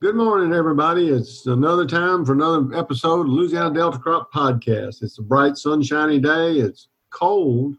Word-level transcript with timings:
Good 0.00 0.14
morning, 0.14 0.52
everybody. 0.52 1.08
It's 1.08 1.46
another 1.46 1.84
time 1.84 2.24
for 2.24 2.32
another 2.32 2.72
episode 2.72 3.22
of 3.22 3.26
Louisiana 3.26 3.74
Delta 3.74 3.98
Crop 3.98 4.32
Podcast. 4.32 5.02
It's 5.02 5.18
a 5.18 5.22
bright, 5.22 5.56
sunshiny 5.56 6.20
day. 6.20 6.52
It's 6.52 6.86
cold. 7.10 7.74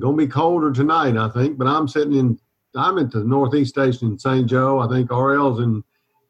Going 0.00 0.16
to 0.16 0.24
be 0.24 0.26
colder 0.26 0.72
tonight, 0.72 1.18
I 1.18 1.28
think. 1.28 1.58
But 1.58 1.66
I'm 1.66 1.86
sitting 1.86 2.14
in. 2.14 2.40
I'm 2.74 2.96
at 2.96 3.10
the 3.10 3.22
Northeast 3.24 3.74
Station 3.74 4.12
in 4.12 4.18
St. 4.18 4.46
Joe. 4.46 4.78
I 4.78 4.88
think 4.88 5.10
RL's 5.10 5.60
in. 5.60 5.84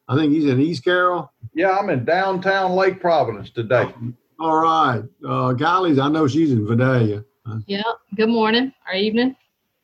I 0.08 0.16
think 0.16 0.32
he's 0.32 0.46
in 0.46 0.60
East 0.60 0.82
Carroll. 0.82 1.32
Yeah, 1.54 1.78
I'm 1.78 1.90
in 1.90 2.04
downtown 2.04 2.72
Lake 2.72 3.00
Providence 3.00 3.50
today. 3.50 3.94
All 4.40 4.60
right, 4.60 5.04
uh, 5.24 5.54
Gollies. 5.54 6.02
I 6.02 6.08
know 6.08 6.26
she's 6.26 6.50
in 6.50 6.66
Vidalia. 6.66 7.24
Yeah. 7.68 7.82
Good 8.16 8.30
morning 8.30 8.72
or 8.88 8.94
evening. 8.96 9.36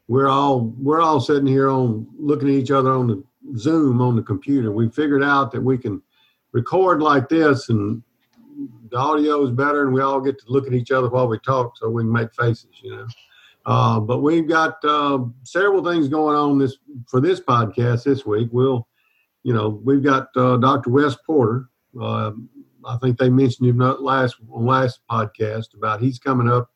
We're 0.09 0.29
all 0.29 0.75
we're 0.77 1.01
all 1.01 1.21
sitting 1.21 1.46
here 1.46 1.69
on 1.71 2.09
looking 2.19 2.49
at 2.49 2.55
each 2.55 2.73
other 2.73 2.91
on 2.91 3.07
the 3.07 3.25
Zoom 3.57 4.01
on 4.01 4.17
the 4.17 4.23
computer. 4.23 4.73
We 4.73 4.89
figured 4.89 5.23
out 5.23 5.53
that 5.53 5.61
we 5.61 5.79
can 5.79 6.03
record 6.53 7.03
like 7.03 7.29
this, 7.29 7.68
and 7.68 8.03
the 8.91 8.96
audio 8.96 9.43
is 9.45 9.51
better, 9.51 9.85
and 9.85 9.93
we 9.93 10.01
all 10.01 10.21
get 10.21 10.39
to 10.39 10.45
look 10.49 10.67
at 10.67 10.75
each 10.75 10.91
other 10.91 11.09
while 11.09 11.29
we 11.29 11.39
talk, 11.41 11.77
so 11.77 11.89
we 11.91 12.03
can 12.03 12.13
make 12.13 12.35
faces, 12.35 12.71
you 12.82 12.95
know. 12.96 13.07
Uh, 13.67 13.99
but 13.99 14.18
we've 14.18 14.49
got 14.49 14.77
uh, 14.85 15.18
several 15.43 15.82
things 15.82 16.09
going 16.09 16.37
on 16.37 16.59
this 16.59 16.77
for 17.09 17.21
this 17.21 17.41
podcast 17.41 18.04
this 18.04 18.27
week. 18.27 18.49
We'll, 18.53 18.87
you 19.43 19.54
know, 19.54 19.81
we've 19.82 20.03
got 20.03 20.29
uh, 20.37 20.59
Dr. 20.59 20.90
Wes 20.90 21.17
Porter. 21.26 21.68
Uh, 21.99 22.32
I 22.87 22.99
think 22.99 23.18
they 23.18 23.31
mentioned 23.31 23.68
him 23.68 23.79
last 23.79 24.37
last 24.49 25.01
podcast 25.11 25.75
about 25.75 26.01
he's 26.01 26.18
coming 26.18 26.49
up. 26.49 26.71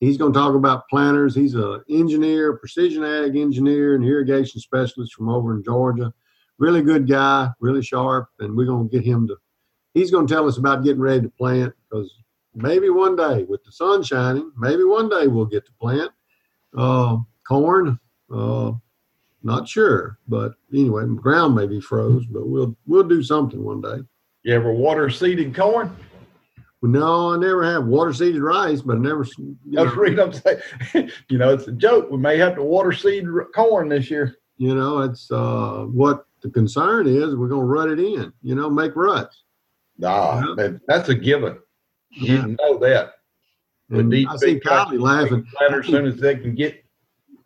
He's 0.00 0.16
going 0.16 0.32
to 0.32 0.38
talk 0.38 0.56
about 0.56 0.88
planters. 0.88 1.32
He's 1.32 1.54
an 1.54 1.80
engineer, 1.88 2.56
precision 2.56 3.04
ag 3.04 3.36
engineer, 3.36 3.94
and 3.94 4.04
irrigation 4.04 4.60
specialist 4.60 5.14
from 5.14 5.28
over 5.28 5.54
in 5.54 5.62
Georgia. 5.62 6.12
Really 6.62 6.80
good 6.82 7.08
guy, 7.08 7.50
really 7.58 7.82
sharp, 7.82 8.28
and 8.38 8.56
we're 8.56 8.66
going 8.66 8.88
to 8.88 8.96
get 8.96 9.04
him 9.04 9.26
to. 9.26 9.36
He's 9.94 10.12
going 10.12 10.28
to 10.28 10.32
tell 10.32 10.46
us 10.46 10.58
about 10.58 10.84
getting 10.84 11.00
ready 11.00 11.22
to 11.22 11.28
plant 11.28 11.74
because 11.90 12.08
maybe 12.54 12.88
one 12.88 13.16
day, 13.16 13.42
with 13.42 13.64
the 13.64 13.72
sun 13.72 14.04
shining, 14.04 14.52
maybe 14.56 14.84
one 14.84 15.08
day 15.08 15.26
we'll 15.26 15.44
get 15.44 15.66
to 15.66 15.72
plant 15.80 16.12
uh, 16.78 17.16
corn. 17.48 17.98
Uh, 18.32 18.74
not 19.42 19.68
sure, 19.68 20.20
but 20.28 20.52
anyway, 20.72 21.02
the 21.02 21.14
ground 21.14 21.56
may 21.56 21.66
be 21.66 21.80
froze, 21.80 22.26
but 22.26 22.46
we'll 22.46 22.76
we'll 22.86 23.02
do 23.02 23.24
something 23.24 23.64
one 23.64 23.80
day. 23.80 23.98
You 24.44 24.54
ever 24.54 24.72
water 24.72 25.10
seeded 25.10 25.56
corn? 25.56 25.96
No, 26.80 27.32
I 27.34 27.38
never 27.38 27.64
have 27.64 27.86
water 27.86 28.12
seeded 28.12 28.40
rice, 28.40 28.82
but 28.82 28.98
I 28.98 29.00
never. 29.00 29.26
You 29.36 29.56
know, 29.64 29.84
That's 29.84 29.96
what 29.96 30.20
I'm 30.20 30.32
saying. 30.92 31.10
you 31.28 31.38
know, 31.38 31.52
it's 31.52 31.66
a 31.66 31.72
joke. 31.72 32.08
We 32.08 32.18
may 32.18 32.38
have 32.38 32.54
to 32.54 32.62
water 32.62 32.92
seed 32.92 33.26
r- 33.28 33.48
corn 33.52 33.88
this 33.88 34.08
year. 34.08 34.36
you 34.58 34.76
know, 34.76 35.00
it's 35.00 35.28
uh, 35.32 35.86
what 35.86 36.24
the 36.42 36.50
concern 36.50 37.06
is. 37.06 37.34
We're 37.36 37.48
going 37.48 37.60
to 37.62 37.66
rut 37.66 37.88
it 37.88 37.98
in. 38.00 38.32
You 38.42 38.54
know, 38.54 38.68
make 38.68 38.94
ruts. 38.96 39.42
Nah, 39.98 40.40
Yeah. 40.40 40.54
that- 40.56 40.80
that's 40.86 41.08
a 41.08 41.14
given. 41.14 41.58
Yeah. 42.10 42.46
You 42.46 42.56
know 42.60 42.78
that. 42.78 43.14
And 43.90 44.10
these 44.10 44.26
I 44.28 44.36
see 44.36 44.60
Kylie 44.60 45.00
laughing. 45.00 45.46
Planters, 45.56 45.86
as 45.86 45.90
soon 45.90 46.06
as 46.06 46.16
they 46.18 46.36
can 46.36 46.54
get, 46.54 46.82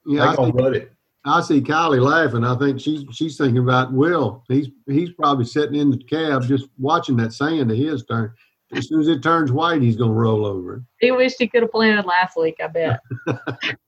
Yeah, 0.06 0.20
they're 0.20 0.28
I 0.30 0.36
gonna 0.36 0.52
rut 0.52 0.76
it. 0.76 0.92
I 1.24 1.40
see 1.40 1.60
Kylie 1.60 2.00
laughing. 2.00 2.44
I 2.44 2.56
think 2.56 2.78
she's 2.80 3.04
she's 3.10 3.36
thinking 3.36 3.58
about 3.58 3.92
Will. 3.92 4.44
He's 4.48 4.68
he's 4.86 5.10
probably 5.10 5.44
sitting 5.44 5.74
in 5.74 5.90
the 5.90 5.98
cab 5.98 6.44
just 6.44 6.68
watching 6.78 7.16
that 7.16 7.32
sand 7.32 7.68
of 7.72 7.76
his 7.76 8.04
turn. 8.04 8.32
As 8.72 8.88
soon 8.88 9.00
as 9.00 9.08
it 9.08 9.22
turns 9.24 9.50
white, 9.50 9.82
he's 9.82 9.96
going 9.96 10.10
to 10.10 10.14
roll 10.16 10.44
over. 10.46 10.84
He 11.00 11.10
wished 11.10 11.36
he 11.38 11.48
could 11.48 11.62
have 11.62 11.70
planted 11.72 12.04
last 12.06 12.36
week. 12.36 12.56
I 12.62 12.66
bet. 12.68 13.00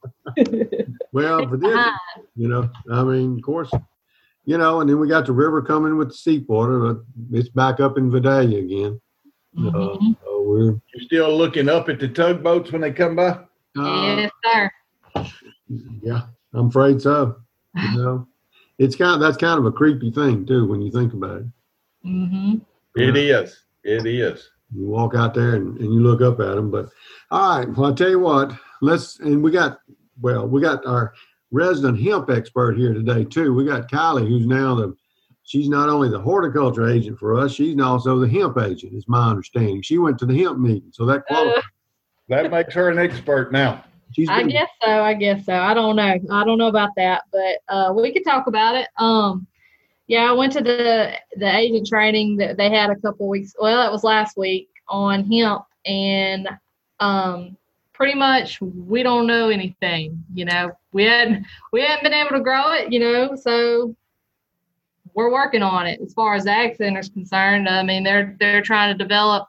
Well, 1.12 1.48
for 1.48 1.56
this, 1.56 1.88
you 2.36 2.48
know, 2.48 2.68
I 2.92 3.02
mean, 3.02 3.36
of 3.38 3.42
course, 3.42 3.70
you 4.48 4.56
know, 4.56 4.80
and 4.80 4.88
then 4.88 4.98
we 4.98 5.06
got 5.06 5.26
the 5.26 5.32
river 5.32 5.60
coming 5.60 5.98
with 5.98 6.08
the 6.08 6.14
seawater. 6.14 6.78
But 6.94 7.02
it's 7.38 7.50
back 7.50 7.80
up 7.80 7.98
in 7.98 8.10
Vidalia 8.10 8.60
again. 8.60 8.98
Uh, 9.58 9.60
Mhm. 9.70 10.16
so 10.24 10.42
we're 10.42 10.64
You're 10.94 11.02
still 11.04 11.36
looking 11.36 11.68
up 11.68 11.90
at 11.90 12.00
the 12.00 12.08
tugboats 12.08 12.72
when 12.72 12.80
they 12.80 12.92
come 12.92 13.14
by? 13.16 13.28
uh, 13.78 14.16
yes, 14.16 14.30
sir. 14.42 14.70
Yeah, 16.02 16.22
I'm 16.54 16.68
afraid 16.68 17.02
so. 17.02 17.36
You 17.74 17.98
know, 18.02 18.28
it's 18.78 18.96
kind 18.96 19.14
of 19.14 19.20
that's 19.20 19.36
kind 19.36 19.58
of 19.58 19.66
a 19.66 19.72
creepy 19.72 20.10
thing 20.10 20.46
too 20.46 20.66
when 20.66 20.80
you 20.80 20.90
think 20.90 21.12
about 21.12 21.42
it. 21.42 21.46
Mm-hmm. 22.06 22.54
It 22.96 23.16
is. 23.18 23.64
It 23.84 24.06
is. 24.06 24.48
You 24.74 24.86
walk 24.86 25.14
out 25.14 25.34
there 25.34 25.56
and, 25.56 25.78
and 25.78 25.92
you 25.92 26.00
look 26.00 26.22
up 26.22 26.40
at 26.40 26.54
them. 26.56 26.70
But 26.70 26.88
all 27.30 27.58
right, 27.58 27.68
well, 27.76 27.92
I 27.92 27.94
tell 27.94 28.08
you 28.10 28.18
what, 28.20 28.52
let's 28.80 29.18
and 29.20 29.42
we 29.42 29.50
got 29.50 29.80
well, 30.22 30.48
we 30.48 30.62
got 30.62 30.86
our 30.86 31.12
resident 31.50 32.00
hemp 32.00 32.30
expert 32.30 32.76
here 32.76 32.92
today 32.92 33.24
too. 33.24 33.54
We 33.54 33.64
got 33.64 33.90
Kylie, 33.90 34.28
who's 34.28 34.46
now 34.46 34.74
the 34.74 34.94
she's 35.44 35.68
not 35.68 35.88
only 35.88 36.08
the 36.10 36.20
horticulture 36.20 36.88
agent 36.88 37.18
for 37.18 37.38
us, 37.38 37.52
she's 37.52 37.78
also 37.80 38.18
the 38.18 38.28
hemp 38.28 38.58
agent, 38.58 38.94
is 38.94 39.06
my 39.08 39.30
understanding. 39.30 39.82
She 39.82 39.98
went 39.98 40.18
to 40.18 40.26
the 40.26 40.38
hemp 40.42 40.58
meeting, 40.58 40.90
so 40.92 41.06
that 41.06 41.26
qualifies. 41.26 41.62
That 42.28 42.50
makes 42.50 42.74
her 42.74 42.90
an 42.90 42.98
expert 42.98 43.52
now. 43.52 43.84
She's 44.12 44.28
I 44.28 44.38
been- 44.38 44.48
guess 44.50 44.68
so. 44.82 44.88
I 45.02 45.14
guess 45.14 45.44
so. 45.44 45.54
I 45.54 45.74
don't 45.74 45.96
know. 45.96 46.18
I 46.30 46.44
don't 46.44 46.58
know 46.58 46.68
about 46.68 46.90
that, 46.96 47.24
but 47.32 47.58
uh, 47.68 47.92
we 47.92 48.12
could 48.12 48.24
talk 48.24 48.46
about 48.46 48.74
it. 48.74 48.88
Um, 48.98 49.46
yeah, 50.06 50.30
I 50.30 50.32
went 50.32 50.52
to 50.54 50.62
the 50.62 51.12
the 51.36 51.54
agent 51.56 51.86
training 51.86 52.36
that 52.38 52.56
they 52.56 52.70
had 52.70 52.88
a 52.90 52.96
couple 52.96 53.28
weeks. 53.28 53.54
Well, 53.58 53.86
it 53.86 53.92
was 53.92 54.04
last 54.04 54.36
week 54.38 54.68
on 54.88 55.30
hemp, 55.30 55.64
and 55.84 56.48
um, 57.00 57.57
pretty 57.98 58.14
much 58.14 58.60
we 58.60 59.02
don't 59.02 59.26
know 59.26 59.50
anything. 59.50 60.24
You 60.32 60.46
know, 60.46 60.70
we 60.92 61.04
hadn't 61.04 61.44
we 61.72 61.82
hadn't 61.82 62.04
been 62.04 62.14
able 62.14 62.30
to 62.30 62.40
grow 62.40 62.72
it. 62.72 62.90
You 62.92 63.00
know, 63.00 63.34
so 63.34 63.94
we're 65.14 65.32
working 65.32 65.64
on 65.64 65.86
it 65.86 66.00
as 66.00 66.14
far 66.14 66.36
as 66.36 66.46
ag 66.46 66.76
center 66.76 67.00
is 67.00 67.08
concerned. 67.08 67.68
I 67.68 67.82
mean, 67.82 68.04
they're 68.04 68.36
they're 68.38 68.62
trying 68.62 68.96
to 68.96 69.04
develop 69.04 69.48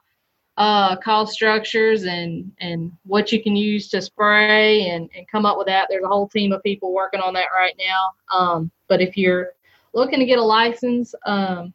uh, 0.56 0.96
cost 0.96 1.32
structures 1.32 2.02
and 2.02 2.50
and 2.60 2.90
what 3.06 3.30
you 3.30 3.40
can 3.40 3.54
use 3.54 3.88
to 3.90 4.02
spray 4.02 4.88
and, 4.90 5.08
and 5.16 5.28
come 5.30 5.46
up 5.46 5.56
with 5.56 5.68
that. 5.68 5.86
There's 5.88 6.04
a 6.04 6.08
whole 6.08 6.28
team 6.28 6.52
of 6.52 6.62
people 6.64 6.92
working 6.92 7.20
on 7.20 7.32
that 7.34 7.46
right 7.54 7.74
now. 7.78 8.36
Um, 8.36 8.70
but 8.88 9.00
if 9.00 9.16
you're 9.16 9.50
looking 9.94 10.18
to 10.18 10.26
get 10.26 10.40
a 10.40 10.44
license, 10.44 11.14
um, 11.24 11.72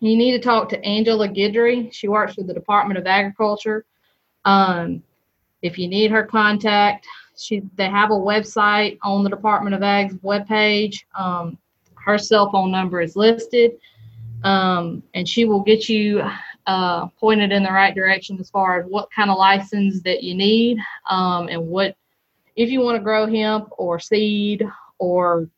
you 0.00 0.18
need 0.18 0.32
to 0.32 0.38
talk 0.38 0.68
to 0.68 0.84
Angela 0.84 1.28
Guidry. 1.28 1.90
She 1.94 2.08
works 2.08 2.34
for 2.34 2.42
the 2.42 2.52
Department 2.52 2.98
of 2.98 3.06
Agriculture. 3.06 3.86
Um, 4.44 5.02
if 5.64 5.78
you 5.78 5.88
need 5.88 6.10
her 6.10 6.22
contact, 6.22 7.06
she 7.36 7.62
they 7.76 7.88
have 7.88 8.10
a 8.10 8.14
website 8.14 8.98
on 9.02 9.24
the 9.24 9.30
Department 9.30 9.74
of 9.74 9.82
Ag's 9.82 10.14
webpage. 10.16 11.02
Um, 11.18 11.58
her 11.94 12.18
cell 12.18 12.52
phone 12.52 12.70
number 12.70 13.00
is 13.00 13.16
listed, 13.16 13.72
um, 14.44 15.02
and 15.14 15.26
she 15.26 15.46
will 15.46 15.62
get 15.62 15.88
you 15.88 16.22
uh, 16.66 17.06
pointed 17.18 17.50
in 17.50 17.62
the 17.62 17.72
right 17.72 17.94
direction 17.94 18.38
as 18.38 18.50
far 18.50 18.78
as 18.78 18.86
what 18.86 19.08
kind 19.10 19.30
of 19.30 19.38
license 19.38 20.02
that 20.02 20.22
you 20.22 20.34
need 20.34 20.78
um, 21.08 21.48
and 21.48 21.66
what 21.66 21.96
if 22.56 22.70
you 22.70 22.80
want 22.80 22.96
to 22.96 23.02
grow 23.02 23.26
hemp 23.26 23.68
or 23.78 23.98
seed 23.98 24.66
or 24.98 25.48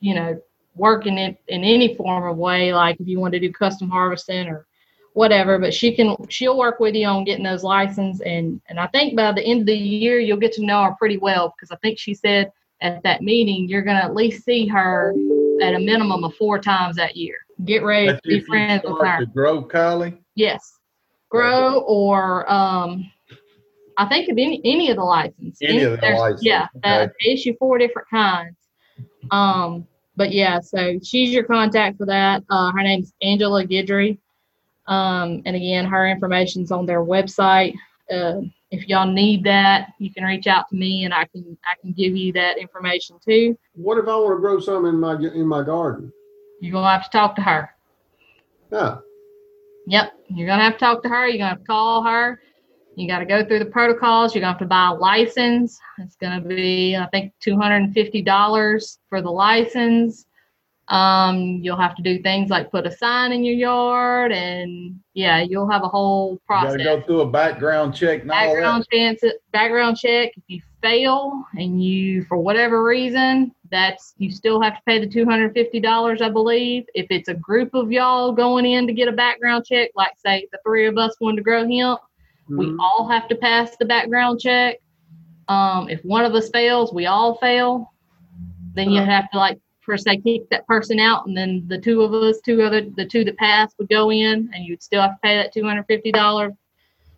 you 0.00 0.14
know 0.14 0.40
work 0.74 1.06
in 1.06 1.18
it 1.18 1.38
in 1.48 1.64
any 1.64 1.94
form 1.94 2.28
of 2.28 2.36
way 2.36 2.72
like 2.72 3.00
if 3.00 3.08
you 3.08 3.18
want 3.18 3.32
to 3.32 3.40
do 3.40 3.52
custom 3.52 3.88
harvesting 3.88 4.48
or 4.48 4.66
whatever 5.16 5.58
but 5.58 5.72
she 5.72 5.94
can 5.94 6.14
she'll 6.28 6.58
work 6.58 6.78
with 6.78 6.94
you 6.94 7.06
on 7.06 7.24
getting 7.24 7.42
those 7.44 7.62
license 7.64 8.20
and 8.20 8.60
and 8.68 8.78
i 8.78 8.86
think 8.88 9.16
by 9.16 9.32
the 9.32 9.42
end 9.42 9.60
of 9.60 9.66
the 9.66 9.74
year 9.74 10.20
you'll 10.20 10.36
get 10.36 10.52
to 10.52 10.62
know 10.62 10.82
her 10.84 10.94
pretty 10.98 11.16
well 11.16 11.54
because 11.56 11.70
i 11.70 11.76
think 11.76 11.98
she 11.98 12.12
said 12.12 12.52
at 12.82 13.02
that 13.02 13.22
meeting 13.22 13.66
you're 13.66 13.80
going 13.80 13.96
to 13.96 14.04
at 14.04 14.14
least 14.14 14.44
see 14.44 14.66
her 14.66 15.14
at 15.62 15.72
a 15.74 15.78
minimum 15.78 16.22
of 16.22 16.34
four 16.34 16.58
times 16.58 16.96
that 16.96 17.16
year 17.16 17.36
get 17.64 17.82
ready 17.82 18.08
That's 18.08 18.20
to 18.22 18.28
be 18.28 18.40
friends 18.40 18.82
with 18.84 18.98
her 19.00 19.24
grow, 19.24 19.64
Kylie. 19.64 20.18
Yes. 20.34 20.74
Grow 21.30 21.78
or 21.80 22.50
um 22.52 23.10
I 23.96 24.04
think 24.04 24.28
of 24.28 24.36
any 24.36 24.60
any 24.66 24.90
of 24.90 24.96
the 24.98 25.02
licenses 25.02 25.56
Any 25.62 25.80
of 25.82 25.92
the 25.92 25.96
there's- 25.96 26.20
license, 26.20 26.44
Yeah. 26.44 26.66
Uh, 26.84 27.04
okay. 27.06 27.12
they 27.24 27.30
issue 27.32 27.54
four 27.58 27.78
different 27.78 28.08
kinds. 28.10 28.54
Um 29.30 29.86
but 30.14 30.32
yeah, 30.32 30.60
so 30.60 30.98
she's 31.02 31.30
your 31.30 31.44
contact 31.44 31.96
for 31.96 32.04
that. 32.04 32.42
Uh 32.50 32.70
her 32.72 32.82
name's 32.82 33.14
Angela 33.22 33.64
Guidry. 33.64 34.18
Um 34.86 35.42
and 35.44 35.56
again 35.56 35.86
her 35.86 36.06
information's 36.06 36.70
on 36.70 36.86
their 36.86 37.02
website. 37.02 37.74
Uh 38.10 38.40
if 38.72 38.88
y'all 38.88 39.10
need 39.10 39.44
that, 39.44 39.92
you 39.98 40.12
can 40.12 40.24
reach 40.24 40.46
out 40.48 40.68
to 40.68 40.76
me 40.76 41.04
and 41.04 41.14
I 41.14 41.24
can 41.26 41.56
I 41.64 41.80
can 41.80 41.92
give 41.92 42.16
you 42.16 42.32
that 42.32 42.58
information 42.58 43.18
too. 43.24 43.56
What 43.74 43.98
if 43.98 44.08
I 44.08 44.16
want 44.16 44.36
to 44.36 44.40
grow 44.40 44.58
some 44.60 44.86
in 44.86 44.98
my 44.98 45.14
in 45.14 45.46
my 45.46 45.62
garden? 45.62 46.12
You're 46.60 46.72
gonna 46.72 46.90
have 46.90 47.04
to 47.04 47.10
talk 47.10 47.36
to 47.36 47.42
her. 47.42 47.70
Yeah, 48.72 48.96
Yep, 49.86 50.12
you're 50.30 50.48
gonna 50.48 50.64
have 50.64 50.74
to 50.74 50.78
talk 50.78 51.02
to 51.04 51.08
her. 51.08 51.28
You're 51.28 51.38
gonna 51.38 51.50
have 51.50 51.60
to 51.60 51.64
call 51.64 52.02
her. 52.02 52.40
You 52.96 53.06
got 53.06 53.18
to 53.20 53.26
go 53.26 53.44
through 53.44 53.60
the 53.60 53.66
protocols. 53.66 54.34
You're 54.34 54.40
gonna 54.40 54.52
have 54.52 54.60
to 54.60 54.66
buy 54.66 54.88
a 54.88 54.94
license. 54.94 55.78
It's 55.98 56.16
gonna 56.16 56.40
be, 56.40 56.96
I 56.96 57.06
think, 57.06 57.32
two 57.40 57.56
hundred 57.56 57.76
and 57.76 57.94
fifty 57.94 58.22
dollars 58.22 58.98
for 59.08 59.22
the 59.22 59.30
license. 59.30 60.26
Um, 60.88 61.58
you'll 61.62 61.76
have 61.76 61.96
to 61.96 62.02
do 62.02 62.22
things 62.22 62.48
like 62.48 62.70
put 62.70 62.86
a 62.86 62.90
sign 62.92 63.32
in 63.32 63.44
your 63.44 63.56
yard, 63.56 64.30
and 64.30 65.00
yeah, 65.14 65.40
you'll 65.40 65.68
have 65.68 65.82
a 65.82 65.88
whole 65.88 66.32
You 66.34 66.40
process. 66.46 66.76
to 66.78 66.84
go 66.84 67.00
through 67.02 67.20
a 67.22 67.30
background 67.30 67.92
check 67.94 68.24
background 68.26 68.86
chance, 68.92 69.20
background 69.50 69.96
check. 69.96 70.30
If 70.36 70.44
you 70.46 70.62
fail 70.82 71.44
and 71.58 71.82
you, 71.82 72.22
for 72.24 72.36
whatever 72.36 72.84
reason, 72.84 73.52
that's 73.68 74.14
you 74.18 74.30
still 74.30 74.60
have 74.60 74.76
to 74.76 74.82
pay 74.86 75.00
the 75.00 75.08
two 75.08 75.24
hundred 75.24 75.54
fifty 75.54 75.80
dollars, 75.80 76.22
I 76.22 76.28
believe. 76.28 76.84
If 76.94 77.08
it's 77.10 77.28
a 77.28 77.34
group 77.34 77.74
of 77.74 77.90
y'all 77.90 78.30
going 78.30 78.64
in 78.64 78.86
to 78.86 78.92
get 78.92 79.08
a 79.08 79.12
background 79.12 79.64
check, 79.66 79.90
like 79.96 80.12
say 80.24 80.46
the 80.52 80.58
three 80.64 80.86
of 80.86 80.98
us 80.98 81.16
wanted 81.20 81.38
to 81.38 81.42
grow 81.42 81.66
hemp, 81.68 81.98
we 82.48 82.66
Mhm. 82.66 82.76
all 82.78 83.08
have 83.08 83.26
to 83.26 83.34
pass 83.34 83.76
the 83.76 83.86
background 83.86 84.38
check. 84.38 84.76
Um, 85.48 85.88
if 85.88 86.04
one 86.04 86.24
of 86.24 86.32
us 86.36 86.48
fails, 86.50 86.92
we 86.92 87.06
all 87.06 87.34
fail. 87.34 87.92
Then 88.74 88.90
you 88.90 89.00
have 89.02 89.28
to 89.32 89.38
like 89.38 89.58
first 89.86 90.04
say 90.04 90.16
kick 90.18 90.50
that 90.50 90.66
person 90.66 90.98
out, 90.98 91.26
and 91.26 91.36
then 91.36 91.64
the 91.68 91.78
two 91.78 92.02
of 92.02 92.12
us, 92.12 92.40
two 92.44 92.62
other, 92.62 92.82
the 92.96 93.06
two 93.06 93.24
that 93.24 93.36
passed 93.38 93.76
would 93.78 93.88
go 93.88 94.10
in, 94.10 94.50
and 94.52 94.64
you'd 94.64 94.82
still 94.82 95.00
have 95.00 95.12
to 95.12 95.18
pay 95.22 95.36
that 95.36 95.54
two 95.54 95.64
hundred 95.64 95.84
fifty 95.86 96.12
dollar 96.12 96.54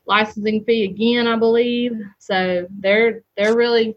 licensing 0.06 0.62
fee 0.64 0.84
again, 0.84 1.26
I 1.26 1.36
believe. 1.36 1.92
So 2.18 2.66
they're 2.78 3.22
they're 3.36 3.56
really 3.56 3.96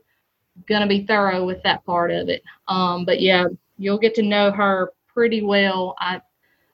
gonna 0.67 0.87
be 0.87 1.05
thorough 1.05 1.45
with 1.45 1.61
that 1.63 1.85
part 1.85 2.11
of 2.11 2.29
it. 2.29 2.41
Um, 2.67 3.05
but 3.05 3.21
yeah, 3.21 3.45
you'll 3.77 3.99
get 3.99 4.15
to 4.15 4.23
know 4.23 4.51
her 4.51 4.93
pretty 5.07 5.41
well 5.41 5.95
I, 5.99 6.21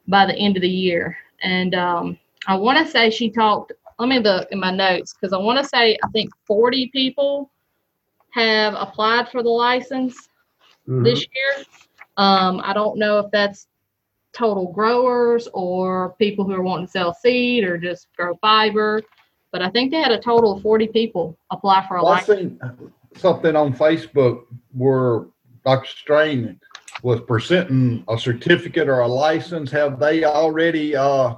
by 0.07 0.25
the 0.25 0.35
end 0.35 0.55
of 0.55 0.61
the 0.61 0.69
year. 0.69 1.17
And 1.41 1.75
um, 1.75 2.17
I 2.47 2.55
want 2.55 2.77
to 2.77 2.89
say 2.91 3.09
she 3.09 3.29
talked. 3.29 3.73
Let 3.99 4.09
me 4.09 4.19
look 4.19 4.47
in 4.51 4.59
my 4.59 4.71
notes 4.71 5.13
because 5.13 5.33
I 5.33 5.37
want 5.37 5.57
to 5.59 5.67
say 5.67 5.97
I 6.03 6.07
think 6.09 6.29
40 6.45 6.87
people 6.93 7.51
have 8.31 8.75
applied 8.75 9.29
for 9.29 9.41
the 9.41 9.49
license 9.49 10.29
Mhm. 10.87 11.03
this 11.03 11.19
year. 11.19 11.65
Um, 12.17 12.61
I 12.63 12.73
don't 12.73 12.97
know 12.97 13.19
if 13.19 13.31
that's 13.31 13.67
total 14.33 14.71
growers 14.71 15.47
or 15.53 16.15
people 16.19 16.45
who 16.45 16.53
are 16.53 16.61
wanting 16.61 16.87
to 16.87 16.91
sell 16.91 17.13
seed 17.13 17.63
or 17.63 17.77
just 17.77 18.07
grow 18.17 18.35
fiber, 18.41 19.01
but 19.51 19.61
I 19.61 19.69
think 19.69 19.91
they 19.91 19.97
had 20.01 20.11
a 20.11 20.19
total 20.19 20.53
of 20.57 20.61
40 20.61 20.87
people 20.87 21.37
apply 21.51 21.85
for 21.87 21.97
a 21.97 22.03
Well, 22.03 22.13
I 22.13 22.15
license. 22.17 22.59
seen 22.59 22.91
something 23.15 23.55
on 23.55 23.73
Facebook 23.73 24.43
where 24.73 25.25
Dr. 25.65 25.87
Strain 25.89 26.59
was 27.03 27.21
presenting 27.21 28.03
a 28.09 28.17
certificate 28.17 28.87
or 28.89 28.99
a 29.01 29.07
license. 29.07 29.71
Have 29.71 29.99
they 29.99 30.23
already, 30.23 30.95
uh, 30.95 31.35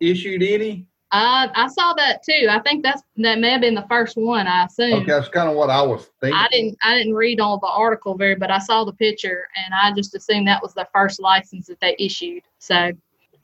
issued 0.00 0.42
any? 0.42 0.86
I, 1.12 1.50
I 1.54 1.68
saw 1.68 1.92
that 1.94 2.22
too. 2.22 2.46
I 2.48 2.60
think 2.60 2.84
that's 2.84 3.02
that 3.16 3.40
may 3.40 3.50
have 3.50 3.60
been 3.60 3.74
the 3.74 3.86
first 3.88 4.16
one. 4.16 4.46
I 4.46 4.66
assume. 4.66 4.92
Okay, 4.94 5.06
that's 5.06 5.28
kind 5.28 5.48
of 5.48 5.56
what 5.56 5.68
I 5.70 5.82
was 5.82 6.08
thinking. 6.20 6.38
I 6.38 6.48
didn't 6.50 6.78
I 6.82 6.94
didn't 6.96 7.14
read 7.14 7.40
all 7.40 7.58
the 7.58 7.66
article 7.66 8.14
very, 8.16 8.36
but 8.36 8.50
I 8.50 8.58
saw 8.58 8.84
the 8.84 8.92
picture 8.92 9.46
and 9.56 9.74
I 9.74 9.92
just 9.92 10.14
assumed 10.14 10.46
that 10.46 10.62
was 10.62 10.74
the 10.74 10.86
first 10.94 11.20
license 11.20 11.66
that 11.66 11.80
they 11.80 11.96
issued. 11.98 12.42
So 12.58 12.74
And, 12.74 12.96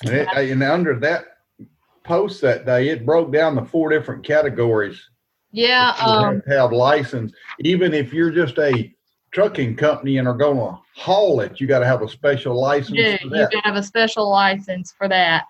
it- 0.04 0.28
and 0.52 0.62
under 0.62 0.98
that 1.00 1.24
post 2.04 2.40
that 2.42 2.66
day, 2.66 2.88
it 2.88 3.04
broke 3.04 3.32
down 3.32 3.56
the 3.56 3.64
four 3.64 3.88
different 3.90 4.24
categories. 4.24 5.02
yeah, 5.50 5.92
um, 6.00 6.40
have 6.46 6.46
have 6.46 6.72
license, 6.72 7.32
even 7.60 7.92
if 7.94 8.12
you're 8.12 8.30
just 8.30 8.58
a 8.60 8.94
trucking 9.32 9.74
company 9.76 10.18
and 10.18 10.28
are 10.28 10.34
gonna 10.34 10.78
haul 10.94 11.40
it, 11.40 11.60
you 11.60 11.66
gotta 11.66 11.84
have 11.86 12.02
a 12.02 12.08
special 12.08 12.58
license 12.58 12.96
yeah, 12.96 13.48
you 13.50 13.60
have 13.64 13.74
a 13.74 13.82
special 13.82 14.30
license 14.30 14.92
for 14.92 15.08
that. 15.08 15.46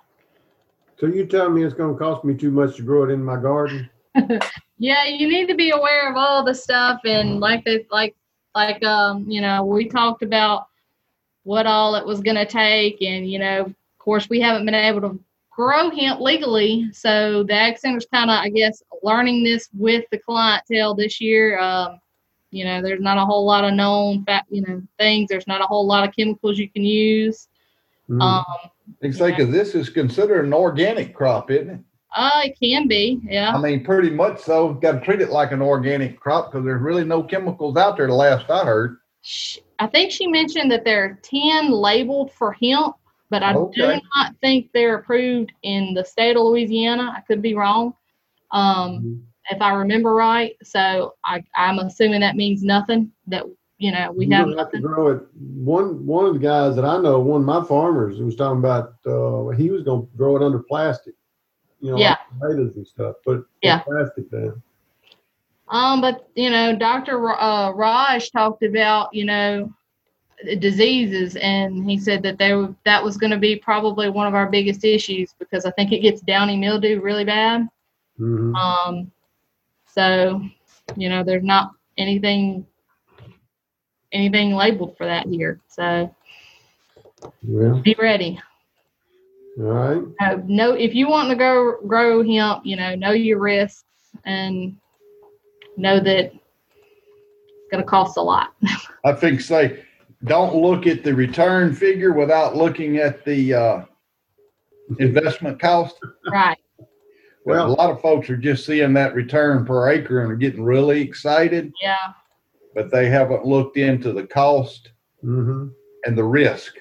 So 0.99 1.07
you 1.07 1.27
tell 1.27 1.51
me 1.51 1.63
it's 1.63 1.75
gonna 1.75 1.97
cost 1.97 2.25
me 2.25 2.35
too 2.35 2.51
much 2.51 2.77
to 2.77 2.83
grow 2.83 3.05
it 3.05 3.13
in 3.13 3.23
my 3.23 3.37
garden? 3.41 3.91
Yeah, 4.79 5.05
you 5.07 5.27
need 5.27 5.49
to 5.49 5.55
be 5.55 5.71
aware 5.71 6.11
of 6.11 6.17
all 6.17 6.45
the 6.45 6.55
stuff 6.55 7.01
and 7.07 7.41
like 7.41 7.65
the 7.65 7.87
like 7.91 8.15
like 8.55 8.85
um, 8.85 9.25
you 9.27 9.41
know, 9.41 9.65
we 9.65 9.89
talked 9.89 10.23
about 10.23 10.67
what 11.45 11.67
all 11.67 11.95
it 11.95 12.05
was 12.05 12.21
gonna 12.21 12.45
take 12.45 13.01
and 13.01 13.31
you 13.31 13.39
know, 13.39 13.63
of 13.63 13.75
course 13.99 14.29
we 14.29 14.39
haven't 14.39 14.67
been 14.67 14.75
able 14.75 15.01
to 15.01 15.19
grow 15.51 15.91
hemp 15.91 16.21
legally. 16.21 16.91
So 16.93 17.43
the 17.43 17.55
Ag 17.55 17.79
Center's 17.79 18.07
kinda, 18.13 18.35
I 18.35 18.51
guess, 18.51 18.83
learning 19.03 19.45
this 19.45 19.71
with 19.73 20.05
the 20.11 20.19
clientele 20.19 20.95
this 20.95 21.23
year. 21.23 21.59
Um, 21.59 21.99
you 22.51 22.65
know, 22.65 22.83
there's 22.83 23.01
not 23.01 23.17
a 23.17 23.25
whole 23.25 23.47
lot 23.47 23.65
of 23.65 23.73
known 23.73 24.25
fact, 24.25 24.49
you 24.51 24.61
know, 24.61 24.83
things. 24.99 25.29
There's 25.29 25.47
not 25.47 25.63
a 25.63 25.67
whole 25.67 25.87
lot 25.87 26.07
of 26.07 26.15
chemicals 26.15 26.59
you 26.59 26.69
can 26.69 26.85
use. 26.85 27.49
Mhm. 28.09 28.23
Um, 28.23 29.13
say, 29.13 29.33
cause 29.33 29.51
this 29.51 29.75
is 29.75 29.89
considered 29.91 30.45
an 30.45 30.55
organic 30.55 31.15
crop, 31.15 31.51
isn't 31.51 31.71
it? 31.71 31.81
uh, 32.15 32.41
it 32.45 32.59
can 32.59 32.89
be, 32.89 33.21
yeah. 33.25 33.55
I 33.55 33.59
mean, 33.59 33.85
pretty 33.85 34.11
much 34.11 34.41
so. 34.41 34.73
Gotta 34.75 35.01
treat 35.01 35.21
it 35.21 35.31
like 35.31 35.53
an 35.53 35.61
organic 35.61 36.19
crop, 36.19 36.51
cause 36.53 36.65
there's 36.65 36.81
really 36.81 37.05
no 37.05 37.23
chemicals 37.23 37.77
out 37.77 37.97
there, 37.97 38.07
the 38.07 38.15
last 38.15 38.49
I 38.51 38.65
heard. 38.65 38.99
I 39.79 39.87
think 39.87 40.13
she 40.13 40.27
mentioned 40.27 40.71
that 40.71 40.85
there 40.85 41.05
are 41.05 41.19
10 41.23 41.71
labeled 41.71 42.33
for 42.33 42.53
hemp, 42.53 42.97
but 43.29 43.43
I 43.43 43.53
do 43.53 44.01
not 44.15 44.35
think 44.41 44.71
they're 44.73 44.97
approved 44.99 45.53
in 45.63 45.93
the 45.95 46.05
state 46.05 46.37
of 46.37 46.43
Louisiana. 46.45 47.13
I 47.15 47.21
could 47.23 47.43
be 47.43 47.55
wrong. 47.55 47.93
Um, 48.53 49.03
Mhm. 49.03 49.23
if 49.51 49.61
I 49.61 49.75
remember 49.75 50.15
right. 50.15 50.57
So 50.63 51.15
I, 51.25 51.45
I'm 51.57 51.81
assuming 51.81 52.21
that 52.21 52.37
means 52.37 52.63
nothing 52.63 53.13
that, 53.27 53.45
you 53.79 53.93
know, 53.93 54.13
we 54.13 54.29
have 54.31 54.49
have 54.57 54.71
to 54.71 54.81
grow 54.81 55.09
it. 55.09 55.23
One, 55.39 56.07
one 56.07 56.27
of 56.27 56.35
the 56.35 56.41
guys 56.41 56.77
that 56.77 56.85
I 56.85 56.99
know, 56.99 57.21
one 57.21 57.41
of 57.43 57.47
my 57.47 57.63
farmers 57.65 58.21
was 58.21 58.37
talking 58.37 58.59
about, 58.59 58.95
uh, 59.07 59.49
he 59.51 59.71
was 59.71 59.83
gonna 59.83 60.07
grow 60.17 60.37
it 60.37 60.43
under 60.43 60.61
plastic. 60.61 61.15
You 61.81 61.93
know, 61.93 61.99
Yeah. 61.99 62.11
like 62.11 62.19
tomatoes 62.29 62.77
and 62.77 62.87
stuff, 62.87 63.17
put 63.25 63.47
Yeah. 63.63 63.81
plastic 63.81 64.31
down. 64.31 64.63
Um, 65.69 66.01
but 66.01 66.29
you 66.35 66.51
know, 66.51 66.75
Dr. 66.75 67.31
Uh, 67.41 67.73
Raj 67.73 68.31
talked 68.31 68.63
about, 68.63 69.13
you 69.13 69.25
know, 69.25 69.73
diseases 70.59 71.37
and 71.37 71.89
he 71.89 71.99
said 71.99 72.23
that 72.23 72.39
they 72.39 72.55
were, 72.55 72.75
that 72.85 73.03
was 73.03 73.17
going 73.17 73.31
to 73.31 73.39
be 73.39 73.57
probably 73.57 74.11
one 74.11 74.27
of 74.27 74.35
our 74.35 74.49
biggest 74.49 74.85
issues 74.85 75.35
because 75.39 75.65
I 75.65 75.71
think 75.73 75.93
it 75.93 76.01
gets 76.01 76.21
downy 76.21 76.57
mildew 76.57 77.01
really 77.01 77.25
bad. 77.25 77.69
Mm-hmm. 78.21 78.55
Um, 78.55 79.11
so, 79.87 80.43
you 80.97 81.09
know, 81.09 81.25
there's 81.25 81.43
not 81.43 81.73
anything 81.97 82.67
anything 84.17 84.55
labeled 84.55 84.97
for 84.97 85.07
that 85.07 85.27
here. 85.27 85.61
So 85.69 86.15
Yeah, 87.43 87.81
be 87.85 87.95
ready. 87.99 88.41
all 89.59 89.65
right. 89.65 90.03
Uh, 90.21 90.39
know 90.47 90.73
if 90.73 90.95
you 90.95 91.09
want 91.09 91.31
to 91.31 91.37
go 91.37 91.79
grow 91.87 92.23
hemp, 92.23 92.65
you 92.65 92.77
know, 92.77 92.95
know 92.95 93.13
your 93.13 93.39
risks 93.39 93.85
and 94.25 94.77
know 95.77 96.01
that 96.01 96.33
it's 96.33 97.71
going 97.71 97.83
to 97.83 97.89
cost 97.89 98.17
a 98.17 98.23
lot. 98.23 98.55
I 99.05 99.13
think 99.13 99.41
say, 99.41 99.85
don't 100.25 100.57
look 100.57 100.87
at 100.87 101.05
the 101.05 101.15
return 101.15 101.75
figure 101.75 102.13
without 102.13 102.57
looking 102.57 102.97
at 102.97 103.25
the, 103.25 103.55
uh, 103.55 103.85
investment 104.99 105.61
cost. 105.61 105.97
right. 106.31 106.57
Well, 107.45 107.67
a 107.67 107.69
lot 107.75 107.91
of 107.91 108.01
folks 108.01 108.29
are 108.31 108.37
just 108.37 108.65
seeing 108.67 108.93
that 108.95 109.15
return 109.15 109.65
per 109.65 109.89
acre 109.91 110.23
and 110.23 110.33
are 110.33 110.37
getting 110.37 110.65
really 110.65 111.01
excited, 111.01 111.73
Yeah. 111.83 111.97
But 112.77 112.91
they 112.91 113.09
haven't 113.09 113.47
looked 113.47 113.79
into 113.79 114.13
the 114.13 114.27
cost 114.27 114.91
hmm 115.23 115.69
and 116.05 116.17
the 116.17 116.23
risk. 116.23 116.77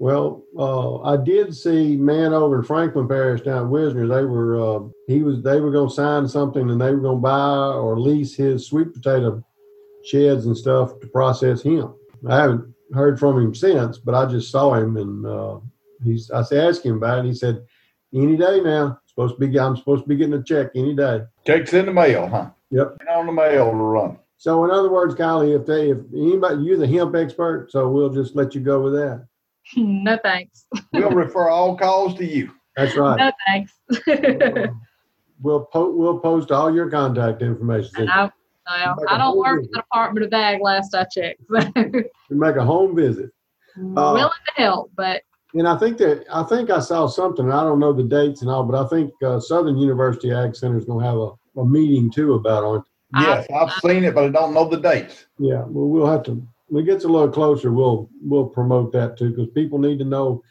Well, 0.00 0.42
uh, 0.58 1.00
I 1.02 1.16
did 1.16 1.56
see 1.56 1.96
man 1.96 2.34
over 2.34 2.58
in 2.58 2.64
Franklin 2.64 3.08
Parish 3.08 3.40
down 3.40 3.62
in 3.62 3.70
Wisner. 3.70 4.06
They 4.06 4.24
were, 4.24 4.60
uh, 4.60 4.88
he 5.06 5.22
was, 5.22 5.42
they 5.42 5.60
were 5.60 5.70
gonna 5.70 5.88
sign 5.88 6.28
something 6.28 6.68
and 6.68 6.80
they 6.80 6.92
were 6.92 7.00
gonna 7.00 7.18
buy 7.18 7.72
or 7.74 7.98
lease 7.98 8.34
his 8.34 8.66
sweet 8.66 8.92
potato 8.92 9.42
sheds 10.04 10.46
and 10.46 10.56
stuff 10.56 11.00
to 11.00 11.06
process 11.06 11.62
him. 11.62 11.94
I 12.28 12.36
haven't 12.36 12.74
heard 12.92 13.18
from 13.18 13.40
hemp 13.40 13.56
since, 13.56 13.98
but 13.98 14.14
I 14.14 14.26
just 14.26 14.50
saw 14.50 14.74
him 14.74 14.96
and, 14.96 15.24
uh, 15.24 15.58
he's, 16.04 16.30
I 16.30 16.40
asked 16.40 16.84
him 16.84 16.96
about 16.96 17.20
it. 17.20 17.28
He 17.28 17.34
said, 17.34 17.64
any 18.12 18.36
day 18.36 18.60
now, 18.60 18.98
supposed 19.06 19.38
to 19.38 19.46
be, 19.46 19.58
I'm 19.58 19.76
supposed 19.76 20.02
to 20.04 20.08
be 20.08 20.16
getting 20.16 20.34
a 20.34 20.42
check 20.42 20.70
any 20.74 20.94
day. 20.94 21.22
Checks 21.46 21.72
in 21.72 21.86
the 21.86 21.92
mail, 21.92 22.28
huh? 22.28 22.50
Yep. 22.70 22.98
On 23.10 23.26
the 23.26 23.32
mail 23.32 23.70
to 23.70 23.76
run. 23.76 24.18
So 24.38 24.64
in 24.64 24.70
other 24.70 24.90
words, 24.90 25.14
Kylie, 25.16 25.58
if 25.58 25.66
they, 25.66 25.90
if 25.90 25.98
anybody, 26.14 26.62
you're 26.62 26.78
the 26.78 26.86
hemp 26.86 27.14
expert, 27.16 27.70
so 27.70 27.88
we'll 27.88 28.08
just 28.08 28.36
let 28.36 28.54
you 28.54 28.60
go 28.60 28.80
with 28.80 28.94
that. 28.94 29.26
no 29.76 30.16
thanks. 30.22 30.66
We'll 30.92 31.10
refer 31.10 31.48
all 31.48 31.76
calls 31.76 32.14
to 32.18 32.24
you. 32.24 32.52
That's 32.76 32.96
right. 32.96 33.18
No 33.18 33.32
thanks. 33.46 33.72
We'll 35.40 35.66
po- 35.66 35.92
we'll 35.92 36.18
post 36.18 36.50
all 36.50 36.74
your 36.74 36.90
contact 36.90 37.42
information. 37.42 38.06
no, 38.06 38.30
no, 38.68 38.96
I 39.08 39.16
don't 39.16 39.38
work 39.38 39.62
for 39.62 39.68
the 39.70 39.82
Department 39.82 40.26
of 40.26 40.32
Ag 40.32 40.60
last 40.60 40.94
I 40.94 41.04
checked. 41.04 41.42
We 41.48 42.36
make 42.36 42.56
a 42.56 42.64
home 42.64 42.96
visit. 42.96 43.30
Willing 43.76 44.16
to 44.20 44.52
help, 44.62 44.90
but 44.96 45.22
And 45.54 45.68
I 45.68 45.78
think 45.78 45.98
that, 45.98 46.24
I 46.32 46.42
think 46.42 46.70
I 46.70 46.80
saw 46.80 47.06
something, 47.06 47.52
I 47.52 47.62
don't 47.62 47.78
know 47.78 47.92
the 47.92 48.02
dates 48.02 48.42
and 48.42 48.50
all, 48.50 48.64
but 48.64 48.84
I 48.84 48.88
think 48.88 49.12
uh, 49.24 49.38
Southern 49.38 49.78
University 49.78 50.32
Ag 50.32 50.56
Center 50.56 50.76
is 50.76 50.84
gonna 50.84 51.06
have 51.06 51.18
a, 51.18 51.60
a 51.60 51.64
meeting 51.64 52.10
too 52.10 52.34
about 52.34 52.74
it. 52.74 52.82
Yes, 53.14 53.46
I've 53.54 53.72
seen 53.80 54.04
it, 54.04 54.14
but 54.14 54.24
I 54.24 54.28
don't 54.28 54.52
know 54.52 54.68
the 54.68 54.76
dates. 54.78 55.26
Yeah, 55.38 55.62
well, 55.66 55.88
we'll 55.88 56.10
have 56.10 56.22
to, 56.24 56.46
when 56.66 56.84
it 56.84 56.86
gets 56.86 57.04
a 57.04 57.08
little 57.08 57.30
closer, 57.30 57.72
we'll, 57.72 58.10
we'll 58.20 58.46
promote 58.46 58.92
that 58.92 59.16
too, 59.16 59.30
because 59.30 59.48
people 59.54 59.78
need 59.78 59.98
to 60.00 60.04
know, 60.04 60.42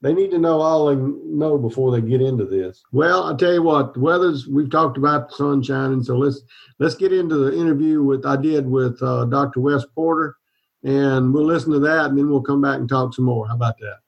they 0.00 0.12
need 0.12 0.30
to 0.30 0.38
know 0.38 0.60
all 0.60 0.86
they 0.86 0.96
know 0.96 1.58
before 1.58 1.90
they 1.90 2.00
get 2.00 2.20
into 2.20 2.44
this. 2.44 2.82
Well, 2.92 3.24
I 3.24 3.36
tell 3.36 3.52
you 3.52 3.62
what, 3.62 3.94
the 3.94 4.00
weather's, 4.00 4.46
we've 4.46 4.70
talked 4.70 4.96
about 4.96 5.30
the 5.30 5.34
sun 5.34 5.62
shining, 5.62 6.04
so 6.04 6.16
let's, 6.16 6.42
let's 6.78 6.94
get 6.94 7.12
into 7.12 7.36
the 7.36 7.58
interview 7.58 8.02
with, 8.02 8.24
I 8.24 8.36
did 8.36 8.66
with 8.68 9.02
uh, 9.02 9.24
Dr. 9.24 9.60
Wes 9.60 9.84
Porter, 9.94 10.36
and 10.84 11.34
we'll 11.34 11.46
listen 11.46 11.72
to 11.72 11.80
that, 11.80 12.06
and 12.06 12.18
then 12.18 12.28
we'll 12.28 12.42
come 12.42 12.62
back 12.62 12.78
and 12.78 12.88
talk 12.88 13.14
some 13.14 13.24
more. 13.24 13.48
How 13.48 13.56
about 13.56 13.78
that? 13.78 13.98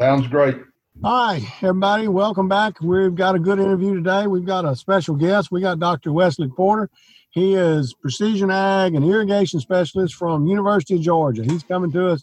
Sounds 0.00 0.26
great. 0.26 0.56
Hi, 1.04 1.46
everybody. 1.60 2.08
Welcome 2.08 2.48
back. 2.48 2.80
We've 2.80 3.14
got 3.14 3.34
a 3.34 3.38
good 3.38 3.58
interview 3.58 3.94
today. 3.94 4.26
We've 4.26 4.46
got 4.46 4.64
a 4.64 4.74
special 4.74 5.14
guest. 5.14 5.52
We 5.52 5.60
got 5.60 5.78
Dr. 5.78 6.10
Wesley 6.10 6.48
Porter. 6.48 6.90
He 7.36 7.54
is 7.54 7.92
precision 7.92 8.50
ag 8.50 8.94
and 8.94 9.04
irrigation 9.04 9.60
specialist 9.60 10.14
from 10.14 10.46
University 10.46 10.94
of 10.94 11.02
Georgia. 11.02 11.44
He's 11.44 11.62
coming 11.62 11.92
to 11.92 12.12
us 12.12 12.22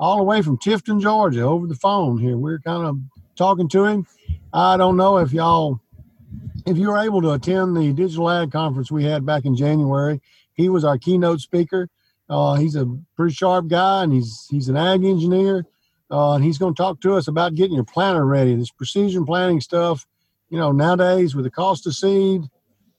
all 0.00 0.16
the 0.16 0.22
way 0.22 0.40
from 0.40 0.56
Tifton, 0.56 1.02
Georgia, 1.02 1.42
over 1.42 1.66
the 1.66 1.74
phone 1.74 2.16
here. 2.16 2.38
We're 2.38 2.60
kind 2.60 2.86
of 2.86 2.98
talking 3.36 3.68
to 3.68 3.84
him. 3.84 4.06
I 4.54 4.78
don't 4.78 4.96
know 4.96 5.18
if 5.18 5.34
y'all, 5.34 5.82
if 6.64 6.78
you 6.78 6.88
were 6.88 6.96
able 6.96 7.20
to 7.20 7.32
attend 7.32 7.76
the 7.76 7.92
digital 7.92 8.30
ag 8.30 8.52
conference 8.52 8.90
we 8.90 9.04
had 9.04 9.26
back 9.26 9.44
in 9.44 9.54
January. 9.54 10.22
He 10.54 10.70
was 10.70 10.82
our 10.82 10.96
keynote 10.96 11.40
speaker. 11.40 11.90
Uh, 12.30 12.54
he's 12.54 12.74
a 12.74 12.86
pretty 13.16 13.34
sharp 13.34 13.68
guy, 13.68 14.02
and 14.04 14.14
he's 14.14 14.46
he's 14.50 14.70
an 14.70 14.78
ag 14.78 15.04
engineer. 15.04 15.66
Uh, 16.10 16.36
and 16.36 16.44
he's 16.44 16.56
going 16.56 16.74
to 16.74 16.82
talk 16.82 17.02
to 17.02 17.16
us 17.16 17.28
about 17.28 17.54
getting 17.54 17.74
your 17.74 17.84
planter 17.84 18.24
ready. 18.24 18.56
This 18.56 18.70
precision 18.70 19.26
planting 19.26 19.60
stuff, 19.60 20.06
you 20.48 20.56
know, 20.56 20.72
nowadays 20.72 21.34
with 21.34 21.44
the 21.44 21.50
cost 21.50 21.86
of 21.86 21.94
seed 21.94 22.44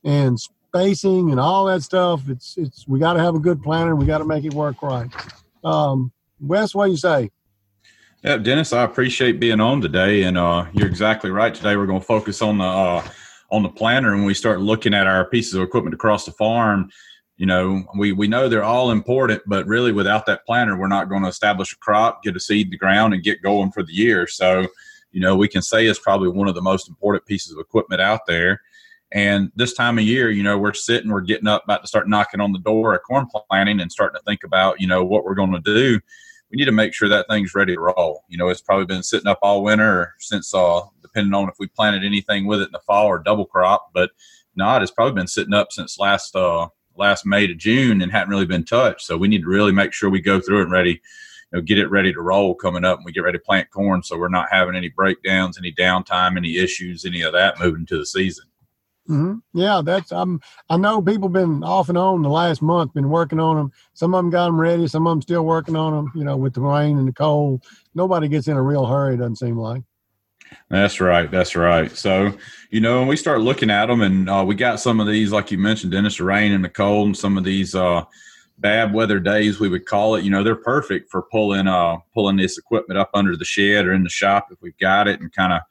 and 0.04 0.40
spacing 0.76 1.32
and 1.32 1.40
all 1.40 1.66
that 1.66 1.82
stuff, 1.82 2.28
it's 2.30 2.58
it's 2.58 2.88
we 2.88 3.00
got 3.00 3.14
to 3.14 3.20
have 3.20 3.36
a 3.36 3.40
good 3.40 3.62
planter. 3.64 3.96
We 3.96 4.06
got 4.06 4.18
to 4.20 4.26
make 4.26 4.44
it 4.44 4.54
work 4.54 4.82
right. 4.82 5.10
Um, 5.64 6.12
Wes, 6.40 6.76
what 6.76 6.86
do 6.86 6.92
you 6.92 6.98
say? 6.98 7.32
Yeah, 8.24 8.38
Dennis, 8.38 8.74
I 8.74 8.84
appreciate 8.84 9.40
being 9.40 9.62
on 9.62 9.82
today, 9.82 10.24
and 10.24 10.38
uh, 10.38 10.66
you're 10.74 10.88
exactly 10.88 11.32
right. 11.32 11.54
Today 11.54 11.78
we're 11.78 11.86
going 11.86 12.02
to 12.02 12.06
focus 12.06 12.42
on 12.42 12.58
the 12.58 12.66
uh, 12.66 13.08
on 13.52 13.64
the 13.64 13.70
planter, 13.70 14.14
and 14.14 14.26
we 14.26 14.34
start 14.34 14.60
looking 14.60 14.94
at 14.94 15.08
our 15.08 15.26
pieces 15.30 15.54
of 15.54 15.62
equipment 15.62 15.94
across 15.94 16.26
the 16.26 16.32
farm 16.34 16.90
you 17.38 17.46
know, 17.46 17.84
we, 17.98 18.14
we 18.14 18.30
know 18.30 18.48
they're 18.48 18.64
all 18.64 18.92
important, 18.92 19.42
but 19.46 19.68
really 19.68 19.92
without 19.92 20.26
that 20.26 20.46
planter, 20.46 20.78
we're 20.78 20.88
not 20.88 21.10
going 21.10 21.24
to 21.24 21.28
establish 21.28 21.74
a 21.74 21.78
crop, 21.80 22.24
get 22.24 22.34
a 22.34 22.40
seed 22.40 22.68
in 22.68 22.72
the 22.72 22.78
ground, 22.78 23.14
and 23.14 23.24
get 23.24 23.42
going 23.42 23.72
for 23.72 23.84
the 23.84 23.92
year. 23.92 24.26
So, 24.26 24.68
you 25.12 25.20
know, 25.20 25.36
we 25.36 25.50
can 25.50 25.62
say 25.62 25.86
it's 25.86 26.00
probably 26.00 26.30
one 26.30 26.48
of 26.48 26.56
the 26.56 26.62
most 26.62 26.88
important 26.88 27.26
pieces 27.26 27.52
of 27.52 27.60
equipment 27.60 28.00
out 28.00 28.22
there. 28.26 28.62
And 29.16 29.50
this 29.56 29.74
time 29.74 29.98
of 29.98 30.04
year, 30.04 30.30
you 30.30 30.44
know, 30.44 30.58
we're 30.58 30.74
sitting, 30.74 31.10
we're 31.10 31.22
getting 31.22 31.48
up, 31.48 31.64
about 31.64 31.82
to 31.82 31.88
start 31.88 32.10
knocking 32.10 32.42
on 32.42 32.52
the 32.52 32.60
door 32.60 32.94
of 32.94 33.02
corn 33.04 33.28
planting 33.50 33.80
and 33.80 33.90
starting 33.90 34.20
to 34.20 34.24
think 34.26 34.44
about, 34.44 34.82
you 34.82 34.88
know, 34.88 35.06
what 35.06 35.24
we're 35.24 35.36
going 35.36 35.54
to 35.54 35.62
do. 35.62 36.02
We 36.52 36.58
need 36.58 36.66
to 36.66 36.74
make 36.74 36.94
sure 36.94 37.08
that 37.08 37.26
thing's 37.30 37.56
ready 37.56 37.76
to 37.76 37.80
roll. 37.80 38.26
You 38.28 38.38
know, 38.38 38.50
it's 38.50 38.60
probably 38.60 38.86
been 38.86 39.04
sitting 39.04 39.28
up 39.28 39.40
all 39.42 39.64
winter 39.64 40.16
since, 40.20 40.54
uh, 40.54 40.82
depending 41.02 41.34
on 41.34 41.48
if 41.48 41.56
we 41.58 41.68
planted 41.68 42.04
anything 42.04 42.46
with 42.46 42.60
it 42.60 42.66
in 42.66 42.74
the 42.74 42.82
fall 42.86 43.06
or 43.06 43.20
double 43.20 43.46
crop, 43.46 43.90
but 43.94 44.12
not, 44.58 44.84
it's 44.84 44.92
probably 44.92 45.14
been 45.14 45.28
sitting 45.28 45.54
up 45.54 45.72
since 45.72 45.98
last, 45.98 46.36
uh, 46.36 46.68
last 46.98 47.26
May 47.26 47.48
to 47.48 47.56
June 47.56 48.02
and 48.02 48.12
hadn't 48.12 48.30
really 48.30 48.46
been 48.46 48.66
touched. 48.66 49.06
So 49.06 49.16
we 49.16 49.30
need 49.30 49.44
to 49.44 49.48
really 49.48 49.72
make 49.72 49.94
sure 49.94 50.10
we 50.10 50.20
go 50.20 50.42
through 50.42 50.60
it 50.60 50.64
and 50.64 50.72
ready, 50.74 51.02
you 51.54 51.54
know, 51.54 51.62
get 51.62 51.80
it 51.80 51.90
ready 51.90 52.12
to 52.12 52.20
roll 52.20 52.54
coming 52.54 52.84
up 52.84 52.98
and 52.98 53.06
we 53.06 53.14
get 53.14 53.24
ready 53.24 53.38
to 53.38 53.44
plant 53.46 53.72
corn. 53.72 54.04
So 54.04 54.18
we're 54.18 54.28
not 54.28 54.52
having 54.52 54.76
any 54.76 54.90
breakdowns, 54.90 55.58
any 55.58 55.72
downtime, 55.72 56.36
any 56.36 56.58
issues, 56.58 57.06
any 57.06 57.22
of 57.22 57.32
that 57.32 57.62
moving 57.62 57.86
to 57.86 57.98
the 57.98 58.06
season. 58.06 58.44
Mm-hmm. 59.10 59.60
Yeah, 59.60 59.82
that's 59.86 60.12
I'm. 60.12 60.42
I 60.70 60.78
know 60.78 61.02
people 61.02 61.30
been 61.30 61.64
off 61.64 61.90
and 61.90 61.98
on 61.98 62.24
the 62.24 62.30
last 62.30 62.62
month, 62.64 62.94
been 62.94 63.10
working 63.10 63.40
on 63.40 63.56
them. 63.56 63.72
Some 63.94 64.16
of 64.16 64.20
them 64.20 64.32
got 64.32 64.48
them 64.48 64.60
ready, 64.60 64.88
some 64.88 65.06
of 65.06 65.12
them 65.12 65.22
still 65.22 65.46
working 65.46 65.76
on 65.76 65.94
them. 65.94 66.12
You 66.16 66.24
know, 66.24 66.38
with 66.38 66.56
the 66.56 66.62
rain 66.62 66.98
and 66.98 67.08
the 67.08 67.14
cold, 67.14 67.64
nobody 67.94 68.28
gets 68.28 68.48
in 68.48 68.58
a 68.58 68.62
real 68.62 68.86
hurry. 68.86 69.16
Doesn't 69.16 69.36
seem 69.36 69.58
like. 69.58 69.84
That's 70.70 71.00
right. 71.00 71.30
That's 71.30 71.56
right. 71.56 71.92
So, 71.92 72.34
you 72.70 72.80
know, 72.80 73.00
when 73.00 73.08
we 73.08 73.18
start 73.18 73.42
looking 73.42 73.70
at 73.70 73.88
them, 73.88 74.02
and 74.02 74.30
uh, 74.30 74.44
we 74.46 74.56
got 74.56 74.80
some 74.80 75.00
of 75.00 75.08
these, 75.08 75.32
like 75.32 75.52
you 75.52 75.58
mentioned, 75.58 75.92
Dennis, 75.92 76.18
the 76.18 76.24
rain 76.24 76.52
and 76.52 76.64
the 76.64 76.70
cold, 76.70 77.08
and 77.08 77.18
some 77.18 77.38
of 77.38 77.44
these 77.44 77.76
uh, 77.76 78.04
bad 78.58 78.94
weather 78.94 79.20
days, 79.20 79.60
we 79.60 79.70
would 79.70 79.86
call 79.86 80.16
it. 80.16 80.24
You 80.24 80.32
know, 80.32 80.44
they're 80.44 80.56
perfect 80.56 81.12
for 81.12 81.24
pulling 81.32 81.68
uh, 81.68 81.98
pulling 82.14 82.38
this 82.38 82.58
equipment 82.58 82.98
up 83.00 83.12
under 83.14 83.36
the 83.38 83.46
shed 83.46 83.86
or 83.86 83.94
in 83.94 84.04
the 84.04 84.10
shop 84.10 84.48
if 84.52 84.62
we've 84.62 84.78
got 84.78 85.08
it, 85.08 85.20
and 85.20 85.32
kind 85.32 85.54
of 85.54 85.62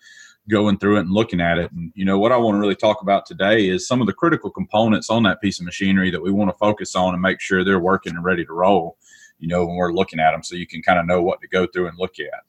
going 0.48 0.78
through 0.78 0.96
it 0.96 1.00
and 1.00 1.10
looking 1.10 1.40
at 1.40 1.58
it. 1.58 1.72
And 1.72 1.92
you 1.94 2.04
know, 2.04 2.18
what 2.18 2.32
I 2.32 2.36
want 2.36 2.56
to 2.56 2.60
really 2.60 2.74
talk 2.74 3.02
about 3.02 3.26
today 3.26 3.68
is 3.68 3.86
some 3.86 4.00
of 4.00 4.06
the 4.06 4.12
critical 4.12 4.50
components 4.50 5.10
on 5.10 5.22
that 5.24 5.40
piece 5.40 5.58
of 5.58 5.64
machinery 5.64 6.10
that 6.10 6.22
we 6.22 6.30
want 6.30 6.50
to 6.50 6.56
focus 6.58 6.94
on 6.94 7.14
and 7.14 7.22
make 7.22 7.40
sure 7.40 7.64
they're 7.64 7.78
working 7.78 8.14
and 8.14 8.24
ready 8.24 8.44
to 8.44 8.52
roll. 8.52 8.98
You 9.38 9.48
know, 9.48 9.64
when 9.66 9.76
we're 9.76 9.92
looking 9.92 10.20
at 10.20 10.32
them, 10.32 10.42
so 10.42 10.54
you 10.54 10.66
can 10.66 10.82
kind 10.82 10.98
of 10.98 11.06
know 11.06 11.22
what 11.22 11.40
to 11.40 11.48
go 11.48 11.66
through 11.66 11.88
and 11.88 11.98
look 11.98 12.14
at. 12.20 12.44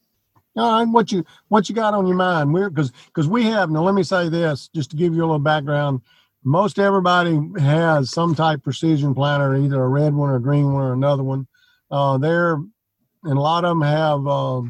All 0.57 0.71
right, 0.71 0.89
what 0.89 1.11
you 1.11 1.25
what 1.49 1.67
you 1.67 1.75
got 1.75 1.93
on 1.93 2.07
your 2.07 2.15
mind? 2.15 2.53
We're 2.53 2.69
because 2.69 2.91
because 3.07 3.27
we 3.27 3.43
have 3.43 3.69
now. 3.69 3.83
Let 3.83 3.95
me 3.95 4.03
say 4.03 4.29
this 4.29 4.69
just 4.73 4.91
to 4.91 4.97
give 4.97 5.13
you 5.13 5.21
a 5.21 5.25
little 5.25 5.39
background. 5.39 6.01
Most 6.43 6.79
everybody 6.79 7.39
has 7.59 8.11
some 8.11 8.35
type 8.35 8.63
precision 8.63 9.13
planter, 9.13 9.55
either 9.55 9.83
a 9.83 9.87
red 9.87 10.13
one 10.13 10.29
or 10.29 10.35
a 10.35 10.41
green 10.41 10.71
one 10.71 10.83
or 10.83 10.93
another 10.93 11.23
one. 11.23 11.47
Uh, 11.91 12.17
there, 12.17 12.53
and 12.53 13.37
a 13.37 13.41
lot 13.41 13.65
of 13.65 13.71
them 13.71 13.81
have 13.81 14.27
uh, 14.27 14.61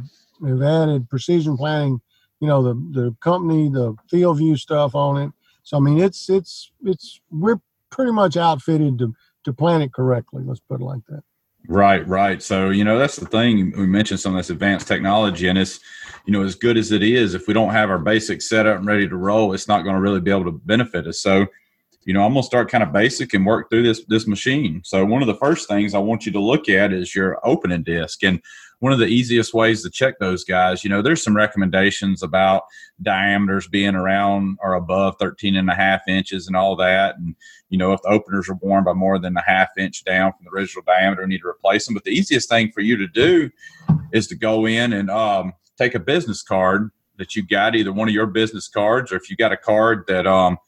have 0.48 0.62
added 0.62 1.10
precision 1.10 1.56
planting. 1.56 2.02
You 2.40 2.48
know 2.48 2.62
the 2.62 2.74
the 2.92 3.16
company, 3.22 3.70
the 3.70 3.96
field 4.10 4.38
view 4.38 4.56
stuff 4.58 4.96
on 4.96 5.22
it. 5.22 5.32
So 5.64 5.78
I 5.78 5.80
mean, 5.80 6.00
it's 6.00 6.30
it's 6.30 6.72
it's 6.84 7.20
we're 7.32 7.60
pretty 7.90 8.12
much 8.12 8.38
outfitted 8.38 9.00
to 9.00 9.14
to 9.46 9.54
plant 9.54 9.84
it 9.84 9.94
correctly. 9.94 10.44
Let's 10.46 10.60
put 10.60 10.82
it 10.82 10.84
like 10.84 11.02
that. 11.10 11.24
Right, 11.68 12.08
right. 12.08 12.44
So, 12.44 12.70
you 12.70 12.84
know, 12.84 13.00
that's 13.00 13.16
the 13.16 13.26
thing. 13.26 13.74
We 13.76 13.88
mentioned 13.88 14.20
some 14.20 14.34
of 14.34 14.38
this 14.38 14.50
advanced 14.50 14.88
technology, 14.88 15.48
and 15.48 15.58
it's, 15.58 15.80
you 16.26 16.34
know, 16.34 16.44
as 16.44 16.56
good 16.56 16.78
as 16.78 16.92
it 16.92 17.02
is, 17.02 17.34
if 17.34 17.48
we 17.48 17.54
don't 17.54 17.72
have 17.72 17.90
our 17.90 17.98
basics 17.98 18.48
set 18.48 18.68
up 18.68 18.78
and 18.78 18.86
ready 18.86 19.08
to 19.08 19.16
roll, 19.16 19.54
it's 19.54 19.68
not 19.68 19.84
going 19.84 19.96
to 19.96 20.02
really 20.02 20.22
be 20.22 20.32
able 20.32 20.46
to 20.46 20.52
benefit 20.52 21.08
us. 21.08 21.20
So, 21.20 21.48
you 22.06 22.14
know, 22.14 22.24
I'm 22.24 22.34
going 22.34 22.44
to 22.44 22.48
start 22.48 22.70
kind 22.70 22.84
of 22.84 22.94
basic 22.94 23.34
and 23.34 23.46
work 23.46 23.70
through 23.70 23.84
this 23.84 24.06
this 24.08 24.28
machine. 24.28 24.82
So, 24.86 25.04
one 25.04 25.24
of 25.24 25.28
the 25.28 25.36
first 25.36 25.68
things 25.68 25.96
I 25.96 26.00
want 26.00 26.26
you 26.26 26.32
to 26.34 26.40
look 26.40 26.70
at 26.70 26.94
is 26.94 27.16
your 27.16 27.40
opening 27.44 27.84
disc. 27.84 28.24
And 28.24 28.42
one 28.80 28.94
of 28.94 29.00
the 29.00 29.08
easiest 29.08 29.54
ways 29.54 29.82
to 29.82 29.90
check 29.90 30.20
those 30.20 30.44
guys, 30.44 30.84
you 30.84 30.90
know, 30.90 31.02
there's 31.02 31.24
some 31.24 31.36
recommendations 31.36 32.22
about 32.22 32.64
diameters 33.02 33.68
being 33.68 33.96
around 33.96 34.60
or 34.62 34.76
above 34.76 35.16
13 35.20 35.56
and 35.56 35.70
a 35.70 35.74
half 35.74 36.02
inches 36.08 36.46
and 36.46 36.56
all 36.56 36.76
that. 36.76 37.18
And, 37.18 37.36
you 37.70 37.80
know, 37.80 37.94
if 37.94 38.02
the 38.04 38.10
openers 38.10 38.50
are 38.50 38.60
worn 38.62 38.84
by 38.84 38.94
more 38.94 39.18
than 39.18 39.36
a 39.38 39.42
half 39.42 39.70
inch 39.78 40.04
down 40.04 40.34
from 40.34 40.46
the 40.46 40.52
original 40.52 40.84
diameter, 40.86 41.26
need 41.26 41.42
to 41.42 41.48
replace 41.48 41.86
them. 41.86 41.96
But 41.96 42.04
the 42.04 42.12
easiest 42.12 42.50
thing 42.50 42.72
for 42.72 42.82
you 42.82 42.98
to 42.98 43.08
do 43.08 43.50
is 44.12 44.28
to 44.28 44.36
go 44.36 44.68
in 44.68 44.94
and 44.94 45.10
um, 45.10 45.54
take 45.78 45.96
a 45.96 46.00
business 46.00 46.44
card 46.44 46.92
that 47.18 47.36
you 47.36 47.48
got, 47.48 47.76
either 47.76 47.94
one 47.94 48.10
of 48.10 48.14
your 48.14 48.28
business 48.28 48.68
cards, 48.68 49.12
or 49.12 49.16
if 49.16 49.30
you 49.30 49.38
got 49.38 49.54
a 49.54 49.58
card 49.58 50.04
that, 50.08 50.28
um, 50.28 50.60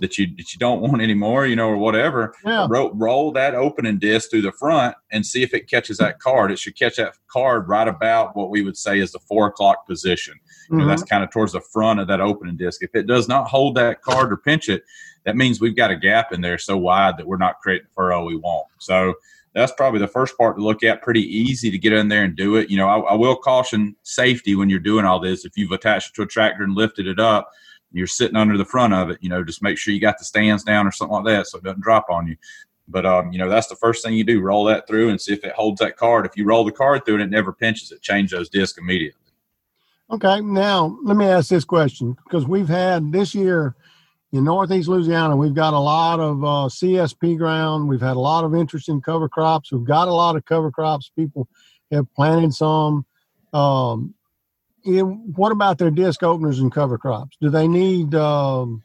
that 0.00 0.18
you 0.18 0.26
that 0.36 0.52
you 0.52 0.58
don't 0.58 0.80
want 0.80 1.00
anymore, 1.00 1.46
you 1.46 1.56
know, 1.56 1.68
or 1.68 1.76
whatever, 1.76 2.34
yeah. 2.44 2.66
roll, 2.68 2.90
roll 2.94 3.32
that 3.32 3.54
opening 3.54 3.98
disc 3.98 4.30
through 4.30 4.42
the 4.42 4.52
front 4.52 4.96
and 5.12 5.24
see 5.24 5.42
if 5.42 5.54
it 5.54 5.68
catches 5.68 5.98
that 5.98 6.18
card. 6.18 6.50
It 6.50 6.58
should 6.58 6.76
catch 6.76 6.96
that 6.96 7.14
card 7.28 7.68
right 7.68 7.86
about 7.86 8.34
what 8.34 8.50
we 8.50 8.62
would 8.62 8.76
say 8.76 8.98
is 8.98 9.12
the 9.12 9.18
four 9.20 9.46
o'clock 9.46 9.86
position. 9.86 10.34
Mm-hmm. 10.34 10.74
You 10.74 10.80
know, 10.80 10.88
that's 10.88 11.02
mm-hmm. 11.02 11.14
kind 11.14 11.24
of 11.24 11.30
towards 11.30 11.52
the 11.52 11.60
front 11.60 12.00
of 12.00 12.08
that 12.08 12.20
opening 12.20 12.56
disc. 12.56 12.82
If 12.82 12.94
it 12.94 13.06
does 13.06 13.28
not 13.28 13.48
hold 13.48 13.76
that 13.76 14.02
card 14.02 14.32
or 14.32 14.36
pinch 14.36 14.68
it, 14.68 14.82
that 15.24 15.36
means 15.36 15.60
we've 15.60 15.76
got 15.76 15.90
a 15.90 15.96
gap 15.96 16.32
in 16.32 16.40
there 16.40 16.58
so 16.58 16.76
wide 16.76 17.18
that 17.18 17.26
we're 17.26 17.36
not 17.36 17.60
creating 17.60 17.86
the 17.88 17.94
furrow 17.94 18.24
we 18.24 18.36
want. 18.36 18.66
So 18.78 19.14
that's 19.54 19.72
probably 19.72 20.00
the 20.00 20.08
first 20.08 20.38
part 20.38 20.56
to 20.56 20.62
look 20.62 20.82
at. 20.82 21.02
Pretty 21.02 21.22
easy 21.22 21.70
to 21.70 21.78
get 21.78 21.92
in 21.92 22.08
there 22.08 22.24
and 22.24 22.36
do 22.36 22.56
it. 22.56 22.70
You 22.70 22.78
know, 22.78 22.88
I, 22.88 22.98
I 23.12 23.14
will 23.14 23.36
caution 23.36 23.96
safety 24.02 24.54
when 24.54 24.70
you're 24.70 24.78
doing 24.78 25.04
all 25.04 25.20
this. 25.20 25.44
If 25.44 25.56
you've 25.56 25.72
attached 25.72 26.10
it 26.10 26.14
to 26.14 26.22
a 26.22 26.26
tractor 26.26 26.62
and 26.62 26.74
lifted 26.74 27.06
it 27.06 27.18
up, 27.18 27.50
you're 27.92 28.06
sitting 28.06 28.36
under 28.36 28.56
the 28.56 28.64
front 28.64 28.94
of 28.94 29.10
it, 29.10 29.18
you 29.20 29.28
know, 29.28 29.42
just 29.42 29.62
make 29.62 29.78
sure 29.78 29.92
you 29.92 30.00
got 30.00 30.18
the 30.18 30.24
stands 30.24 30.62
down 30.62 30.86
or 30.86 30.92
something 30.92 31.16
like 31.16 31.24
that 31.24 31.46
so 31.46 31.58
it 31.58 31.64
doesn't 31.64 31.82
drop 31.82 32.06
on 32.08 32.26
you. 32.26 32.36
But 32.88 33.06
um, 33.06 33.32
you 33.32 33.38
know, 33.38 33.48
that's 33.48 33.68
the 33.68 33.76
first 33.76 34.04
thing 34.04 34.14
you 34.14 34.24
do: 34.24 34.40
roll 34.40 34.64
that 34.64 34.86
through 34.86 35.10
and 35.10 35.20
see 35.20 35.32
if 35.32 35.44
it 35.44 35.52
holds 35.52 35.80
that 35.80 35.96
card. 35.96 36.26
If 36.26 36.36
you 36.36 36.44
roll 36.44 36.64
the 36.64 36.72
card 36.72 37.04
through 37.04 37.14
and 37.14 37.22
it 37.22 37.30
never 37.30 37.52
pinches 37.52 37.92
it, 37.92 38.02
change 38.02 38.32
those 38.32 38.48
discs 38.48 38.78
immediately. 38.78 39.20
Okay, 40.10 40.40
now 40.40 40.98
let 41.04 41.16
me 41.16 41.26
ask 41.26 41.48
this 41.48 41.64
question 41.64 42.16
because 42.24 42.46
we've 42.46 42.68
had 42.68 43.12
this 43.12 43.32
year 43.32 43.76
in 44.32 44.44
Northeast 44.44 44.88
Louisiana, 44.88 45.36
we've 45.36 45.54
got 45.54 45.74
a 45.74 45.78
lot 45.78 46.20
of 46.20 46.44
uh, 46.44 46.68
CSP 46.68 47.36
ground. 47.36 47.88
We've 47.88 48.00
had 48.00 48.16
a 48.16 48.20
lot 48.20 48.44
of 48.44 48.54
interest 48.54 48.88
in 48.88 49.00
cover 49.00 49.28
crops. 49.28 49.72
We've 49.72 49.84
got 49.84 50.08
a 50.08 50.12
lot 50.12 50.36
of 50.36 50.44
cover 50.44 50.70
crops. 50.70 51.10
People 51.16 51.48
have 51.90 52.12
planted 52.14 52.54
some. 52.54 53.04
Um, 53.52 54.14
what 54.84 55.52
about 55.52 55.78
their 55.78 55.90
disc 55.90 56.22
openers 56.22 56.60
and 56.60 56.72
cover 56.72 56.98
crops? 56.98 57.36
Do 57.40 57.50
they 57.50 57.68
need 57.68 58.14
um, 58.14 58.82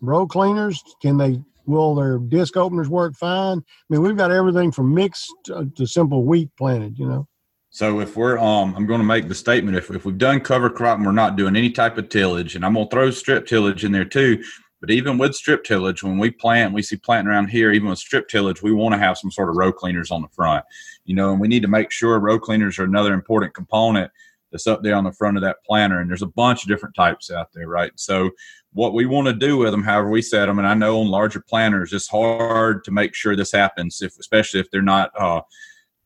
row 0.00 0.26
cleaners? 0.26 0.82
Can 1.00 1.16
they 1.16 1.40
will 1.66 1.94
their 1.94 2.18
disc 2.18 2.56
openers 2.56 2.88
work 2.88 3.14
fine? 3.14 3.58
I 3.58 3.62
mean, 3.88 4.02
we've 4.02 4.16
got 4.16 4.30
everything 4.30 4.72
from 4.72 4.94
mixed 4.94 5.32
to, 5.44 5.70
to 5.76 5.86
simple 5.86 6.24
wheat 6.24 6.50
planted. 6.56 6.98
You 6.98 7.06
know. 7.06 7.28
So 7.70 8.00
if 8.00 8.16
we're 8.16 8.38
um, 8.38 8.74
I'm 8.74 8.86
going 8.86 9.00
to 9.00 9.06
make 9.06 9.28
the 9.28 9.34
statement 9.34 9.76
if 9.76 9.90
if 9.90 10.04
we've 10.04 10.18
done 10.18 10.40
cover 10.40 10.70
crop 10.70 10.96
and 10.96 11.06
we're 11.06 11.12
not 11.12 11.36
doing 11.36 11.56
any 11.56 11.70
type 11.70 11.98
of 11.98 12.08
tillage, 12.08 12.56
and 12.56 12.64
I'm 12.64 12.74
going 12.74 12.88
to 12.88 12.90
throw 12.90 13.10
strip 13.10 13.46
tillage 13.46 13.84
in 13.84 13.92
there 13.92 14.04
too. 14.04 14.42
But 14.80 14.90
even 14.90 15.18
with 15.18 15.34
strip 15.34 15.64
tillage, 15.64 16.04
when 16.04 16.18
we 16.18 16.30
plant, 16.30 16.72
we 16.72 16.82
see 16.82 16.96
planting 16.96 17.32
around 17.32 17.48
here, 17.48 17.72
even 17.72 17.88
with 17.88 17.98
strip 17.98 18.28
tillage, 18.28 18.62
we 18.62 18.72
want 18.72 18.94
to 18.94 18.98
have 18.98 19.18
some 19.18 19.30
sort 19.30 19.48
of 19.48 19.56
row 19.56 19.72
cleaners 19.72 20.12
on 20.12 20.22
the 20.22 20.28
front, 20.28 20.64
you 21.04 21.16
know, 21.16 21.32
and 21.32 21.40
we 21.40 21.48
need 21.48 21.62
to 21.62 21.68
make 21.68 21.90
sure 21.90 22.18
row 22.20 22.38
cleaners 22.38 22.78
are 22.78 22.84
another 22.84 23.12
important 23.12 23.54
component 23.54 24.12
that's 24.50 24.66
up 24.66 24.82
there 24.82 24.94
on 24.94 25.04
the 25.04 25.12
front 25.12 25.36
of 25.36 25.42
that 25.42 25.58
planter. 25.66 26.00
And 26.00 26.08
there's 26.08 26.22
a 26.22 26.26
bunch 26.26 26.62
of 26.62 26.68
different 26.68 26.94
types 26.94 27.30
out 27.30 27.48
there, 27.52 27.68
right? 27.68 27.92
So 27.96 28.30
what 28.72 28.94
we 28.94 29.06
want 29.06 29.26
to 29.26 29.32
do 29.32 29.56
with 29.56 29.70
them, 29.70 29.82
however 29.82 30.10
we 30.10 30.22
set 30.22 30.46
them, 30.46 30.58
and 30.58 30.66
I 30.66 30.74
know 30.74 31.00
on 31.00 31.08
larger 31.08 31.40
planters, 31.40 31.92
it's 31.92 32.08
hard 32.08 32.84
to 32.84 32.90
make 32.90 33.14
sure 33.14 33.36
this 33.36 33.52
happens, 33.52 34.02
if 34.02 34.18
especially 34.18 34.60
if 34.60 34.70
they're 34.70 34.82
not 34.82 35.10
uh, 35.18 35.42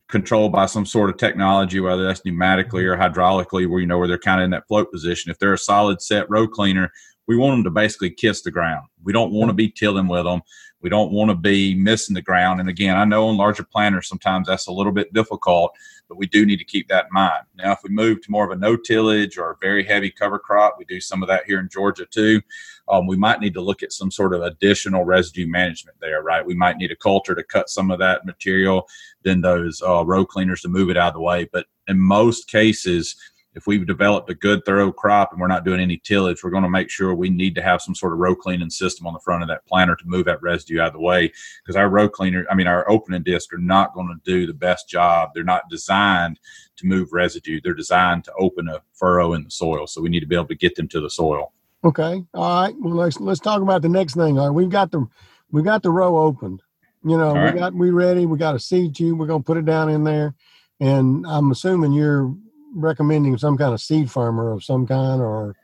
controlled 0.08 0.52
by 0.52 0.66
some 0.66 0.86
sort 0.86 1.10
of 1.10 1.16
technology, 1.16 1.80
whether 1.80 2.04
that's 2.04 2.20
pneumatically 2.20 2.84
or 2.84 2.96
hydraulically, 2.96 3.68
where 3.68 3.80
you 3.80 3.86
know 3.86 3.98
where 3.98 4.08
they're 4.08 4.18
kind 4.18 4.40
of 4.40 4.44
in 4.44 4.50
that 4.50 4.68
float 4.68 4.92
position. 4.92 5.30
If 5.30 5.38
they're 5.38 5.54
a 5.54 5.58
solid 5.58 6.02
set 6.02 6.28
row 6.28 6.46
cleaner, 6.46 6.92
we 7.26 7.36
want 7.36 7.56
them 7.56 7.64
to 7.64 7.70
basically 7.70 8.10
kiss 8.10 8.42
the 8.42 8.50
ground. 8.50 8.86
We 9.02 9.12
don't 9.12 9.32
want 9.32 9.48
to 9.48 9.54
be 9.54 9.70
tilling 9.70 10.08
with 10.08 10.24
them. 10.24 10.42
We 10.82 10.90
don't 10.90 11.12
want 11.12 11.30
to 11.30 11.36
be 11.36 11.74
missing 11.74 12.14
the 12.14 12.22
ground. 12.22 12.60
And 12.60 12.68
again, 12.68 12.96
I 12.96 13.04
know 13.04 13.28
on 13.28 13.36
larger 13.36 13.64
planters 13.64 14.08
sometimes 14.08 14.48
that's 14.48 14.66
a 14.66 14.72
little 14.72 14.92
bit 14.92 15.12
difficult, 15.12 15.72
but 16.12 16.18
we 16.18 16.26
do 16.26 16.44
need 16.44 16.58
to 16.58 16.64
keep 16.64 16.88
that 16.88 17.06
in 17.06 17.12
mind. 17.14 17.44
Now, 17.56 17.72
if 17.72 17.78
we 17.82 17.88
move 17.88 18.20
to 18.20 18.30
more 18.30 18.44
of 18.44 18.50
a 18.50 18.60
no 18.60 18.76
tillage 18.76 19.38
or 19.38 19.52
a 19.52 19.56
very 19.62 19.82
heavy 19.82 20.10
cover 20.10 20.38
crop, 20.38 20.76
we 20.78 20.84
do 20.84 21.00
some 21.00 21.22
of 21.22 21.28
that 21.28 21.46
here 21.46 21.58
in 21.58 21.70
Georgia 21.70 22.04
too. 22.04 22.42
Um, 22.86 23.06
we 23.06 23.16
might 23.16 23.40
need 23.40 23.54
to 23.54 23.62
look 23.62 23.82
at 23.82 23.94
some 23.94 24.10
sort 24.10 24.34
of 24.34 24.42
additional 24.42 25.06
residue 25.06 25.46
management 25.46 25.96
there, 26.02 26.22
right? 26.22 26.44
We 26.44 26.54
might 26.54 26.76
need 26.76 26.90
a 26.90 26.96
coulter 26.96 27.34
to 27.34 27.42
cut 27.42 27.70
some 27.70 27.90
of 27.90 27.98
that 28.00 28.26
material, 28.26 28.86
then 29.22 29.40
those 29.40 29.80
uh, 29.80 30.04
row 30.04 30.26
cleaners 30.26 30.60
to 30.60 30.68
move 30.68 30.90
it 30.90 30.98
out 30.98 31.08
of 31.08 31.14
the 31.14 31.20
way. 31.20 31.48
But 31.50 31.64
in 31.88 31.98
most 31.98 32.46
cases, 32.46 33.16
if 33.54 33.66
we've 33.66 33.86
developed 33.86 34.30
a 34.30 34.34
good 34.34 34.64
thorough 34.64 34.90
crop 34.90 35.32
and 35.32 35.40
we're 35.40 35.46
not 35.46 35.64
doing 35.64 35.80
any 35.80 35.98
tillage, 35.98 36.42
we're 36.42 36.50
going 36.50 36.62
to 36.62 36.70
make 36.70 36.88
sure 36.88 37.14
we 37.14 37.28
need 37.28 37.54
to 37.54 37.62
have 37.62 37.82
some 37.82 37.94
sort 37.94 38.12
of 38.12 38.18
row 38.18 38.34
cleaning 38.34 38.70
system 38.70 39.06
on 39.06 39.12
the 39.12 39.20
front 39.20 39.42
of 39.42 39.48
that 39.48 39.66
planter 39.66 39.94
to 39.96 40.06
move 40.06 40.24
that 40.24 40.42
residue 40.42 40.80
out 40.80 40.88
of 40.88 40.92
the 40.94 41.00
way. 41.00 41.30
Because 41.62 41.76
our 41.76 41.88
row 41.88 42.08
cleaner, 42.08 42.46
I 42.50 42.54
mean, 42.54 42.66
our 42.66 42.88
opening 42.90 43.22
discs 43.22 43.52
are 43.52 43.58
not 43.58 43.94
going 43.94 44.08
to 44.08 44.20
do 44.24 44.46
the 44.46 44.54
best 44.54 44.88
job. 44.88 45.30
They're 45.34 45.44
not 45.44 45.68
designed 45.68 46.40
to 46.76 46.86
move 46.86 47.12
residue. 47.12 47.60
They're 47.62 47.74
designed 47.74 48.24
to 48.24 48.32
open 48.38 48.68
a 48.68 48.80
furrow 48.94 49.34
in 49.34 49.44
the 49.44 49.50
soil. 49.50 49.86
So 49.86 50.00
we 50.00 50.08
need 50.08 50.20
to 50.20 50.26
be 50.26 50.36
able 50.36 50.46
to 50.46 50.54
get 50.54 50.74
them 50.74 50.88
to 50.88 51.00
the 51.00 51.10
soil. 51.10 51.52
Okay. 51.84 52.24
All 52.34 52.62
right. 52.62 52.74
Well, 52.78 52.94
let's 52.94 53.20
let's 53.20 53.40
talk 53.40 53.60
about 53.60 53.82
the 53.82 53.88
next 53.88 54.14
thing. 54.14 54.38
All 54.38 54.46
right, 54.46 54.54
we've 54.54 54.70
got 54.70 54.92
the 54.92 55.06
we've 55.50 55.64
got 55.64 55.82
the 55.82 55.90
row 55.90 56.16
opened. 56.18 56.62
You 57.04 57.18
know, 57.18 57.34
right. 57.34 57.52
we 57.52 57.58
got 57.58 57.74
we 57.74 57.90
ready. 57.90 58.24
We 58.24 58.38
got 58.38 58.54
a 58.54 58.60
seed 58.60 58.94
tube. 58.94 59.18
We're 59.18 59.26
gonna 59.26 59.42
put 59.42 59.56
it 59.56 59.64
down 59.64 59.88
in 59.88 60.04
there, 60.04 60.34
and 60.78 61.26
I'm 61.26 61.50
assuming 61.50 61.92
you're 61.92 62.32
recommending 62.74 63.36
some 63.38 63.56
kind 63.56 63.72
of 63.74 63.80
seed 63.80 64.10
firmer 64.10 64.52
of 64.52 64.64
some 64.64 64.86
kind, 64.86 65.20
or 65.20 65.54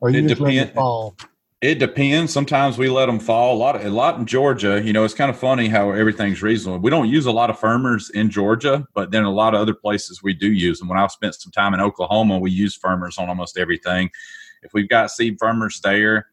or 0.00 0.10
you 0.10 0.20
It 0.24 0.28
just 0.28 0.40
let 0.40 0.52
it 0.54 0.58
depend- 0.58 0.74
fall. 0.74 1.16
It 1.60 1.80
depends. 1.80 2.32
Sometimes 2.32 2.78
we 2.78 2.88
let 2.88 3.06
them 3.06 3.18
fall. 3.18 3.56
A 3.56 3.58
lot 3.58 3.74
of 3.74 3.84
a 3.84 3.90
lot 3.90 4.16
in 4.16 4.26
Georgia. 4.26 4.80
You 4.80 4.92
know, 4.92 5.02
it's 5.02 5.12
kind 5.14 5.28
of 5.28 5.36
funny 5.36 5.66
how 5.66 5.90
everything's 5.90 6.40
reasonable. 6.40 6.78
We 6.78 6.90
don't 6.90 7.08
use 7.08 7.26
a 7.26 7.32
lot 7.32 7.50
of 7.50 7.58
firmers 7.58 8.12
in 8.12 8.30
Georgia, 8.30 8.86
but 8.94 9.10
then 9.10 9.24
a 9.24 9.32
lot 9.32 9.54
of 9.54 9.60
other 9.60 9.74
places 9.74 10.22
we 10.22 10.34
do 10.34 10.52
use 10.52 10.78
them. 10.78 10.86
When 10.86 10.98
I've 10.98 11.10
spent 11.10 11.34
some 11.34 11.50
time 11.50 11.74
in 11.74 11.80
Oklahoma, 11.80 12.38
we 12.38 12.52
use 12.52 12.78
firmers 12.78 13.18
on 13.18 13.28
almost 13.28 13.58
everything. 13.58 14.08
If 14.62 14.72
we've 14.72 14.88
got 14.88 15.10
seed 15.10 15.36
firmers 15.40 15.80
there, 15.80 16.26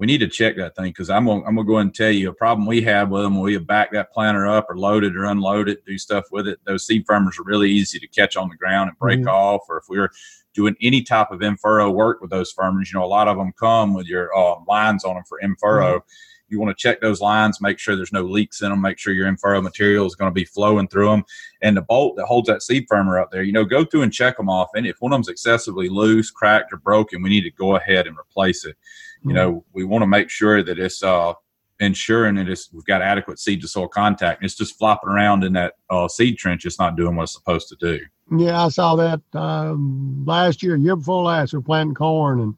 we 0.00 0.06
need 0.06 0.18
to 0.18 0.28
check 0.28 0.56
that 0.56 0.74
thing 0.74 0.86
because 0.86 1.10
I'm 1.10 1.26
gonna, 1.26 1.44
I'm 1.44 1.54
gonna 1.54 1.66
go 1.66 1.74
ahead 1.74 1.86
and 1.86 1.94
tell 1.94 2.10
you 2.10 2.30
a 2.30 2.32
problem 2.32 2.66
we 2.66 2.80
had 2.80 3.10
with 3.10 3.22
them 3.22 3.34
when 3.34 3.44
we 3.44 3.58
back 3.58 3.92
that 3.92 4.10
planter 4.10 4.46
up 4.46 4.66
or 4.70 4.78
load 4.78 5.04
it 5.04 5.14
or 5.14 5.26
unload 5.26 5.68
it, 5.68 5.84
do 5.84 5.98
stuff 5.98 6.24
with 6.32 6.48
it. 6.48 6.58
Those 6.64 6.86
seed 6.86 7.06
firmers 7.06 7.38
are 7.38 7.44
really 7.44 7.70
easy 7.70 7.98
to 7.98 8.08
catch 8.08 8.34
on 8.34 8.48
the 8.48 8.56
ground 8.56 8.88
and 8.88 8.98
break 8.98 9.20
Mhm. 9.20 9.28
off. 9.30 9.60
Or 9.68 9.76
if 9.76 9.84
we 9.90 9.98
were 9.98 10.10
doing 10.54 10.74
any 10.80 11.02
type 11.02 11.30
of 11.30 11.42
in 11.42 11.58
furrow 11.58 11.90
work 11.90 12.22
with 12.22 12.30
those 12.30 12.50
firmers, 12.52 12.90
you 12.90 12.98
know, 12.98 13.04
a 13.04 13.06
lot 13.06 13.28
of 13.28 13.36
them 13.36 13.52
come 13.60 13.92
with 13.92 14.06
your 14.06 14.34
uh, 14.34 14.54
lines 14.66 15.04
on 15.04 15.16
them 15.16 15.24
for 15.28 15.38
in 15.38 15.54
furrow. 15.56 16.02
You 16.50 16.60
want 16.60 16.76
to 16.76 16.80
check 16.80 17.00
those 17.00 17.20
lines, 17.20 17.60
make 17.60 17.78
sure 17.78 17.96
there's 17.96 18.12
no 18.12 18.22
leaks 18.22 18.62
in 18.62 18.70
them, 18.70 18.80
make 18.80 18.98
sure 18.98 19.12
your 19.12 19.28
in 19.28 19.36
furrow 19.36 19.62
material 19.62 20.06
is 20.06 20.14
going 20.14 20.30
to 20.30 20.34
be 20.34 20.44
flowing 20.44 20.88
through 20.88 21.10
them. 21.10 21.24
And 21.62 21.76
the 21.76 21.82
bolt 21.82 22.16
that 22.16 22.26
holds 22.26 22.48
that 22.48 22.62
seed 22.62 22.86
firmer 22.88 23.18
up 23.18 23.30
there, 23.30 23.42
you 23.42 23.52
know, 23.52 23.64
go 23.64 23.84
through 23.84 24.02
and 24.02 24.12
check 24.12 24.36
them 24.36 24.48
off. 24.48 24.70
And 24.74 24.86
if 24.86 24.96
one 25.00 25.12
of 25.12 25.16
them's 25.16 25.28
excessively 25.28 25.88
loose, 25.88 26.30
cracked, 26.30 26.72
or 26.72 26.78
broken, 26.78 27.22
we 27.22 27.30
need 27.30 27.42
to 27.42 27.50
go 27.50 27.76
ahead 27.76 28.06
and 28.06 28.16
replace 28.18 28.64
it. 28.64 28.76
You 29.22 29.34
know, 29.34 29.64
we 29.74 29.84
want 29.84 30.02
to 30.02 30.06
make 30.06 30.30
sure 30.30 30.62
that 30.62 30.78
it's 30.78 31.02
uh, 31.02 31.34
ensuring 31.78 32.36
that 32.36 32.48
it's 32.48 32.72
we've 32.72 32.84
got 32.84 33.02
adequate 33.02 33.38
seed 33.38 33.60
to 33.62 33.68
soil 33.68 33.88
contact. 33.88 34.40
And 34.40 34.46
It's 34.46 34.56
just 34.56 34.78
flopping 34.78 35.10
around 35.10 35.44
in 35.44 35.52
that 35.54 35.74
uh, 35.90 36.08
seed 36.08 36.38
trench. 36.38 36.64
It's 36.64 36.78
not 36.78 36.96
doing 36.96 37.16
what 37.16 37.24
it's 37.24 37.34
supposed 37.34 37.68
to 37.68 37.76
do. 37.76 38.00
Yeah, 38.36 38.64
I 38.64 38.68
saw 38.68 38.94
that 38.96 39.20
um, 39.34 40.24
last 40.24 40.62
year, 40.62 40.76
year 40.76 40.96
before 40.96 41.24
last. 41.24 41.52
We're 41.52 41.60
planting 41.60 41.94
corn, 41.94 42.40
and 42.40 42.54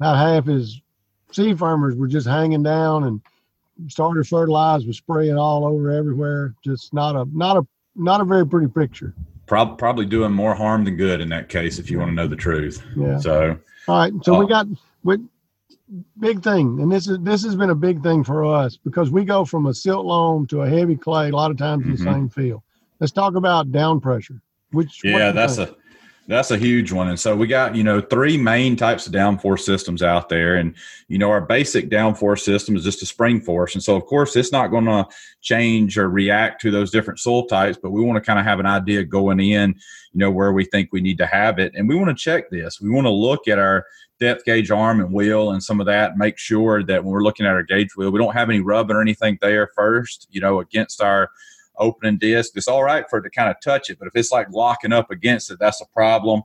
about 0.00 0.16
half 0.16 0.46
his 0.46 0.80
seed 1.34 1.58
firmers 1.58 1.96
were 1.96 2.06
just 2.06 2.26
hanging 2.26 2.62
down, 2.62 3.04
and 3.04 3.20
starter 3.88 4.24
fertilizer 4.24 4.86
was 4.86 4.96
spraying 4.96 5.36
all 5.36 5.66
over 5.66 5.90
everywhere. 5.90 6.54
Just 6.62 6.94
not 6.94 7.16
a 7.16 7.26
not 7.32 7.56
a 7.56 7.66
not 7.96 8.20
a 8.20 8.24
very 8.24 8.46
pretty 8.46 8.68
picture. 8.68 9.14
Prob- 9.46 9.76
probably 9.78 10.06
doing 10.06 10.32
more 10.32 10.54
harm 10.54 10.84
than 10.84 10.96
good 10.96 11.20
in 11.20 11.28
that 11.28 11.48
case, 11.48 11.78
if 11.78 11.90
you 11.90 11.98
want 11.98 12.10
to 12.10 12.14
know 12.14 12.26
the 12.26 12.36
truth. 12.36 12.82
Yeah. 12.96 13.18
So 13.18 13.58
All 13.88 13.98
right, 13.98 14.12
so 14.22 14.38
we 14.38 14.46
Uh, 14.46 14.48
got 14.48 14.66
with 15.02 15.20
big 16.18 16.42
thing, 16.42 16.80
and 16.80 16.90
this 16.90 17.08
is 17.08 17.18
this 17.20 17.44
has 17.44 17.56
been 17.56 17.70
a 17.70 17.74
big 17.74 18.02
thing 18.02 18.24
for 18.24 18.44
us 18.44 18.76
because 18.76 19.10
we 19.10 19.24
go 19.24 19.44
from 19.44 19.66
a 19.66 19.74
silt 19.74 20.06
loam 20.06 20.46
to 20.46 20.62
a 20.62 20.68
heavy 20.68 20.96
clay 20.96 21.28
a 21.28 21.32
lot 21.36 21.50
of 21.50 21.58
times 21.58 21.84
in 21.84 21.92
the 21.92 21.98
same 21.98 22.28
field. 22.28 22.62
Let's 23.00 23.12
talk 23.12 23.34
about 23.34 23.70
down 23.72 24.00
pressure. 24.00 24.40
Which 24.70 25.02
yeah, 25.04 25.30
that's 25.30 25.56
think? 25.56 25.70
a 25.70 25.76
that's 26.26 26.50
a 26.50 26.56
huge 26.56 26.90
one. 26.90 27.08
And 27.08 27.20
so 27.20 27.36
we 27.36 27.46
got, 27.46 27.74
you 27.74 27.84
know, 27.84 28.00
three 28.00 28.38
main 28.38 28.76
types 28.76 29.06
of 29.06 29.12
downforce 29.12 29.60
systems 29.60 30.02
out 30.02 30.28
there. 30.28 30.56
And, 30.56 30.74
you 31.08 31.18
know, 31.18 31.30
our 31.30 31.40
basic 31.40 31.90
downforce 31.90 32.40
system 32.40 32.76
is 32.76 32.84
just 32.84 33.02
a 33.02 33.06
spring 33.06 33.40
force. 33.40 33.74
And 33.74 33.82
so 33.82 33.94
of 33.94 34.06
course 34.06 34.34
it's 34.34 34.52
not 34.52 34.68
going 34.68 34.86
to 34.86 35.06
change 35.42 35.98
or 35.98 36.08
react 36.08 36.62
to 36.62 36.70
those 36.70 36.90
different 36.90 37.20
soil 37.20 37.46
types, 37.46 37.78
but 37.80 37.90
we 37.90 38.02
want 38.02 38.16
to 38.16 38.26
kind 38.26 38.38
of 38.38 38.46
have 38.46 38.58
an 38.58 38.66
idea 38.66 39.04
going 39.04 39.38
in, 39.38 39.74
you 40.12 40.18
know, 40.18 40.30
where 40.30 40.52
we 40.52 40.64
think 40.64 40.90
we 40.92 41.02
need 41.02 41.18
to 41.18 41.26
have 41.26 41.58
it. 41.58 41.72
And 41.74 41.88
we 41.88 41.94
want 41.94 42.08
to 42.08 42.22
check 42.22 42.48
this. 42.50 42.80
We 42.80 42.90
want 42.90 43.06
to 43.06 43.10
look 43.10 43.46
at 43.46 43.58
our 43.58 43.84
depth 44.18 44.44
gauge 44.44 44.70
arm 44.70 45.00
and 45.00 45.12
wheel 45.12 45.50
and 45.50 45.62
some 45.62 45.80
of 45.80 45.86
that, 45.86 46.16
make 46.16 46.38
sure 46.38 46.82
that 46.84 47.04
when 47.04 47.12
we're 47.12 47.22
looking 47.22 47.44
at 47.44 47.52
our 47.52 47.62
gauge 47.62 47.94
wheel, 47.96 48.10
we 48.10 48.18
don't 48.18 48.32
have 48.32 48.48
any 48.48 48.60
rub 48.60 48.90
or 48.90 49.02
anything 49.02 49.36
there 49.42 49.70
first, 49.76 50.28
you 50.30 50.40
know, 50.40 50.60
against 50.60 51.02
our 51.02 51.30
opening 51.78 52.18
disc. 52.18 52.52
It's 52.56 52.68
all 52.68 52.82
right 52.84 53.04
for 53.08 53.18
it 53.18 53.22
to 53.22 53.30
kind 53.30 53.50
of 53.50 53.56
touch 53.62 53.90
it, 53.90 53.98
but 53.98 54.08
if 54.08 54.12
it's 54.14 54.30
like 54.32 54.48
locking 54.50 54.92
up 54.92 55.10
against 55.10 55.50
it, 55.50 55.58
that's 55.58 55.80
a 55.80 55.86
problem. 55.86 56.42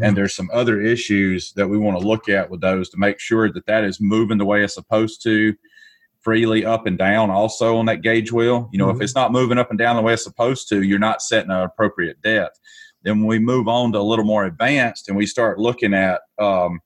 And 0.00 0.16
there's 0.16 0.34
some 0.34 0.48
other 0.54 0.80
issues 0.80 1.52
that 1.52 1.68
we 1.68 1.76
want 1.76 2.00
to 2.00 2.06
look 2.06 2.26
at 2.28 2.48
with 2.48 2.62
those 2.62 2.88
to 2.90 2.96
make 2.98 3.20
sure 3.20 3.52
that 3.52 3.66
that 3.66 3.84
is 3.84 4.00
moving 4.00 4.38
the 4.38 4.44
way 4.46 4.64
it's 4.64 4.72
supposed 4.74 5.22
to 5.24 5.54
freely 6.20 6.64
up 6.64 6.86
and 6.86 6.96
down 6.96 7.30
also 7.30 7.76
on 7.76 7.84
that 7.86 8.00
gauge 8.00 8.32
wheel. 8.32 8.70
You 8.72 8.78
know, 8.78 8.88
if 8.88 8.96
Mhm. 8.96 9.02
it's 9.02 9.14
not 9.14 9.32
moving 9.32 9.58
up 9.58 9.68
and 9.68 9.78
down 9.78 9.96
the 9.96 10.02
way 10.02 10.14
it's 10.14 10.24
supposed 10.24 10.68
to, 10.70 10.82
you're 10.82 10.98
not 10.98 11.20
setting 11.20 11.50
an 11.50 11.60
appropriate 11.60 12.22
depth. 12.22 12.58
Then 13.02 13.18
when 13.18 13.26
we 13.26 13.38
move 13.38 13.68
on 13.68 13.92
to 13.92 13.98
a 13.98 14.00
little 14.00 14.24
more 14.24 14.44
advanced 14.46 15.08
and 15.08 15.16
we 15.16 15.26
start 15.26 15.58
looking 15.58 15.92
at 15.92 16.22
um, 16.38 16.80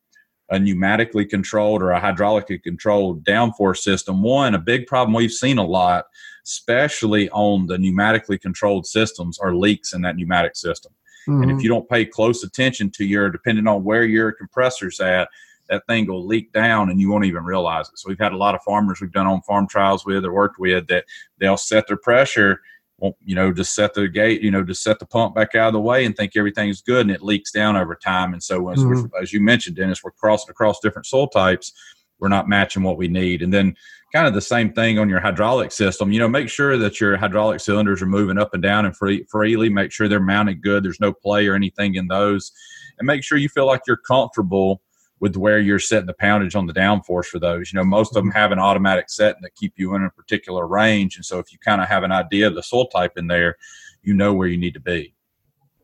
a 0.51 0.57
pneumatically 0.57 1.29
controlled 1.29 1.83
or 1.83 1.91
a 1.93 2.01
hydraulically 2.01 2.63
controlled 2.63 3.25
downforce 3.25 3.79
system, 3.79 4.23
one, 4.23 4.55
a 4.55 4.59
big 4.59 4.87
problem 4.87 5.15
we've 5.15 5.33
seen 5.33 5.59
a 5.59 5.65
lot, 5.65 6.07
especially 6.45 7.29
on 7.31 7.67
the 7.67 7.77
pneumatically 7.77 8.41
controlled 8.41 8.87
systems, 8.87 9.39
are 9.39 9.55
leaks 9.55 9.93
in 9.93 10.03
that 10.03 10.17
pneumatic 10.17 10.57
system. 10.57 10.93
And 11.27 11.47
Mhm. 11.47 11.57
if 11.57 11.63
you 11.65 11.69
don't 11.69 11.89
pay 11.89 12.05
close 12.05 12.45
attention 12.45 12.91
to 12.91 13.05
your, 13.05 13.29
depending 13.31 13.67
on 13.67 13.83
where 13.83 14.05
your 14.05 14.31
compressor's 14.31 15.01
at, 15.01 15.29
that 15.69 15.85
thing 15.89 16.07
will 16.07 16.25
leak 16.25 16.53
down 16.53 16.91
and 16.91 17.01
you 17.01 17.11
won't 17.11 17.25
even 17.25 17.43
realize 17.43 17.89
it. 17.89 17.99
So 17.99 18.09
we've 18.09 18.21
had 18.21 18.31
a 18.33 18.37
lot 18.37 18.55
of 18.55 18.63
farmers 18.63 19.01
we've 19.01 19.11
done 19.11 19.27
on 19.27 19.43
farm 19.43 19.67
trials 19.67 20.07
with 20.07 20.25
or 20.25 20.33
worked 20.33 20.61
with 20.61 20.87
that 20.87 21.07
they'll 21.39 21.57
set 21.57 21.89
their 21.89 21.97
pressure, 21.97 22.61
won't, 22.99 23.17
you 23.25 23.35
know, 23.35 23.53
just 23.53 23.75
set 23.75 23.95
the 23.95 24.09
gate, 24.09 24.43
you 24.43 24.51
know, 24.51 24.63
just 24.63 24.83
set 24.83 24.99
the 24.99 25.07
pump 25.07 25.35
back 25.35 25.55
out 25.55 25.69
of 25.69 25.73
the 25.75 25.81
way 25.81 26.05
and 26.05 26.17
think 26.17 26.33
everything's 26.37 26.81
good 26.81 27.03
and 27.03 27.11
it 27.11 27.23
leaks 27.23 27.51
down 27.51 27.77
over 27.77 27.95
time. 27.95 28.33
And 28.33 28.43
so 28.43 28.69
as, 28.71 28.85
we're, 28.85 28.95
mm-hmm. 28.95 29.23
as 29.23 29.33
you 29.33 29.41
mentioned, 29.41 29.77
Dennis, 29.77 30.03
we're 30.03 30.13
crossing 30.13 30.51
across 30.51 30.81
different 30.81 31.07
soil 31.07 31.29
types. 31.29 31.73
We're 32.19 32.29
not 32.29 32.49
matching 32.49 32.83
what 32.83 32.97
we 32.97 33.09
need. 33.09 33.43
And 33.43 33.53
then 33.53 33.77
kind 34.13 34.27
of 34.27 34.33
the 34.33 34.41
same 34.41 34.73
thing 34.73 34.99
on 34.99 35.11
your 35.11 35.21
hydraulic 35.21 35.73
system. 35.73 36.11
You 36.11 36.21
know, 36.21 36.29
make 36.29 36.49
sure 36.49 36.79
that 36.79 37.01
your 37.01 37.19
hydraulic 37.19 37.61
cylinders 37.61 38.01
are 38.01 38.07
moving 38.07 38.39
up 38.39 38.55
and 38.55 38.63
down 38.63 38.87
and 38.87 38.97
free, 38.97 39.27
freely. 39.31 39.69
Make 39.69 39.93
sure 39.93 40.09
they're 40.09 40.21
mounted 40.21 40.63
good. 40.63 40.83
There's 40.83 41.01
no 41.01 41.13
play 41.13 41.47
or 41.47 41.55
anything 41.55 41.97
in 41.97 42.09
those. 42.09 42.53
And 42.99 43.07
make 43.07 43.23
sure 43.23 43.37
you 43.37 43.51
feel 43.51 43.67
like 43.67 43.83
you're 43.87 43.99
comfortable 43.99 44.81
with 45.21 45.37
where 45.37 45.59
you're 45.59 45.79
setting 45.79 46.07
the 46.07 46.15
poundage 46.15 46.55
on 46.55 46.67
the 46.67 46.75
downforce 46.75 47.27
for 47.27 47.39
those. 47.39 47.73
You 47.73 47.79
know, 47.79 47.85
most 47.85 48.11
of 48.11 48.15
them 48.15 48.31
mm-hmm. 48.31 48.39
have 48.39 48.53
an 48.53 48.59
automatic 48.59 49.09
setting 49.09 49.43
that 49.43 49.55
keep 49.55 49.75
you 49.77 49.95
in 49.95 50.05
a 50.05 50.11
particular 50.11 50.67
range. 50.67 51.17
And 51.17 51.25
so 51.25 51.39
if 51.39 51.53
you 51.53 51.59
kind 51.59 51.81
of 51.81 51.89
have 51.89 52.03
an 52.03 52.13
idea 52.13 52.47
of 52.47 52.55
the 52.55 52.63
soil 52.63 52.87
type 52.89 53.17
in 53.17 53.27
there, 53.27 53.57
you 54.03 54.15
know 54.15 54.35
where 54.35 54.49
you 54.49 54.57
need 54.57 54.75
to 54.75 54.81
be. 54.81 55.15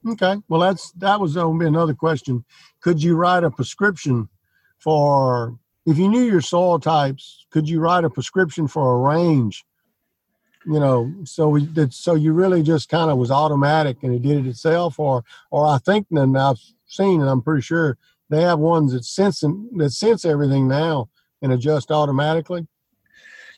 Okay. 0.06 0.36
Well, 0.48 0.60
that's 0.60 0.90
that 0.92 1.20
was 1.20 1.34
going 1.34 1.58
to 1.58 1.64
be 1.64 1.68
another 1.68 1.94
question. 1.94 2.44
Could 2.80 3.02
you 3.02 3.14
write 3.14 3.44
a 3.44 3.50
prescription 3.50 4.28
for 4.78 5.56
if 5.86 5.96
you 5.96 6.08
knew 6.08 6.22
your 6.22 6.40
soil 6.40 6.78
types? 6.78 7.46
Could 7.50 7.68
you 7.68 7.80
write 7.80 8.04
a 8.04 8.10
prescription 8.10 8.66
for 8.66 8.94
a 8.94 9.16
range? 9.16 9.64
You 10.66 10.78
know, 10.78 11.12
so 11.24 11.48
we 11.48 11.66
that 11.66 11.92
so 11.92 12.14
you 12.14 12.32
really 12.32 12.62
just 12.62 12.88
kind 12.88 13.10
of 13.10 13.18
was 13.18 13.30
automatic 13.30 14.02
and 14.02 14.14
it 14.14 14.22
did 14.22 14.44
it 14.44 14.48
itself, 14.48 14.98
or 14.98 15.24
or 15.50 15.66
I 15.66 15.78
think 15.78 16.06
and 16.10 16.36
I've 16.36 16.60
seen 16.86 17.20
and 17.20 17.30
I'm 17.30 17.42
pretty 17.42 17.62
sure 17.62 17.96
they 18.30 18.42
have 18.42 18.58
ones 18.58 18.92
that 18.92 19.04
sense 19.04 19.40
that 19.40 19.90
sense 19.90 20.24
everything 20.24 20.68
now 20.68 21.08
and 21.42 21.52
adjust 21.52 21.90
automatically. 21.90 22.66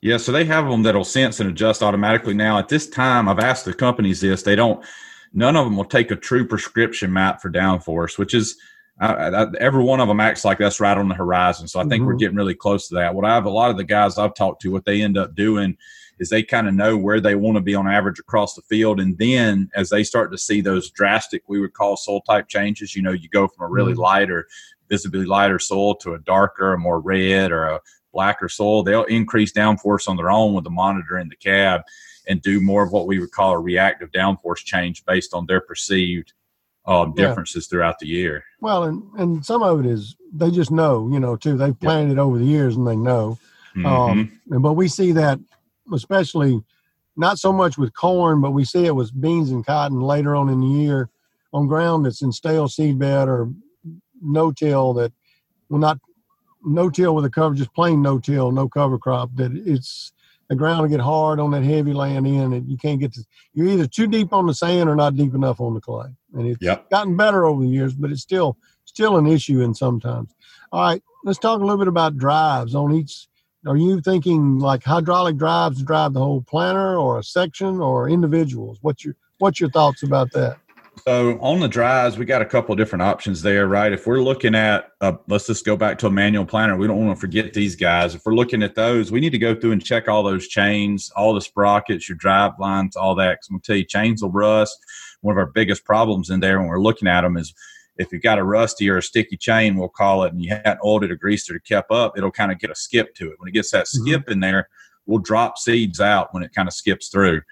Yeah, 0.02 0.18
so 0.18 0.32
they 0.32 0.44
have 0.44 0.68
them 0.68 0.82
that'll 0.82 1.04
sense 1.04 1.40
and 1.40 1.48
adjust 1.48 1.82
automatically 1.82 2.34
now. 2.34 2.58
At 2.58 2.68
this 2.68 2.88
time, 2.88 3.28
I've 3.28 3.38
asked 3.38 3.64
the 3.64 3.72
companies 3.72 4.20
this. 4.20 4.42
They 4.42 4.56
don't. 4.56 4.84
None 5.32 5.56
of 5.56 5.64
them 5.64 5.76
will 5.76 5.84
take 5.84 6.10
a 6.10 6.16
true 6.16 6.46
prescription 6.46 7.12
map 7.12 7.40
for 7.40 7.50
downforce, 7.50 8.18
which 8.18 8.34
is 8.34 8.56
I, 9.00 9.12
I, 9.12 9.46
every 9.58 9.82
one 9.82 9.98
of 10.00 10.06
them 10.06 10.20
acts 10.20 10.44
like 10.44 10.58
that's 10.58 10.78
right 10.78 10.96
on 10.96 11.08
the 11.08 11.14
horizon. 11.16 11.66
So 11.66 11.80
I 11.80 11.84
think 11.84 12.04
we're 12.04 12.14
Mhm. 12.14 12.18
getting 12.20 12.36
really 12.36 12.54
close 12.54 12.86
to 12.88 12.94
that. 12.96 13.14
What 13.14 13.24
I 13.24 13.34
have 13.34 13.44
a 13.44 13.50
lot 13.50 13.70
of 13.70 13.76
the 13.76 13.82
guys 13.82 14.18
I've 14.18 14.34
talked 14.34 14.62
to, 14.62 14.70
what 14.70 14.84
they 14.84 15.02
end 15.02 15.18
up 15.18 15.34
doing 15.34 15.76
is 16.18 16.28
they 16.28 16.42
kind 16.42 16.68
of 16.68 16.74
know 16.74 16.96
where 16.96 17.20
they 17.20 17.34
want 17.34 17.56
to 17.56 17.60
be 17.62 17.74
on 17.74 17.88
average 17.88 18.18
across 18.18 18.54
the 18.54 18.62
field. 18.62 19.00
And 19.00 19.16
then 19.18 19.70
as 19.74 19.90
they 19.90 20.04
start 20.04 20.30
to 20.32 20.38
see 20.38 20.60
those 20.60 20.90
drastic, 20.90 21.42
we 21.48 21.60
would 21.60 21.72
call 21.74 21.96
soil 21.96 22.20
type 22.22 22.48
changes, 22.48 22.94
you 22.94 23.02
know, 23.02 23.12
you 23.12 23.28
go 23.28 23.48
from 23.48 23.66
a 23.66 23.70
really 23.70 23.94
Mhm. 23.94 23.98
lighter, 23.98 24.46
visibly 24.88 25.24
lighter 25.24 25.58
soil 25.58 25.94
to 25.96 26.14
a 26.14 26.18
darker, 26.20 26.74
a 26.74 26.78
more 26.78 27.00
red 27.00 27.50
or 27.50 27.64
a 27.64 27.80
blacker 28.12 28.48
soil, 28.48 28.82
they'll 28.84 29.04
increase 29.04 29.52
downforce 29.52 30.08
on 30.08 30.16
their 30.16 30.30
own 30.30 30.54
with 30.54 30.62
the 30.64 30.70
monitor 30.70 31.18
in 31.18 31.28
the 31.28 31.34
cab 31.36 31.80
and 32.28 32.40
do 32.42 32.60
more 32.60 32.84
of 32.84 32.92
what 32.92 33.06
we 33.08 33.18
would 33.18 33.32
call 33.32 33.52
a 33.52 33.58
reactive 33.58 34.10
downforce 34.12 34.58
change 34.64 35.04
based 35.04 35.34
on 35.34 35.46
their 35.46 35.60
perceived 35.60 36.32
um, 36.86 37.14
Yeah. 37.16 37.28
differences 37.28 37.66
throughout 37.66 37.98
the 37.98 38.06
year. 38.06 38.44
Well, 38.60 38.82
and 38.84 39.02
and 39.16 39.44
some 39.44 39.62
of 39.62 39.80
it 39.80 39.86
is 39.86 40.16
they 40.34 40.50
just 40.50 40.70
know, 40.70 41.08
you 41.10 41.18
know, 41.18 41.34
too. 41.34 41.56
They've 41.56 41.78
planted 41.80 42.12
it 42.12 42.18
over 42.18 42.38
the 42.38 42.44
years 42.44 42.76
and 42.76 42.86
they 42.86 42.94
know. 42.94 43.38
Mhm. 43.74 43.86
Um, 43.86 44.32
and, 44.50 44.62
but 44.62 44.74
we 44.74 44.86
see 44.88 45.10
that, 45.12 45.40
especially 45.92 46.62
not 47.16 47.38
so 47.38 47.52
much 47.52 47.78
with 47.78 47.94
corn, 47.94 48.40
but 48.40 48.52
we 48.52 48.64
see 48.64 48.86
it 48.86 48.96
with 48.96 49.18
beans 49.20 49.50
and 49.50 49.64
cotton 49.64 50.00
later 50.00 50.34
on 50.34 50.48
in 50.48 50.60
the 50.60 50.66
year 50.66 51.10
on 51.52 51.66
ground 51.66 52.04
that's 52.04 52.22
in 52.22 52.32
stale 52.32 52.68
seed 52.68 52.98
bed 52.98 53.28
or 53.28 53.48
no 54.20 54.50
till 54.50 54.94
that 54.94 55.12
well 55.68 55.80
not 55.80 55.98
no 56.64 56.90
till 56.90 57.14
with 57.14 57.24
a 57.24 57.30
cover, 57.30 57.54
just 57.54 57.74
plain 57.74 58.02
no 58.02 58.18
till, 58.18 58.50
no 58.50 58.68
cover 58.68 58.98
crop. 58.98 59.30
That 59.36 59.52
it's 59.54 60.12
the 60.48 60.56
ground 60.56 60.82
will 60.82 60.88
get 60.88 61.00
hard 61.00 61.40
on 61.40 61.50
that 61.52 61.62
heavy 61.62 61.92
land 61.92 62.26
in, 62.26 62.52
and 62.52 62.68
you 62.68 62.76
can't 62.76 63.00
get 63.00 63.12
to. 63.14 63.24
You're 63.52 63.68
either 63.68 63.86
too 63.86 64.06
deep 64.06 64.32
on 64.32 64.46
the 64.46 64.54
sand 64.54 64.88
or 64.88 64.96
not 64.96 65.16
deep 65.16 65.34
enough 65.34 65.60
on 65.60 65.74
the 65.74 65.80
clay, 65.80 66.08
and 66.34 66.46
it's 66.46 66.62
Yep. 66.62 66.90
gotten 66.90 67.16
better 67.16 67.44
over 67.46 67.62
the 67.62 67.68
years, 67.68 67.94
but 67.94 68.10
it's 68.10 68.22
still 68.22 68.56
still 68.84 69.16
an 69.16 69.26
issue 69.26 69.60
in 69.60 69.74
sometimes. 69.74 70.34
All 70.72 70.82
right, 70.82 71.02
let's 71.24 71.38
talk 71.38 71.60
a 71.60 71.64
little 71.64 71.78
bit 71.78 71.88
about 71.88 72.16
drives 72.16 72.74
on 72.74 72.92
each. 72.94 73.28
Are 73.66 73.76
you 73.76 74.00
thinking 74.00 74.58
like 74.58 74.84
hydraulic 74.84 75.38
drives 75.38 75.82
drive 75.82 76.12
the 76.12 76.20
whole 76.20 76.42
planter, 76.42 76.96
or 76.98 77.18
a 77.18 77.24
section, 77.24 77.80
or 77.80 78.08
individuals? 78.08 78.78
What's 78.82 79.04
your 79.04 79.14
What's 79.38 79.60
your 79.60 79.70
thoughts 79.70 80.02
about 80.02 80.30
that? 80.32 80.58
So 81.06 81.38
on 81.40 81.60
the 81.60 81.68
drives, 81.68 82.16
we 82.16 82.24
got 82.24 82.40
a 82.40 82.46
couple 82.46 82.74
different 82.76 83.02
options 83.02 83.42
there, 83.42 83.66
right? 83.66 83.92
If 83.92 84.06
we're 84.06 84.22
looking 84.22 84.54
at, 84.54 84.90
uh, 85.00 85.14
let's 85.26 85.46
just 85.46 85.64
go 85.66 85.76
back 85.76 85.98
to 85.98 86.06
a 86.06 86.10
manual 86.10 86.46
planter. 86.46 86.76
We 86.76 86.86
don't 86.86 87.04
want 87.04 87.16
to 87.16 87.20
forget 87.20 87.52
these 87.52 87.74
guys. 87.74 88.14
If 88.14 88.24
we're 88.24 88.34
looking 88.34 88.62
at 88.62 88.76
those, 88.76 89.10
we 89.10 89.20
need 89.20 89.30
to 89.30 89.38
go 89.38 89.54
through 89.54 89.72
and 89.72 89.84
check 89.84 90.08
all 90.08 90.22
those 90.22 90.46
chains, 90.46 91.10
all 91.16 91.34
the 91.34 91.40
sprockets, 91.40 92.08
your 92.08 92.16
drive 92.16 92.52
lines, 92.60 92.96
all 92.96 93.14
that. 93.16 93.32
Because 93.32 93.48
I'm 93.48 93.54
gonna 93.54 93.62
tell 93.62 93.76
you, 93.76 93.84
chains 93.84 94.22
will 94.22 94.30
rust. 94.30 94.78
One 95.20 95.32
of 95.32 95.38
our 95.38 95.46
biggest 95.46 95.84
problems 95.84 96.30
in 96.30 96.40
there 96.40 96.58
when 96.58 96.68
we're 96.68 96.80
looking 96.80 97.08
at 97.08 97.22
them 97.22 97.36
is 97.36 97.54
if 97.98 98.12
you've 98.12 98.22
got 98.22 98.38
a 98.38 98.44
rusty 98.44 98.88
or 98.90 98.98
a 98.98 99.02
sticky 99.02 99.36
chain, 99.36 99.76
we'll 99.76 99.88
call 99.88 100.24
it, 100.24 100.32
and 100.32 100.42
you 100.42 100.50
hadn't 100.50 100.80
oiled 100.84 101.04
it 101.04 101.10
or 101.12 101.16
greased 101.16 101.50
it 101.50 101.56
or 101.56 101.60
kept 101.60 101.90
up, 101.90 102.16
it'll 102.16 102.30
kind 102.30 102.52
of 102.52 102.58
get 102.58 102.70
a 102.70 102.74
skip 102.74 103.14
to 103.16 103.30
it. 103.30 103.38
When 103.38 103.48
it 103.48 103.52
gets 103.52 103.70
that 103.70 103.86
Mhm. 103.86 104.02
skip 104.02 104.30
in 104.30 104.40
there, 104.40 104.68
we'll 105.06 105.18
drop 105.20 105.58
seeds 105.58 106.00
out 106.00 106.32
when 106.32 106.42
it 106.42 106.54
kind 106.54 106.68
of 106.68 106.74
skips 106.74 107.08
through 107.08 107.42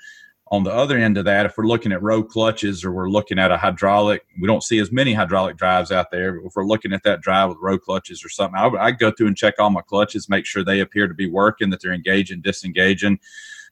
on 0.52 0.64
the 0.64 0.70
other 0.70 0.98
end 0.98 1.16
of 1.16 1.24
that, 1.24 1.46
if 1.46 1.56
we're 1.56 1.66
looking 1.66 1.92
at 1.92 2.02
row 2.02 2.22
clutches 2.22 2.84
or 2.84 2.92
we're 2.92 3.08
looking 3.08 3.38
at 3.38 3.50
a 3.50 3.56
hydraulic, 3.56 4.26
we 4.38 4.46
don't 4.46 4.62
see 4.62 4.78
as 4.80 4.92
many 4.92 5.14
hydraulic 5.14 5.56
drives 5.56 5.90
out 5.90 6.10
there. 6.10 6.32
But 6.38 6.46
if 6.48 6.52
we're 6.54 6.66
looking 6.66 6.92
at 6.92 7.02
that 7.04 7.22
drive 7.22 7.48
with 7.48 7.56
row 7.58 7.78
clutches 7.78 8.22
or 8.22 8.28
something, 8.28 8.60
I 8.60 8.66
would 8.66 8.78
I'd 8.78 8.98
go 8.98 9.10
through 9.10 9.28
and 9.28 9.36
check 9.36 9.54
all 9.58 9.70
my 9.70 9.80
clutches, 9.80 10.28
make 10.28 10.44
sure 10.44 10.62
they 10.62 10.80
appear 10.80 11.08
to 11.08 11.14
be 11.14 11.26
working, 11.26 11.70
that 11.70 11.80
they're 11.80 11.94
engaging, 11.94 12.42
disengaging, 12.42 13.18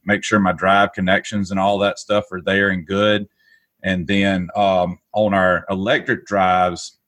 make 0.06 0.24
sure 0.24 0.40
my 0.40 0.52
drive 0.52 0.94
connections 0.94 1.50
and 1.50 1.60
all 1.60 1.76
that 1.80 1.98
stuff 1.98 2.32
are 2.32 2.40
there 2.40 2.70
and 2.70 2.86
good. 2.86 3.28
And 3.82 4.06
then 4.06 4.48
um, 4.56 4.98
on 5.12 5.34
our 5.34 5.64
electric 5.70 6.26
drives, 6.26 6.98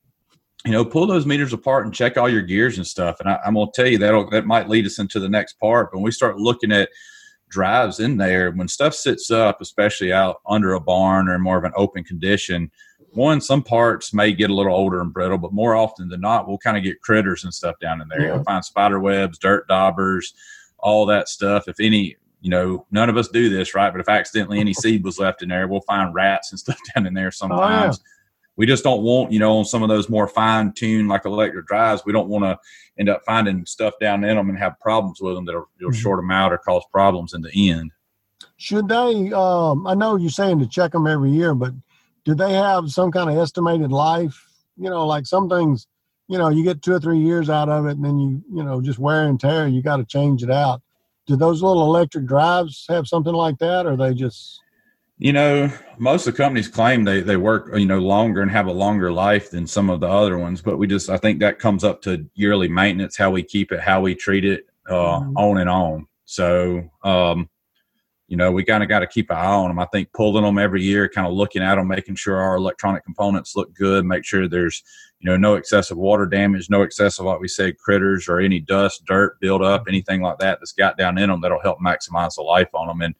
you 0.65 0.71
know, 0.71 0.85
pull 0.85 1.05
those 1.07 1.25
meters 1.25 1.53
apart 1.53 1.85
and 1.85 1.93
check 1.93 2.17
all 2.17 2.29
your 2.29 2.41
gears 2.41 2.77
and 2.77 2.87
stuff. 2.87 3.19
And 3.19 3.29
I, 3.29 3.39
I'm 3.45 3.53
gonna 3.55 3.69
tell 3.73 3.87
you 3.87 3.97
that 3.99 4.29
that 4.31 4.45
might 4.45 4.69
lead 4.69 4.85
us 4.85 4.99
into 4.99 5.19
the 5.19 5.29
next 5.29 5.59
part. 5.59 5.91
But 5.91 5.97
when 5.97 6.03
we 6.05 6.11
start 6.11 6.37
looking 6.37 6.71
at 6.71 6.89
drives 7.49 7.99
in 7.99 8.17
there 8.17 8.49
when 8.49 8.67
stuff 8.67 8.95
sits 8.95 9.29
up 9.29 9.61
especially 9.61 10.11
out 10.11 10.41
under 10.47 10.73
a 10.73 10.79
barn 10.79 11.29
or 11.29 11.37
more 11.37 11.55
of 11.55 11.63
an 11.63 11.71
open 11.75 12.03
condition 12.03 12.71
one 13.11 13.39
some 13.39 13.61
parts 13.61 14.11
may 14.11 14.33
get 14.33 14.49
a 14.49 14.53
little 14.55 14.73
older 14.73 14.99
and 15.01 15.13
brittle 15.13 15.37
but 15.37 15.53
more 15.53 15.75
often 15.75 16.09
than 16.09 16.19
not 16.19 16.47
we'll 16.47 16.57
kind 16.57 16.77
of 16.77 16.83
get 16.83 16.99
critters 17.01 17.43
and 17.43 17.53
stuff 17.53 17.75
down 17.79 18.01
in 18.01 18.07
there 18.07 18.21
Yeah. 18.21 18.33
you'll 18.33 18.43
find 18.43 18.65
spider 18.65 18.99
webs 18.99 19.37
dirt 19.37 19.67
daubers 19.67 20.33
all 20.79 21.05
that 21.05 21.29
stuff 21.29 21.67
if 21.67 21.79
any 21.79 22.15
you 22.43 22.49
know 22.49 22.85
none 22.91 23.09
of 23.09 23.15
us 23.17 23.29
do 23.29 23.49
this 23.49 23.73
right 23.73 23.91
but 23.91 24.01
if 24.01 24.09
accidentally 24.09 24.59
any 24.59 24.73
seed 24.83 25.03
was 25.03 25.17
left 25.17 25.41
in 25.41 25.49
there 25.49 25.67
we'll 25.67 25.81
find 25.81 26.13
rats 26.13 26.51
and 26.51 26.59
stuff 26.63 26.77
down 26.93 27.07
in 27.07 27.13
there 27.13 27.31
sometimes 27.31 28.01
we 28.57 28.65
just 28.67 28.83
don't 28.83 29.01
want 29.01 29.31
you 29.31 29.39
know 29.39 29.57
on 29.57 29.65
some 29.65 29.81
of 29.81 29.89
those 29.89 30.09
more 30.09 30.27
fine 30.27 30.71
tuned 30.73 31.07
like 31.09 31.25
electric 31.25 31.65
drives 31.65 32.03
we 32.05 32.11
don't 32.13 32.27
want 32.27 32.43
to 32.43 32.55
end 32.99 33.09
up 33.09 33.23
finding 33.25 33.65
stuff 33.65 33.93
down 33.99 34.23
in 34.23 34.35
them 34.35 34.49
and 34.49 34.59
have 34.59 34.79
problems 34.79 35.19
with 35.21 35.33
them 35.35 35.45
that'll 35.45 35.67
will 35.79 35.89
Mhm. 35.89 35.95
short 35.95 36.19
them 36.19 36.29
out 36.31 36.51
or 36.51 36.57
cause 36.59 36.83
problems 36.91 37.33
in 37.33 37.41
the 37.41 37.71
end 37.71 37.91
Should 38.57 38.87
they? 38.89 39.31
Um, 39.31 39.87
I 39.87 39.93
know 39.95 40.17
you're 40.17 40.29
saying 40.29 40.59
to 40.59 40.67
check 40.67 40.91
them 40.91 41.07
every 41.07 41.31
year, 41.31 41.55
but 41.55 41.73
do 42.25 42.35
they 42.35 42.53
have 42.53 42.91
some 42.91 43.11
kind 43.11 43.29
of 43.29 43.37
estimated 43.37 43.91
life? 43.91 44.37
You 44.77 44.89
know, 44.89 45.05
like 45.07 45.25
some 45.25 45.49
things, 45.49 45.87
you 46.27 46.37
know, 46.37 46.49
you 46.49 46.63
get 46.63 46.81
two 46.81 46.93
or 46.93 46.99
three 46.99 47.19
years 47.19 47.49
out 47.49 47.69
of 47.69 47.85
it, 47.87 47.95
and 47.97 48.05
then 48.05 48.19
you, 48.19 48.43
you 48.53 48.63
know, 48.63 48.79
just 48.81 48.99
wear 48.99 49.27
and 49.27 49.39
tear. 49.39 49.67
You 49.67 49.81
got 49.81 49.97
to 49.97 50.05
change 50.05 50.43
it 50.43 50.51
out. 50.51 50.81
Do 51.25 51.35
those 51.37 51.61
little 51.61 51.83
electric 51.83 52.25
drives 52.25 52.85
have 52.89 53.07
something 53.07 53.33
like 53.33 53.57
that, 53.59 53.85
or 53.85 53.95
they 53.95 54.13
just? 54.13 54.59
You 55.19 55.31
know, 55.31 55.71
most 55.97 56.27
of 56.27 56.33
the 56.33 56.37
companies 56.43 56.67
claim 56.67 57.03
they, 57.03 57.21
they 57.21 57.37
work, 57.37 57.69
you 57.77 57.85
know, 57.85 57.99
longer 57.99 58.41
and 58.41 58.51
have 58.51 58.67
a 58.67 58.73
longer 58.73 59.11
life 59.11 59.51
than 59.51 59.65
some 59.67 59.89
of 59.89 59.99
the 60.01 60.07
other 60.07 60.37
ones, 60.37 60.61
but 60.61 60.77
we 60.77 60.87
just, 60.87 61.09
I 61.09 61.17
think 61.17 61.39
that 61.39 61.59
comes 61.59 61.83
up 61.83 62.01
to 62.01 62.25
yearly 62.33 62.67
maintenance, 62.67 63.15
how 63.15 63.29
we 63.31 63.43
keep 63.43 63.71
it, 63.71 63.79
how 63.79 64.01
we 64.01 64.15
treat 64.15 64.43
it, 64.43 64.65
uh, 64.89 65.19
Mhm. 65.21 65.33
on 65.37 65.57
and 65.59 65.69
on. 65.69 66.07
So, 66.25 66.89
um, 67.03 67.47
you 68.27 68.37
know, 68.37 68.51
we 68.51 68.63
kind 68.63 68.81
of 68.81 68.89
got 68.89 68.99
to 68.99 69.07
keep 69.07 69.29
an 69.29 69.37
eye 69.37 69.45
on 69.45 69.69
them. 69.69 69.79
I 69.79 69.85
think 69.85 70.11
pulling 70.13 70.43
them 70.43 70.57
every 70.57 70.81
year, 70.81 71.09
kind 71.09 71.27
of 71.27 71.33
looking 71.33 71.61
at 71.61 71.75
them, 71.75 71.87
making 71.87 72.15
sure 72.15 72.37
our 72.37 72.55
electronic 72.55 73.03
components 73.03 73.55
look 73.55 73.73
good, 73.73 74.05
make 74.05 74.25
sure 74.25 74.47
there's, 74.47 74.81
you 75.19 75.29
know, 75.29 75.37
no 75.37 75.55
excessive 75.55 75.97
water 75.97 76.25
damage, 76.25 76.69
no 76.69 76.81
excessive, 76.81 77.25
like 77.25 77.39
we 77.39 77.47
said, 77.47 77.77
critters 77.77 78.27
or 78.27 78.39
any 78.39 78.59
dust, 78.59 79.03
dirt 79.05 79.39
buildup, 79.39 79.81
mm-hmm. 79.81 79.89
anything 79.89 80.21
like 80.21 80.39
that 80.39 80.59
that's 80.59 80.71
got 80.71 80.97
down 80.97 81.17
in 81.17 81.29
them 81.29 81.41
that'll 81.41 81.61
help 81.61 81.79
maximize 81.79 82.35
the 82.35 82.41
life 82.41 82.69
on 82.73 82.87
them. 82.87 83.01
And, 83.01 83.13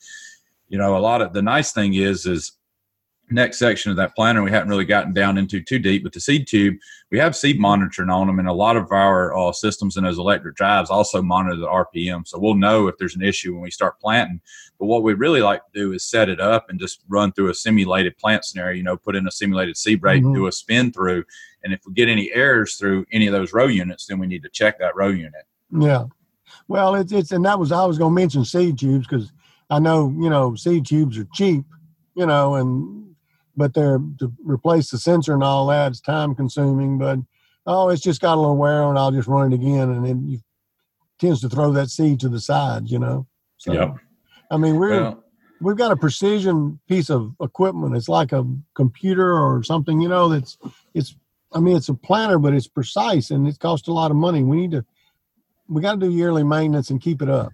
you 0.70 0.78
know, 0.78 0.98
a 0.98 1.00
lot 1.00 1.22
of 1.22 1.34
the 1.34 1.42
nice 1.42 1.74
thing 1.74 1.94
is, 1.94 2.26
is 2.26 2.54
next 3.30 3.58
section 3.58 3.90
of 3.90 3.98
that 3.98 4.16
planter 4.16 4.44
we 4.44 4.52
haven't 4.52 4.70
really 4.70 4.86
gotten 4.86 5.14
down 5.14 5.38
into 5.38 5.62
too 5.62 5.80
deep, 5.80 6.04
but 6.04 6.14
the 6.14 6.20
seed 6.20 6.48
tube, 6.48 6.76
we 7.10 7.18
have 7.18 7.36
seed 7.36 7.60
monitoring 7.60 8.10
on 8.10 8.28
them, 8.28 8.40
and 8.40 8.48
a 8.48 8.54
lot 8.54 8.76
of 8.76 8.92
our 8.92 9.36
uh, 9.36 9.52
systems 9.52 9.98
and 9.98 10.06
those 10.06 10.20
electric 10.20 10.56
drives 10.56 10.90
also 10.90 11.22
monitor 11.22 11.56
the 11.56 11.68
RPM, 11.68 12.28
so 12.28 12.38
we'll 12.38 12.54
know 12.54 12.88
if 12.88 12.98
there's 12.98 13.16
an 13.16 13.24
issue 13.24 13.54
when 13.54 13.62
we 13.62 13.72
start 13.72 14.00
planting. 14.00 14.42
But 14.80 14.88
what 14.88 15.04
we 15.04 15.14
really 15.14 15.42
like 15.42 15.62
to 15.66 15.80
do 15.80 15.94
is 15.94 16.08
set 16.08 16.30
it 16.30 16.40
up 16.40 16.70
and 16.70 16.80
just 16.80 17.02
run 17.08 17.32
through 17.32 17.50
a 17.50 17.56
simulated 17.56 18.18
plant 18.18 18.46
scenario. 18.46 18.76
You 18.76 18.84
know, 18.84 18.98
put 18.98 19.16
in 19.16 19.28
a 19.28 19.32
simulated 19.32 19.78
seed 19.78 20.04
rate, 20.04 20.24
Mhm. 20.24 20.36
do 20.36 20.48
a 20.48 20.52
spin 20.52 20.92
through, 20.92 21.24
and 21.64 21.74
if 21.74 21.80
we 21.88 21.94
get 21.94 22.10
any 22.10 22.32
errors 22.34 22.76
through 22.76 23.06
any 23.12 23.28
of 23.28 23.34
those 23.34 23.54
row 23.54 23.68
units, 23.68 24.06
then 24.08 24.20
we 24.20 24.28
need 24.28 24.44
to 24.44 24.50
check 24.50 24.80
that 24.80 24.96
row 24.96 25.10
unit. 25.10 25.46
Yeah. 25.72 26.06
Well, 26.68 26.96
it's 26.96 27.12
it's 27.12 27.32
and 27.32 27.46
that 27.46 27.58
was 27.60 27.72
I 27.72 27.86
was 27.86 27.98
going 27.98 28.14
to 28.14 28.22
mention 28.22 28.46
seed 28.46 28.78
tubes 28.78 29.08
because 29.08 29.32
I 29.70 29.80
know 29.80 30.14
you 30.20 30.30
know 30.30 30.56
seed 30.56 30.86
tubes 30.86 31.18
are 31.18 31.28
cheap, 31.34 31.66
you 32.16 32.26
know, 32.26 32.56
and 32.56 33.13
but 33.56 33.74
they're 33.74 34.00
to 34.20 34.32
replace 34.44 34.90
the 34.90 34.98
sensor 34.98 35.34
and 35.34 35.44
all 35.44 35.68
that. 35.68 35.92
It's 35.92 36.02
time 36.02 36.36
consuming, 36.36 36.98
but 36.98 37.20
oh, 37.66 37.90
it's 37.90 38.02
just 38.02 38.22
got 38.22 38.36
a 38.36 38.42
little 38.42 38.58
wear 38.58 38.84
on. 38.84 38.98
I'll 38.98 39.12
just 39.12 39.28
run 39.28 39.52
it 39.52 39.56
again, 39.56 39.90
and 39.90 40.06
then 40.06 40.28
you 40.28 40.40
tends 41.20 41.42
to 41.42 41.50
throw 41.50 41.72
that 41.72 41.90
seed 41.90 42.20
to 42.20 42.30
the 42.30 42.40
side, 42.40 42.90
you 42.90 43.00
know. 43.00 43.26
So, 43.58 43.74
Yep. 43.74 43.96
I 44.52 44.58
mean, 44.58 44.76
we're 44.76 45.02
Well, 45.02 45.24
we've 45.62 45.78
got 45.78 45.92
a 45.92 45.96
precision 45.96 46.80
piece 46.88 47.10
of 47.10 47.34
equipment. 47.42 47.96
It's 47.96 48.10
like 48.10 48.32
a 48.32 48.46
computer 48.76 49.34
or 49.34 49.64
something, 49.64 50.02
you 50.02 50.10
know, 50.10 50.30
that's 50.30 50.58
it's 50.94 51.16
I 51.54 51.60
mean 51.60 51.78
it's 51.78 51.90
a 51.90 51.94
planter, 51.94 52.40
but 52.40 52.54
it's 52.54 52.68
precise 52.68 53.32
and 53.32 53.48
it 53.48 53.60
costs 53.60 53.88
a 53.88 53.94
lot 53.94 54.12
of 54.12 54.18
money. 54.18 54.44
We 54.44 54.58
need 54.58 54.72
to 54.72 54.86
we 55.68 55.82
gotta 55.82 56.00
do 56.00 56.12
yearly 56.12 56.44
maintenance 56.44 56.90
and 56.90 57.02
keep 57.02 57.22
it 57.22 57.30
up. 57.30 57.54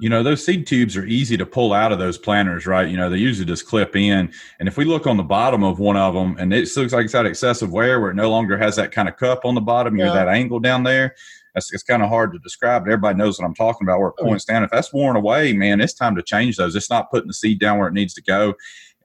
You 0.00 0.08
know 0.08 0.22
those 0.22 0.44
seed 0.44 0.66
tubes 0.66 0.96
are 0.96 1.04
easy 1.04 1.36
to 1.36 1.44
pull 1.46 1.72
out 1.72 1.92
of 1.92 1.98
those 1.98 2.16
planters 2.18 2.66
right? 2.66 2.88
You 2.88 2.96
know 2.96 3.10
they 3.10 3.18
usually 3.18 3.46
just 3.46 3.66
clip 3.66 3.94
in. 3.94 4.32
And 4.58 4.68
if 4.68 4.76
we 4.76 4.84
look 4.84 5.06
on 5.06 5.16
the 5.16 5.22
bottom 5.22 5.62
of 5.62 5.78
one 5.78 5.96
of 5.96 6.14
them 6.14 6.36
and 6.38 6.52
it 6.52 6.68
looks 6.76 6.92
like 6.92 7.04
it's 7.04 7.12
had 7.12 7.26
excessive 7.26 7.70
wear 7.70 8.00
where 8.00 8.10
it 8.10 8.14
no 8.16 8.30
longer 8.30 8.56
has 8.58 8.76
that 8.76 8.92
kind 8.92 9.08
of 9.08 9.16
cup 9.16 9.44
on 9.44 9.54
the 9.54 9.60
bottom 9.60 9.96
Yeah. 9.96 10.12
that 10.12 10.28
angle 10.28 10.58
down 10.60 10.82
there 10.84 11.14
that's 11.54 11.72
it's 11.72 11.82
kind 11.82 12.02
of 12.02 12.08
hard 12.08 12.32
to 12.32 12.38
describe 12.38 12.84
but 12.84 12.92
everybody 12.92 13.18
knows 13.18 13.38
what 13.38 13.44
i'm 13.44 13.54
talking 13.54 13.86
about 13.86 13.98
where 13.98 14.08
it 14.10 14.14
Oh, 14.20 14.24
points 14.24 14.44
down. 14.44 14.62
If 14.64 14.70
that's 14.70 14.92
worn 14.92 15.16
away 15.16 15.52
man 15.52 15.80
it's 15.80 15.94
time 15.94 16.14
to 16.16 16.22
change 16.22 16.56
those. 16.56 16.74
It's 16.76 16.90
not 16.90 17.10
putting 17.10 17.28
the 17.28 17.34
seed 17.34 17.58
down 17.60 17.78
where 17.78 17.88
it 17.88 17.94
needs 17.94 18.14
to 18.14 18.22
go. 18.22 18.54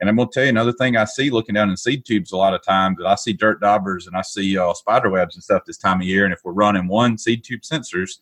And 0.00 0.08
i'm 0.08 0.16
going 0.16 0.28
to 0.28 0.32
tell 0.34 0.44
you 0.44 0.50
another 0.50 0.72
thing 0.72 0.96
i 0.96 1.04
see 1.04 1.28
looking 1.30 1.54
down 1.54 1.70
in 1.70 1.76
seed 1.76 2.04
tubes 2.06 2.32
a 2.32 2.36
lot 2.36 2.54
of 2.54 2.62
times 2.62 2.98
that 2.98 3.06
i 3.06 3.14
see 3.16 3.32
dirt 3.32 3.60
daubers 3.60 4.06
and 4.06 4.16
i 4.16 4.22
see 4.22 4.56
uh, 4.56 4.72
spider 4.74 5.10
webs 5.10 5.34
and 5.36 5.42
stuff 5.44 5.64
this 5.66 5.78
time 5.78 6.00
of 6.00 6.06
year. 6.06 6.24
And 6.24 6.32
if 6.32 6.40
we're 6.44 6.52
running 6.52 6.86
one 6.88 7.18
seed 7.18 7.42
tube 7.44 7.62
sensors 7.62 8.18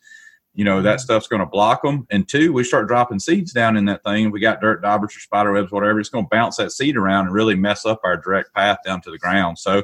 you 0.55 0.63
know 0.63 0.81
that 0.81 0.97
mm-hmm. 0.97 1.03
stuff's 1.03 1.27
going 1.27 1.41
to 1.41 1.45
block 1.45 1.83
them 1.83 2.07
and 2.09 2.27
two 2.27 2.53
we 2.53 2.63
start 2.63 2.87
dropping 2.87 3.19
seeds 3.19 3.51
down 3.51 3.77
in 3.77 3.85
that 3.85 4.03
thing. 4.03 4.31
We 4.31 4.39
got 4.39 4.61
dirt 4.61 4.81
daubers 4.81 5.15
or 5.15 5.19
spider 5.19 5.51
webs 5.51 5.71
whatever. 5.71 5.99
It's 5.99 6.09
going 6.09 6.25
to 6.25 6.29
bounce 6.29 6.57
that 6.57 6.71
seed 6.71 6.97
around 6.97 7.27
and 7.27 7.35
really 7.35 7.55
mess 7.55 7.85
up 7.85 8.01
our 8.03 8.17
direct 8.17 8.53
path 8.53 8.79
down 8.85 9.01
to 9.01 9.11
the 9.11 9.19
ground. 9.19 9.59
So 9.59 9.83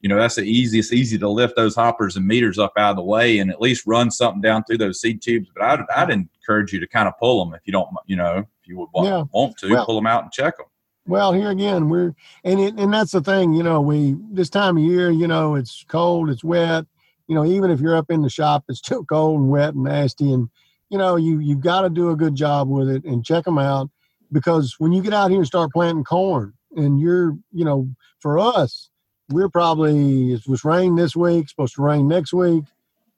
you 0.00 0.08
know 0.08 0.16
that's 0.16 0.34
the 0.34 0.42
easiest 0.42 0.92
easy 0.92 1.18
to 1.18 1.28
lift 1.28 1.56
those 1.56 1.74
hoppers 1.74 2.16
and 2.16 2.26
meters 2.26 2.58
up 2.58 2.72
out 2.76 2.90
of 2.90 2.96
the 2.96 3.02
way 3.02 3.38
and 3.38 3.50
at 3.50 3.60
least 3.60 3.86
run 3.86 4.10
something 4.10 4.40
down 4.40 4.64
through 4.64 4.78
those 4.78 5.00
seed 5.00 5.22
tubes. 5.22 5.48
But 5.54 5.62
i'd, 5.62 5.80
I'd 5.94 6.10
encourage 6.10 6.72
you 6.72 6.80
to 6.80 6.88
kind 6.88 7.06
of 7.06 7.14
pull 7.18 7.44
them 7.44 7.54
if 7.54 7.60
you 7.64 7.72
don't 7.72 7.88
you 8.06 8.16
know 8.16 8.38
if 8.38 8.68
you 8.68 8.78
would 8.78 8.88
want, 8.92 9.08
Yeah. 9.08 9.24
want 9.32 9.56
to 9.58 9.70
Well- 9.70 9.86
pull 9.86 9.94
them 9.94 10.06
out 10.06 10.22
and 10.24 10.32
check 10.32 10.56
them 10.56 10.66
Well, 11.06 11.32
here 11.32 11.50
again, 11.50 11.88
we're 11.88 12.14
and 12.44 12.60
it, 12.60 12.74
and 12.78 12.92
that's 12.92 13.12
the 13.12 13.20
thing, 13.20 13.52
you 13.52 13.62
know, 13.62 13.80
we 13.80 14.16
this 14.32 14.50
time 14.50 14.76
of 14.76 14.82
year, 14.82 15.10
you 15.10 15.28
know, 15.28 15.54
it's 15.54 15.84
cold, 15.88 16.30
it's 16.30 16.44
wet. 16.44 16.86
You 17.30 17.36
know, 17.36 17.44
even 17.44 17.70
if 17.70 17.80
you're 17.80 17.94
up 17.94 18.10
in 18.10 18.22
the 18.22 18.28
shop, 18.28 18.64
it's 18.68 18.80
still 18.80 19.04
cold 19.08 19.40
and 19.40 19.50
wet 19.50 19.74
and 19.74 19.84
nasty, 19.84 20.32
and 20.32 20.48
you 20.88 20.98
know, 20.98 21.14
you 21.14 21.38
you've 21.38 21.60
got 21.60 21.82
to 21.82 21.88
do 21.88 22.10
a 22.10 22.16
good 22.16 22.34
job 22.34 22.68
with 22.68 22.90
it 22.90 23.04
and 23.04 23.24
check 23.24 23.44
them 23.44 23.56
out 23.56 23.88
because 24.32 24.74
when 24.78 24.92
you 24.92 25.00
get 25.00 25.14
out 25.14 25.30
here 25.30 25.38
and 25.38 25.46
start 25.46 25.70
planting 25.72 26.02
corn, 26.02 26.54
and 26.76 26.98
you're, 26.98 27.36
you 27.52 27.64
know, 27.64 27.88
for 28.18 28.40
us, 28.40 28.90
we're 29.28 29.48
probably 29.48 30.32
it 30.32 30.42
was 30.48 30.64
rain 30.64 30.96
this 30.96 31.14
week, 31.14 31.48
supposed 31.48 31.76
to 31.76 31.82
rain 31.82 32.08
next 32.08 32.32
week. 32.32 32.64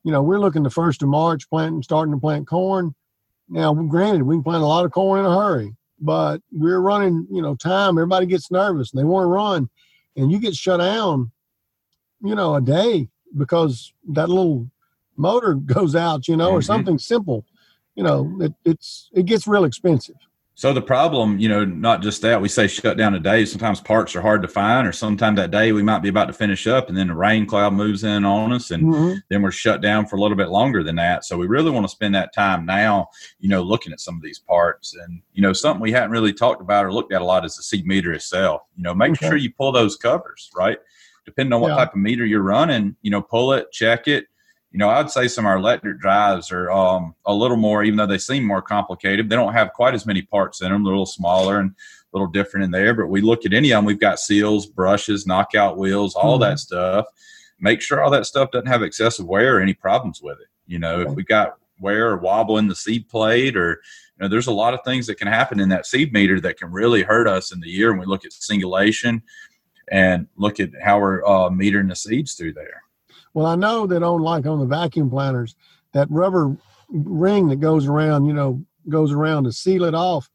You 0.04 0.12
know, 0.12 0.20
we're 0.20 0.40
looking 0.40 0.62
the 0.62 0.68
first 0.68 1.02
of 1.02 1.08
March, 1.08 1.48
planting, 1.48 1.82
starting 1.82 2.12
to 2.12 2.20
plant 2.20 2.46
corn. 2.46 2.94
Now, 3.48 3.72
granted, 3.72 4.24
we 4.24 4.34
can 4.34 4.42
plant 4.42 4.62
a 4.62 4.66
lot 4.66 4.84
of 4.84 4.92
corn 4.92 5.20
in 5.20 5.24
a 5.24 5.34
hurry, 5.34 5.74
but 5.98 6.42
we're 6.52 6.80
running, 6.80 7.26
you 7.30 7.40
know, 7.40 7.54
time. 7.54 7.96
Everybody 7.96 8.26
gets 8.26 8.50
nervous 8.50 8.92
and 8.92 9.00
they 9.00 9.04
want 9.04 9.24
to 9.24 9.28
run, 9.28 9.70
and 10.16 10.30
you 10.30 10.38
get 10.38 10.54
shut 10.54 10.80
down, 10.80 11.32
you 12.22 12.34
know, 12.34 12.56
a 12.56 12.60
day 12.60 13.08
because 13.36 13.92
that 14.08 14.28
little 14.28 14.68
motor 15.16 15.54
goes 15.76 15.94
out, 15.94 16.28
you 16.28 16.36
know, 16.36 16.50
or 16.52 16.60
Mhm. 16.60 16.64
something 16.64 16.98
simple. 16.98 17.44
You 17.94 18.04
know, 18.04 18.38
it, 18.40 18.54
it's 18.64 19.10
it 19.12 19.26
gets 19.26 19.46
real 19.46 19.64
expensive. 19.64 20.16
So 20.54 20.72
the 20.74 20.82
problem, 20.82 21.38
you 21.38 21.48
know, 21.48 21.64
not 21.64 22.02
just 22.02 22.20
that 22.22 22.40
we 22.40 22.46
say 22.48 22.66
shut 22.66 22.98
down 22.98 23.14
a 23.14 23.18
day. 23.18 23.46
Sometimes 23.46 23.80
parts 23.80 24.14
are 24.14 24.20
hard 24.20 24.42
to 24.42 24.48
find, 24.48 24.86
or 24.86 24.92
sometimes 24.92 25.36
that 25.38 25.50
day 25.50 25.72
we 25.72 25.82
might 25.82 26.00
be 26.02 26.10
about 26.10 26.26
to 26.26 26.34
finish 26.34 26.66
up, 26.66 26.88
and 26.88 26.96
then 26.96 27.08
the 27.08 27.14
rain 27.14 27.46
cloud 27.46 27.72
moves 27.72 28.04
in 28.04 28.24
on 28.24 28.52
us, 28.52 28.70
and 28.70 28.84
Mhm. 28.84 29.22
then 29.30 29.40
we're 29.42 29.50
shut 29.50 29.80
down 29.80 30.06
for 30.06 30.16
a 30.16 30.20
little 30.20 30.36
bit 30.36 30.50
longer 30.50 30.82
than 30.82 30.96
that. 30.96 31.24
So 31.24 31.38
we 31.38 31.46
really 31.46 31.70
want 31.70 31.84
to 31.84 31.88
spend 31.90 32.14
that 32.14 32.34
time 32.34 32.66
now, 32.66 33.08
you 33.40 33.48
know, 33.48 33.62
looking 33.62 33.92
at 33.94 34.00
some 34.00 34.14
of 34.14 34.22
these 34.22 34.38
parts. 34.38 34.94
And, 34.94 35.22
you 35.32 35.40
know, 35.42 35.54
something 35.54 35.80
we 35.80 35.90
hadn't 35.90 36.10
really 36.10 36.34
talked 36.34 36.60
about 36.60 36.84
or 36.84 36.92
looked 36.92 37.14
at 37.14 37.22
a 37.22 37.24
lot 37.24 37.46
is 37.46 37.56
the 37.56 37.62
seed 37.62 37.86
meter 37.86 38.12
itself. 38.12 38.62
You 38.76 38.82
know, 38.82 38.94
make 38.94 39.12
Okay. 39.12 39.26
sure 39.26 39.36
you 39.38 39.52
pull 39.54 39.72
those 39.72 39.96
covers, 39.96 40.50
right? 40.54 40.78
Depending 41.24 41.52
on 41.52 41.60
what 41.60 41.68
Yeah. 41.70 41.76
type 41.76 41.92
of 41.94 42.00
meter 42.00 42.24
you're 42.24 42.42
running, 42.42 42.96
you 43.02 43.10
know, 43.10 43.22
pull 43.22 43.52
it, 43.52 43.70
check 43.72 44.08
it. 44.08 44.26
You 44.72 44.78
know, 44.78 44.88
I'd 44.88 45.10
say 45.10 45.28
some 45.28 45.44
of 45.44 45.50
our 45.50 45.58
electric 45.58 46.00
drives 46.00 46.50
are 46.50 46.70
um, 46.70 47.14
a 47.26 47.34
little 47.34 47.58
more, 47.58 47.84
even 47.84 47.98
though 47.98 48.06
they 48.06 48.18
seem 48.18 48.44
more 48.44 48.62
complicated, 48.62 49.28
they 49.28 49.36
don't 49.36 49.52
have 49.52 49.72
quite 49.74 49.94
as 49.94 50.06
many 50.06 50.22
parts 50.22 50.62
in 50.62 50.72
them. 50.72 50.82
They're 50.82 50.92
a 50.92 50.96
little 50.96 51.06
smaller 51.06 51.58
and 51.60 51.70
a 51.70 52.16
little 52.16 52.26
different 52.26 52.64
in 52.64 52.70
there. 52.70 52.94
But 52.94 53.08
we 53.08 53.20
look 53.20 53.44
at 53.44 53.52
any 53.52 53.70
of 53.72 53.78
them, 53.78 53.84
we've 53.84 54.00
got 54.00 54.18
seals, 54.18 54.66
brushes, 54.66 55.26
knockout 55.26 55.76
wheels, 55.76 56.14
all 56.14 56.38
Mhm. 56.38 56.42
that 56.42 56.58
stuff 56.58 57.06
make 57.60 57.80
sure 57.80 58.02
all 58.02 58.10
that 58.10 58.26
stuff 58.26 58.50
doesn't 58.50 58.66
have 58.66 58.82
excessive 58.82 59.24
wear 59.24 59.58
or 59.58 59.60
any 59.60 59.72
problems 59.72 60.20
with 60.20 60.36
it. 60.40 60.48
You 60.66 60.80
know, 60.80 61.00
if 61.02 61.06
Okay. 61.06 61.14
we 61.14 61.22
got 61.22 61.54
wear 61.78 62.08
or 62.08 62.16
wobble 62.16 62.58
in 62.58 62.66
the 62.66 62.74
seed 62.74 63.08
plate 63.08 63.56
or 63.56 63.80
you 64.16 64.22
know, 64.22 64.26
there's 64.26 64.48
a 64.48 64.52
lot 64.52 64.74
of 64.74 64.80
things 64.84 65.06
that 65.06 65.14
can 65.14 65.28
happen 65.28 65.60
in 65.60 65.68
that 65.68 65.86
seed 65.86 66.12
meter 66.12 66.40
that 66.40 66.56
can 66.56 66.72
really 66.72 67.02
hurt 67.02 67.28
us 67.28 67.52
in 67.52 67.60
the 67.60 67.68
year 67.68 67.90
when 67.92 68.00
we 68.00 68.06
look 68.06 68.24
at 68.24 68.32
singulation 68.32 69.22
and 69.92 70.26
look 70.36 70.58
at 70.58 70.70
how 70.82 70.98
we're 70.98 71.24
uh, 71.24 71.50
metering 71.50 71.88
the 71.88 71.94
seeds 71.94 72.34
through 72.34 72.54
there. 72.54 72.82
Well, 73.34 73.46
I 73.46 73.54
know 73.54 73.86
that 73.86 74.02
on 74.02 74.20
like 74.22 74.46
on 74.46 74.58
the 74.58 74.66
vacuum 74.66 75.10
planters, 75.10 75.54
that 75.92 76.10
rubber 76.10 76.56
ring 76.88 77.48
that 77.48 77.60
goes 77.60 77.86
around, 77.86 78.26
you 78.26 78.32
know, 78.32 78.64
goes 78.88 79.12
around 79.12 79.44
to 79.44 79.52
seal 79.52 79.84
it 79.84 79.94
off 79.94 80.28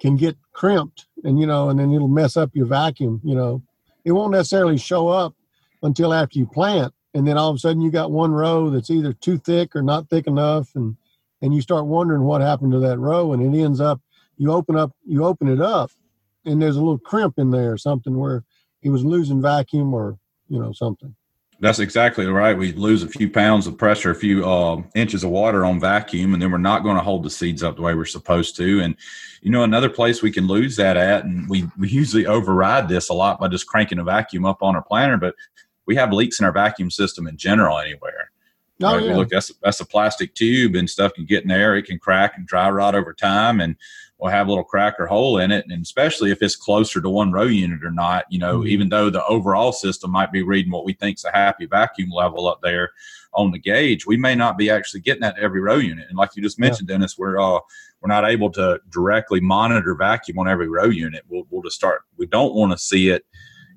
can 0.00 0.16
get 0.16 0.36
crimped 0.52 1.06
and 1.22 1.38
you 1.38 1.46
know, 1.46 1.70
and 1.70 1.78
then 1.78 1.92
it'll 1.92 2.08
mess 2.08 2.36
up 2.36 2.50
your 2.54 2.66
vacuum, 2.66 3.20
you 3.24 3.34
know. 3.34 3.62
It 4.04 4.12
won't 4.12 4.32
necessarily 4.32 4.76
show 4.76 5.08
up 5.08 5.34
until 5.82 6.12
after 6.12 6.38
you 6.38 6.46
plant. 6.46 6.92
And 7.14 7.26
then 7.26 7.38
all 7.38 7.48
of 7.48 7.56
a 7.56 7.58
sudden 7.58 7.80
you 7.80 7.90
got 7.90 8.10
one 8.10 8.32
row 8.32 8.68
that's 8.68 8.90
either 8.90 9.12
too 9.12 9.38
thick 9.38 9.74
or 9.74 9.82
not 9.82 10.10
thick 10.10 10.26
enough 10.26 10.74
and 10.74 10.96
and 11.40 11.54
you 11.54 11.60
start 11.60 11.86
wondering 11.86 12.22
what 12.22 12.40
happened 12.40 12.72
to 12.72 12.80
that 12.80 12.98
row 12.98 13.32
and 13.32 13.42
it 13.42 13.58
ends 13.58 13.80
up 13.80 14.00
you 14.36 14.50
open 14.50 14.76
up 14.76 14.92
you 15.06 15.24
open 15.24 15.48
it 15.48 15.60
up 15.60 15.90
and 16.44 16.60
there's 16.60 16.76
a 16.76 16.80
little 16.80 16.98
crimp 16.98 17.38
in 17.38 17.50
there 17.50 17.72
or 17.72 17.78
something 17.78 18.18
where 18.18 18.44
it 18.84 18.90
was 18.90 19.04
losing 19.04 19.42
vacuum 19.42 19.92
or 19.92 20.16
you 20.48 20.60
know 20.60 20.72
something. 20.72 21.14
That's 21.60 21.78
exactly 21.78 22.26
right. 22.26 22.56
We 22.56 22.72
lose 22.72 23.02
a 23.02 23.08
few 23.08 23.30
pounds 23.30 23.66
of 23.66 23.78
pressure, 23.78 24.10
a 24.10 24.14
few 24.14 24.44
uh, 24.44 24.82
inches 24.94 25.24
of 25.24 25.30
water 25.30 25.64
on 25.64 25.80
vacuum, 25.80 26.34
and 26.34 26.42
then 26.42 26.50
we're 26.50 26.58
not 26.58 26.82
going 26.82 26.96
to 26.96 27.02
hold 27.02 27.22
the 27.22 27.30
seeds 27.30 27.62
up 27.62 27.76
the 27.76 27.82
way 27.82 27.94
we're 27.94 28.04
supposed 28.04 28.56
to. 28.56 28.80
And 28.80 28.96
you 29.40 29.50
know, 29.50 29.62
another 29.62 29.88
place 29.88 30.20
we 30.20 30.30
can 30.30 30.46
lose 30.46 30.76
that 30.76 30.96
at, 30.96 31.24
and 31.24 31.48
we 31.48 31.64
we 31.78 31.88
usually 31.88 32.26
override 32.26 32.88
this 32.88 33.08
a 33.08 33.14
lot 33.14 33.40
by 33.40 33.48
just 33.48 33.66
cranking 33.66 33.98
a 33.98 34.04
vacuum 34.04 34.44
up 34.44 34.62
on 34.62 34.76
our 34.76 34.82
planter, 34.82 35.16
but 35.16 35.34
we 35.86 35.96
have 35.96 36.12
leaks 36.12 36.38
in 36.38 36.44
our 36.44 36.52
vacuum 36.52 36.90
system 36.90 37.26
in 37.26 37.36
general 37.36 37.78
anywhere. 37.78 38.30
Oh, 38.82 38.96
right? 38.96 39.04
Yeah. 39.04 39.16
look 39.16 39.28
that's 39.28 39.52
that's 39.62 39.80
a 39.80 39.86
plastic 39.86 40.34
tube 40.34 40.74
and 40.74 40.90
stuff 40.90 41.14
can 41.14 41.24
get 41.24 41.42
in 41.42 41.48
there. 41.48 41.76
It 41.76 41.84
can 41.84 41.98
crack 41.98 42.36
and 42.36 42.46
dry 42.46 42.68
rot 42.68 42.94
over 42.94 43.14
time, 43.14 43.60
and 43.60 43.76
we'll 44.18 44.30
have 44.30 44.46
a 44.46 44.50
little 44.50 44.64
crack 44.64 44.94
or 44.98 45.06
hole 45.06 45.38
in 45.38 45.50
it. 45.50 45.64
And 45.68 45.82
especially 45.82 46.30
if 46.30 46.40
it's 46.42 46.56
closer 46.56 47.00
to 47.00 47.10
one 47.10 47.32
row 47.32 47.42
unit 47.44 47.84
or 47.84 47.90
not, 47.90 48.24
you 48.30 48.38
know, 48.38 48.60
Mhm. 48.60 48.68
even 48.68 48.88
though 48.88 49.10
the 49.10 49.24
overall 49.26 49.72
system 49.72 50.10
might 50.12 50.32
be 50.32 50.42
reading 50.42 50.70
what 50.72 50.84
we 50.84 50.92
think's 50.92 51.24
a 51.24 51.30
happy 51.32 51.66
vacuum 51.66 52.10
level 52.10 52.46
up 52.46 52.60
there 52.62 52.90
on 53.32 53.50
the 53.50 53.58
gauge, 53.58 54.06
we 54.06 54.16
may 54.16 54.34
not 54.34 54.56
be 54.56 54.70
actually 54.70 55.00
getting 55.00 55.22
that 55.22 55.36
every 55.38 55.60
row 55.60 55.76
unit. 55.76 56.06
And 56.08 56.16
like 56.16 56.30
you 56.36 56.42
just 56.42 56.58
Yeah. 56.58 56.66
mentioned, 56.66 56.88
Dennis, 56.88 57.18
we're 57.18 57.38
uh, 57.40 57.58
we're 58.00 58.08
not 58.08 58.24
able 58.28 58.50
to 58.52 58.80
directly 58.90 59.40
monitor 59.40 59.94
vacuum 59.94 60.38
on 60.38 60.46
every 60.48 60.68
row 60.68 60.84
unit. 60.84 61.22
We'll 61.28 61.44
we'll 61.50 61.62
just 61.62 61.76
start. 61.76 62.02
We 62.16 62.26
don't 62.26 62.54
want 62.54 62.70
to 62.72 62.78
see 62.78 63.08
it 63.08 63.24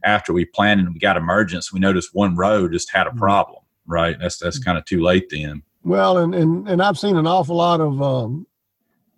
after 0.03 0.33
we 0.33 0.45
planned 0.45 0.79
and 0.81 0.93
we 0.93 0.99
got 0.99 1.17
emergence. 1.17 1.73
We 1.73 1.79
noticed 1.79 2.13
one 2.13 2.35
row 2.35 2.67
just 2.67 2.91
had 2.91 3.07
a 3.07 3.11
Mhm. 3.11 3.17
problem. 3.17 3.63
Right. 3.87 4.17
That's 4.19 4.37
that's 4.37 4.59
kind 4.59 4.77
of 4.77 4.85
too 4.85 5.01
late 5.01 5.29
then. 5.31 5.63
Well, 5.83 6.17
and, 6.19 6.35
and 6.35 6.67
and 6.69 6.81
I've 6.81 6.99
seen 6.99 7.17
an 7.17 7.25
awful 7.25 7.55
lot 7.55 7.79
of 7.81 8.01
um, 8.01 8.45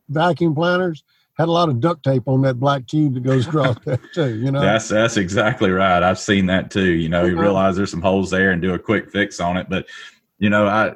vacuum 0.09 0.53
planters 0.55 1.03
had 1.37 1.47
a 1.47 1.51
lot 1.51 1.69
of 1.69 1.79
duct 1.79 2.03
tape 2.03 2.23
on 2.27 2.41
that 2.41 2.59
black 2.59 2.85
tube 2.85 3.13
that 3.13 3.23
goes 3.23 3.47
across 3.47 3.77
there 3.85 3.99
too. 4.13 4.35
You 4.37 4.51
know, 4.51 4.59
That's 4.59 4.89
that's 4.89 5.17
exactly 5.17 5.71
right. 5.71 6.03
I've 6.03 6.19
seen 6.19 6.45
that 6.47 6.69
too. 6.71 6.91
You 6.91 7.07
know, 7.09 7.23
you 7.25 7.33
Uh-huh. 7.33 7.41
realize 7.43 7.75
there's 7.77 7.91
some 7.91 8.01
holes 8.01 8.29
there 8.29 8.51
and 8.51 8.61
do 8.61 8.73
a 8.73 8.79
quick 8.79 9.09
fix 9.09 9.39
on 9.39 9.55
it. 9.57 9.67
But 9.69 9.85
you 10.37 10.49
know, 10.49 10.67
I 10.67 10.93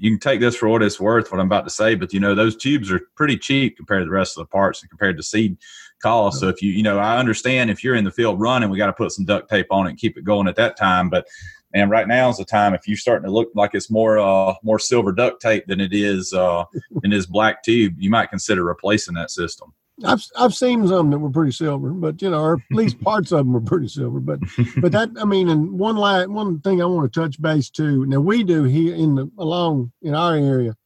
you 0.00 0.10
can 0.12 0.20
take 0.20 0.38
this 0.40 0.54
for 0.54 0.68
what 0.68 0.82
it's 0.82 1.00
worth, 1.00 1.32
what 1.32 1.40
I'm 1.40 1.46
about 1.46 1.64
to 1.64 1.70
say. 1.70 1.94
But 1.96 2.12
you 2.12 2.20
know, 2.20 2.34
those 2.34 2.56
tubes 2.56 2.90
are 2.90 3.00
pretty 3.16 3.36
cheap 3.36 3.76
compared 3.76 4.02
to 4.02 4.04
the 4.04 4.10
rest 4.12 4.36
of 4.38 4.42
the 4.42 4.50
parts 4.50 4.80
and 4.82 4.88
compared 4.90 5.16
to 5.16 5.22
seed 5.22 5.56
cost. 6.00 6.38
So 6.40 6.48
if 6.48 6.62
you 6.62 6.70
you 6.72 6.82
know, 6.82 6.98
I 6.98 7.18
understand 7.18 7.70
if 7.70 7.82
you're 7.84 7.96
in 7.96 8.04
the 8.04 8.10
field 8.10 8.40
running, 8.40 8.70
we 8.70 8.78
got 8.78 8.86
to 8.86 8.92
put 8.92 9.12
some 9.12 9.24
duct 9.24 9.48
tape 9.48 9.66
on 9.70 9.86
it 9.86 9.90
and 9.90 9.98
keep 9.98 10.16
it 10.16 10.24
going 10.24 10.48
at 10.48 10.56
that 10.56 10.76
time. 10.76 11.08
But 11.10 11.26
and 11.74 11.90
right 11.90 12.08
now 12.08 12.28
is 12.30 12.38
the 12.38 12.44
time 12.44 12.74
if 12.74 12.88
you're 12.88 12.96
starting 12.96 13.26
to 13.26 13.32
look 13.32 13.50
like 13.54 13.74
it's 13.74 13.90
more 13.90 14.18
uh 14.18 14.54
more 14.62 14.78
silver 14.78 15.12
duct 15.12 15.40
tape 15.42 15.66
than 15.66 15.80
it 15.80 15.92
is 15.92 16.32
uh 16.32 16.64
in 17.04 17.10
this 17.10 17.26
black 17.26 17.62
tube, 17.62 17.94
you 17.98 18.10
might 18.10 18.30
consider 18.30 18.64
replacing 18.64 19.14
that 19.14 19.30
system. 19.30 19.72
I've 20.04 20.24
I've 20.36 20.54
seen 20.54 20.86
some 20.86 21.10
that 21.10 21.18
were 21.18 21.28
pretty 21.30 21.50
silver, 21.50 21.90
but 21.90 22.22
you 22.22 22.30
know, 22.30 22.40
or 22.40 22.52
at 22.54 22.76
least 22.76 23.00
parts 23.02 23.32
of 23.32 23.38
them 23.38 23.52
were 23.52 23.60
pretty 23.60 23.88
silver. 23.88 24.20
But 24.20 24.38
but 24.80 24.92
that 24.92 25.10
I 25.20 25.24
mean, 25.24 25.48
and 25.48 25.72
one 25.72 25.96
la 25.96 26.24
one 26.26 26.60
thing 26.60 26.80
I 26.80 26.84
want 26.84 27.12
to 27.12 27.20
touch 27.20 27.40
base 27.42 27.68
to. 27.70 28.06
Now 28.06 28.20
we 28.20 28.44
do 28.44 28.62
here 28.62 28.94
in 28.94 29.16
the 29.16 29.28
along 29.38 29.90
in 30.02 30.14
our 30.14 30.36
area, 30.36 30.76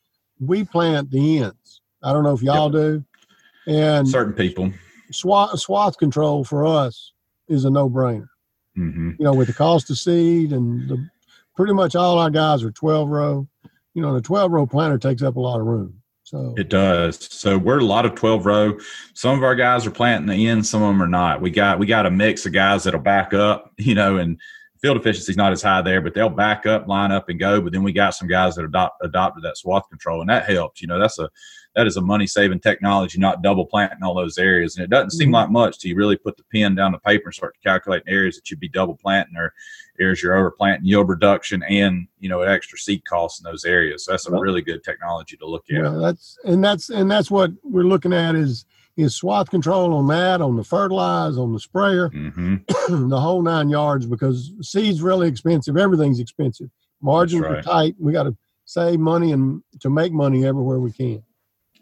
we 0.41 0.65
plant 0.65 1.11
the 1.11 1.41
ends. 1.41 1.83
I 2.03 2.13
don't 2.15 2.25
know 2.25 2.33
if 2.33 2.43
y'all 2.43 2.71
do, 2.71 3.05
and 3.67 4.09
Certain 4.09 4.33
people. 4.33 4.73
swath 5.13 5.61
swath 5.61 5.99
control 5.99 6.43
for 6.43 6.65
us 6.65 7.13
is 7.49 7.67
a 7.67 7.71
no 7.71 7.91
brainer. 7.91 8.29
Hmm 8.75 9.11
you 9.19 9.25
know, 9.25 9.35
with 9.35 9.49
the 9.49 9.55
cost 9.55 9.91
of 9.91 9.99
seed 9.99 10.53
and 10.53 10.89
the 10.89 11.09
pretty 11.55 11.73
much 11.73 11.95
all 11.95 12.19
our 12.19 12.31
guys 12.31 12.63
are 12.63 12.71
12 12.71 13.09
row. 13.09 13.47
You 13.95 14.01
know, 14.03 14.15
the 14.15 14.23
12 14.23 14.51
row 14.51 14.67
planter 14.67 14.99
takes 14.99 15.23
up 15.23 15.37
a 15.37 15.41
lot 15.41 15.61
of 15.61 15.67
room. 15.67 16.03
So 16.33 16.55
It 16.57 16.71
does. 16.71 17.29
So 17.31 17.59
we're 17.59 17.81
a 17.81 17.85
lot 17.85 18.07
of 18.07 18.15
twelve 18.15 18.47
row. 18.47 18.79
Some 19.13 19.37
of 19.37 19.45
our 19.45 19.55
guys 19.55 19.87
are 19.87 19.91
planting 19.91 20.29
the 20.29 20.49
end, 20.49 20.65
some 20.67 20.83
of 20.83 20.89
them 20.89 21.03
are 21.03 21.09
not. 21.09 21.43
We 21.43 21.51
got 21.51 21.79
we 21.79 21.87
got 21.87 22.07
a 22.07 22.11
mix 22.11 22.47
of 22.47 22.55
guys 22.55 22.85
that'll 22.85 23.01
back 23.01 23.35
up, 23.35 23.71
you 23.79 23.95
know, 23.95 24.17
and 24.17 24.41
field 24.81 24.97
efficiency 24.97 25.33
is 25.33 25.37
not 25.37 25.53
as 25.53 25.63
high 25.63 25.83
there, 25.83 26.01
but 26.01 26.15
they'll 26.15 26.31
back 26.31 26.65
up, 26.65 26.89
line 26.89 27.13
up, 27.13 27.29
and 27.29 27.39
go. 27.39 27.61
But 27.61 27.73
then 27.73 27.83
we 27.83 27.93
got 27.93 28.15
some 28.15 28.29
guys 28.29 28.55
that 28.55 28.65
adopt 28.65 29.05
adopted 29.05 29.45
that 29.45 29.59
swath 29.59 29.89
control, 29.91 30.23
and 30.23 30.31
that 30.31 30.49
helps. 30.49 30.81
You 30.81 30.89
know, 30.89 30.99
that's 30.99 31.19
a 31.19 31.29
that 31.75 31.87
is 31.87 31.97
a 31.97 32.01
money 32.01 32.27
saving 32.27 32.61
technology, 32.61 33.19
not 33.19 33.43
double 33.43 33.65
planting 33.67 34.03
all 34.03 34.15
those 34.15 34.37
areas. 34.39 34.77
And 34.77 34.85
it 34.85 34.91
doesn't 34.91 35.13
seem 35.13 35.31
Mhm. 35.31 35.35
like 35.35 35.51
much 35.51 35.79
till 35.79 35.89
you 35.91 35.97
really 35.97 36.17
put 36.17 36.37
the 36.37 36.45
pen 36.53 36.75
down 36.75 36.93
the 36.93 36.99
paper 36.99 37.27
and 37.29 37.35
start 37.35 37.55
to 37.55 37.69
calculate 37.69 38.03
areas 38.07 38.37
that 38.37 38.51
you'd 38.51 38.61
be 38.61 38.69
double 38.69 38.97
planting 39.03 39.37
or 39.37 39.53
areas 39.99 40.23
you're 40.23 40.37
over 40.37 40.51
planting, 40.51 40.87
yield 40.87 41.09
reduction, 41.09 41.63
and 41.65 42.07
you 42.19 42.29
know 42.29 42.41
extra 42.43 42.79
seed 42.79 43.03
costs 43.07 43.41
in 43.41 43.51
those 43.51 43.65
areas. 43.65 44.05
So 44.05 44.13
that's 44.13 44.27
a 44.27 44.33
really 44.33 44.63
good 44.63 44.85
technology 44.85 45.37
to 45.39 45.47
look 45.47 45.65
at. 45.71 45.83
well, 45.83 46.01
that's 46.01 46.39
and 46.45 46.63
that's 46.63 46.91
and 46.91 47.11
that's 47.11 47.31
what 47.31 47.53
we're 47.63 47.85
looking 47.85 48.13
at 48.13 48.35
is 48.35 48.67
is 48.99 49.15
swath 49.17 49.49
control 49.49 49.95
on 49.95 50.07
that, 50.09 50.43
on 50.43 50.55
the 50.57 50.65
fertilizer, 50.65 51.41
on 51.41 51.55
the 51.55 51.61
sprayer, 51.61 52.09
hmm 52.09 52.57
the 53.09 53.19
whole 53.19 53.41
nine 53.41 53.71
yards 53.71 54.05
because 54.05 54.53
seed's 54.61 55.01
really 55.01 55.27
expensive. 55.29 55.79
Everything's 55.79 56.21
expensive. 56.21 56.69
Margins 57.01 57.43
That's 57.43 57.67
are 57.67 57.73
tight. 57.73 57.95
We 57.99 58.13
got 58.13 58.25
to 58.25 58.37
save 58.67 59.01
money 59.01 59.33
and 59.33 59.63
to 59.81 59.89
make 59.91 60.13
money 60.13 60.45
everywhere 60.47 60.79
we 60.79 60.93
can. 60.93 61.23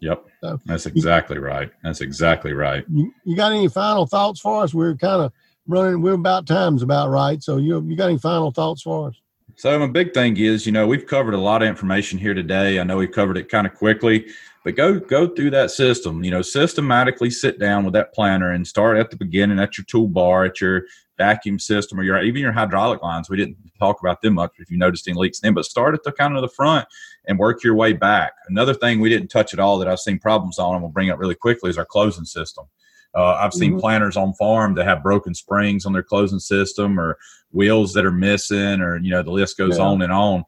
Yep. 0.01 0.25
So- 0.41 0.59
That's 0.65 0.85
exactly 0.85 1.37
right. 1.37 1.71
That's 1.83 2.01
exactly 2.01 2.53
right. 2.53 2.83
You, 2.91 3.13
you 3.23 3.35
got 3.35 3.51
any 3.53 3.67
final 3.69 4.05
thoughts 4.05 4.39
for 4.39 4.63
us? 4.63 4.73
We're 4.73 4.95
kind 4.95 5.21
of 5.21 5.31
running. 5.67 6.01
We're 6.01 6.13
about 6.13 6.47
time's 6.47 6.83
about 6.83 7.09
right. 7.09 7.41
So 7.41 7.57
you 7.57 7.81
you 7.87 7.95
got 7.95 8.09
any 8.09 8.17
final 8.17 8.51
thoughts 8.51 8.81
for 8.81 9.09
us? 9.09 9.15
So 9.55 9.77
my 9.77 9.87
big 9.87 10.13
thing 10.13 10.37
is, 10.37 10.65
you 10.65 10.71
know, 10.71 10.87
we've 10.87 11.05
covered 11.05 11.35
a 11.35 11.39
lot 11.39 11.61
of 11.61 11.67
information 11.67 12.17
here 12.17 12.33
today. 12.33 12.79
I 12.79 12.83
know 12.83 12.97
we 12.97 13.07
covered 13.07 13.37
it 13.37 13.49
kind 13.49 13.67
of 13.67 13.75
quickly, 13.75 14.25
but 14.63 14.75
go 14.75 14.99
go 14.99 15.27
through 15.27 15.51
that 15.51 15.69
system. 15.69 16.23
You 16.23 16.31
know, 16.31 16.41
systematically 16.41 17.29
sit 17.29 17.59
down 17.59 17.83
with 17.85 17.93
that 17.93 18.13
planter 18.13 18.51
and 18.51 18.65
start 18.65 18.97
at 18.97 19.11
the 19.11 19.17
beginning 19.17 19.59
at 19.59 19.77
your 19.77 19.85
toolbar, 19.85 20.47
at 20.47 20.61
your 20.61 20.83
vacuum 21.17 21.59
system, 21.59 21.99
or 21.99 22.03
your 22.03 22.21
even 22.21 22.41
your 22.41 22.51
hydraulic 22.51 23.01
lines. 23.03 23.29
We 23.29 23.37
didn't 23.37 23.57
talk 23.79 23.99
about 24.01 24.21
them 24.21 24.35
much 24.35 24.51
if 24.59 24.71
you 24.71 24.77
noticed 24.77 25.07
any 25.07 25.17
leaks 25.17 25.39
then, 25.39 25.53
but 25.53 25.65
start 25.65 25.93
at 25.93 26.03
the 26.03 26.11
kind 26.11 26.35
of 26.35 26.41
the 26.41 26.49
front 26.49 26.87
and 27.27 27.37
work 27.37 27.63
your 27.63 27.75
way 27.75 27.93
back. 27.93 28.33
Another 28.47 28.73
thing 28.73 28.99
we 28.99 29.09
didn't 29.09 29.29
touch 29.29 29.53
at 29.53 29.59
all 29.59 29.77
that 29.79 29.87
I've 29.87 29.99
seen 29.99 30.19
problems 30.19 30.57
on, 30.59 30.73
and 30.75 30.83
we'll 30.83 30.91
bring 30.91 31.09
up 31.09 31.19
really 31.19 31.35
quickly, 31.35 31.69
is 31.69 31.77
our 31.77 31.85
closing 31.85 32.25
system. 32.25 32.65
Uh, 33.13 33.33
I've 33.33 33.53
seen 33.53 33.73
Mhm. 33.73 33.81
planters 33.81 34.15
on 34.15 34.33
farm 34.35 34.73
that 34.75 34.85
have 34.85 35.03
broken 35.03 35.35
springs 35.35 35.85
on 35.85 35.91
their 35.93 36.03
closing 36.03 36.39
system 36.39 36.99
or 36.99 37.17
wheels 37.51 37.93
that 37.93 38.05
are 38.05 38.11
missing, 38.11 38.79
or 38.81 38.97
you 38.97 39.11
know 39.11 39.21
the 39.21 39.31
list 39.31 39.57
goes 39.57 39.77
Yeah. 39.77 39.83
on 39.85 40.01
and 40.01 40.13
on. 40.13 40.45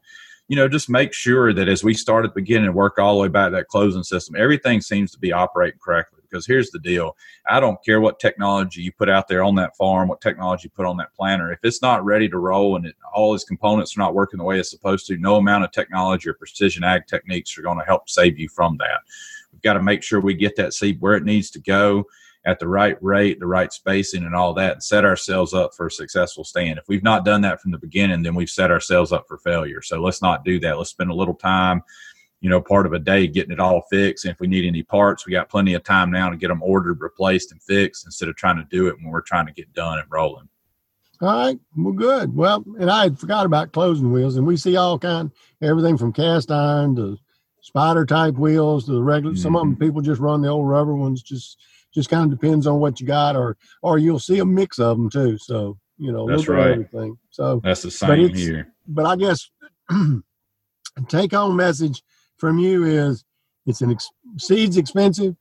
You 0.48 0.56
know, 0.56 0.68
just 0.68 0.90
make 0.90 1.12
sure 1.14 1.52
that 1.52 1.68
as 1.68 1.84
we 1.84 1.94
start 1.94 2.24
at 2.24 2.34
the 2.34 2.40
beginning 2.40 2.66
and 2.66 2.74
work 2.74 2.98
all 2.98 3.14
the 3.16 3.22
way 3.22 3.28
back 3.28 3.50
to 3.50 3.56
that 3.56 3.68
closing 3.68 4.02
system, 4.02 4.34
everything 4.36 4.80
seems 4.80 5.10
to 5.12 5.18
be 5.18 5.32
operating 5.32 5.78
correctly. 5.82 6.13
Because 6.34 6.46
here's 6.46 6.70
the 6.70 6.80
deal: 6.80 7.16
I 7.48 7.60
don't 7.60 7.82
care 7.84 8.00
what 8.00 8.18
technology 8.18 8.82
you 8.82 8.90
put 8.90 9.08
out 9.08 9.28
there 9.28 9.44
on 9.44 9.54
that 9.54 9.76
farm, 9.76 10.08
what 10.08 10.20
technology 10.20 10.64
you 10.64 10.70
put 10.70 10.84
on 10.84 10.96
that 10.96 11.14
planter. 11.14 11.52
If 11.52 11.60
it's 11.62 11.80
not 11.80 12.04
ready 12.04 12.28
to 12.28 12.38
roll 12.38 12.74
and 12.74 12.86
it, 12.86 12.96
all 13.14 13.36
its 13.36 13.44
components 13.44 13.96
are 13.96 14.00
not 14.00 14.14
working 14.14 14.38
the 14.38 14.44
way 14.44 14.58
it's 14.58 14.70
supposed 14.70 15.06
to, 15.06 15.16
no 15.16 15.36
amount 15.36 15.62
of 15.62 15.70
technology 15.70 16.28
or 16.28 16.34
precision 16.34 16.82
ag 16.82 17.06
techniques 17.06 17.56
are 17.56 17.62
going 17.62 17.78
to 17.78 17.84
help 17.84 18.10
save 18.10 18.36
you 18.36 18.48
from 18.48 18.76
that. 18.78 19.02
We've 19.52 19.62
got 19.62 19.74
to 19.74 19.82
make 19.82 20.02
sure 20.02 20.20
we 20.20 20.34
get 20.34 20.56
that 20.56 20.74
seed 20.74 21.00
where 21.00 21.14
it 21.14 21.22
needs 21.22 21.50
to 21.52 21.60
go 21.60 22.04
at 22.44 22.58
the 22.58 22.66
right 22.66 23.00
rate, 23.00 23.38
the 23.38 23.46
right 23.46 23.72
spacing, 23.72 24.24
and 24.24 24.34
all 24.34 24.54
that, 24.54 24.72
and 24.72 24.82
set 24.82 25.04
ourselves 25.04 25.54
up 25.54 25.72
for 25.72 25.86
a 25.86 25.90
successful 25.90 26.42
stand. 26.42 26.80
If 26.80 26.88
we've 26.88 27.04
not 27.04 27.24
done 27.24 27.42
that 27.42 27.60
from 27.60 27.70
the 27.70 27.78
beginning, 27.78 28.24
then 28.24 28.34
we've 28.34 28.50
set 28.50 28.72
ourselves 28.72 29.12
up 29.12 29.26
for 29.28 29.38
failure. 29.38 29.82
So 29.82 30.02
let's 30.02 30.20
not 30.20 30.44
do 30.44 30.58
that. 30.60 30.78
Let's 30.78 30.90
spend 30.90 31.10
a 31.10 31.14
little 31.14 31.36
time, 31.36 31.82
you 32.44 32.50
know, 32.50 32.60
part 32.60 32.84
of 32.84 32.92
a 32.92 32.98
day 32.98 33.26
getting 33.26 33.52
it 33.52 33.58
all 33.58 33.86
fixed. 33.90 34.26
And 34.26 34.32
if 34.32 34.38
we 34.38 34.46
need 34.46 34.66
any 34.66 34.82
parts, 34.82 35.24
we 35.24 35.32
got 35.32 35.48
plenty 35.48 35.72
of 35.72 35.82
time 35.82 36.10
now 36.10 36.28
to 36.28 36.36
get 36.36 36.48
them 36.48 36.62
ordered, 36.62 37.00
replaced, 37.00 37.52
and 37.52 37.62
fixed 37.62 38.04
instead 38.04 38.28
of 38.28 38.36
trying 38.36 38.58
to 38.58 38.66
do 38.70 38.86
it 38.86 38.96
when 38.96 39.10
we're 39.10 39.22
trying 39.22 39.46
to 39.46 39.52
get 39.52 39.72
done 39.72 39.98
and 39.98 40.06
rolling. 40.10 40.46
All 41.22 41.28
right, 41.28 41.58
well, 41.74 41.94
good. 41.94 42.36
Well, 42.36 42.62
and 42.78 42.90
I 42.90 43.04
had 43.04 43.18
forgot 43.18 43.46
about 43.46 43.72
closing 43.72 44.12
wheels, 44.12 44.36
and 44.36 44.46
we 44.46 44.58
see 44.58 44.76
all 44.76 44.98
kind, 44.98 45.30
everything 45.62 45.96
from 45.96 46.12
cast 46.12 46.50
iron 46.50 46.94
to 46.96 47.16
spider 47.62 48.04
type 48.04 48.34
wheels 48.34 48.84
to 48.84 48.92
the 48.92 49.02
regular. 49.02 49.36
Some 49.36 49.56
of 49.56 49.62
them 49.62 49.76
mm-hmm. 49.76 49.82
people 49.82 50.02
just 50.02 50.20
run 50.20 50.42
the 50.42 50.48
old 50.48 50.68
rubber 50.68 50.94
ones. 50.94 51.22
Just 51.22 51.58
just 51.94 52.10
kind 52.10 52.30
of 52.30 52.38
depends 52.38 52.66
on 52.66 52.78
what 52.78 53.00
you 53.00 53.06
got, 53.06 53.36
or 53.36 53.56
or 53.80 53.96
you'll 53.96 54.18
see 54.18 54.40
a 54.40 54.44
mix 54.44 54.78
of 54.78 54.98
them 54.98 55.08
too. 55.08 55.38
So 55.38 55.78
you 55.96 56.12
know, 56.12 56.28
That's 56.28 56.46
right. 56.46 56.72
everything. 56.72 57.16
So, 57.30 57.62
That's 57.64 57.80
the 57.80 57.90
same 57.90 58.26
it's- 58.26 58.38
here. 58.38 58.74
but 58.86 59.06
I 59.06 59.16
guess 59.16 59.48
take 61.08 61.32
home 61.32 61.56
message 61.56 62.02
from 62.38 62.58
you 62.58 62.84
is 62.84 63.24
it's 63.66 63.80
an 63.80 63.90
ex- 63.90 64.10
seeds 64.38 64.76
expensive. 64.76 65.36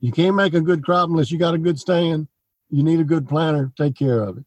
You 0.00 0.12
can't 0.12 0.36
make 0.36 0.54
a 0.54 0.60
good 0.60 0.84
crop 0.84 1.10
unless 1.10 1.30
you 1.30 1.38
got 1.38 1.54
a 1.54 1.58
good 1.58 1.78
stand. 1.78 2.28
You 2.70 2.82
need 2.82 3.00
a 3.00 3.04
good 3.04 3.28
planter. 3.28 3.72
Take 3.76 3.96
care 3.96 4.22
of 4.22 4.38
it. 4.38 4.44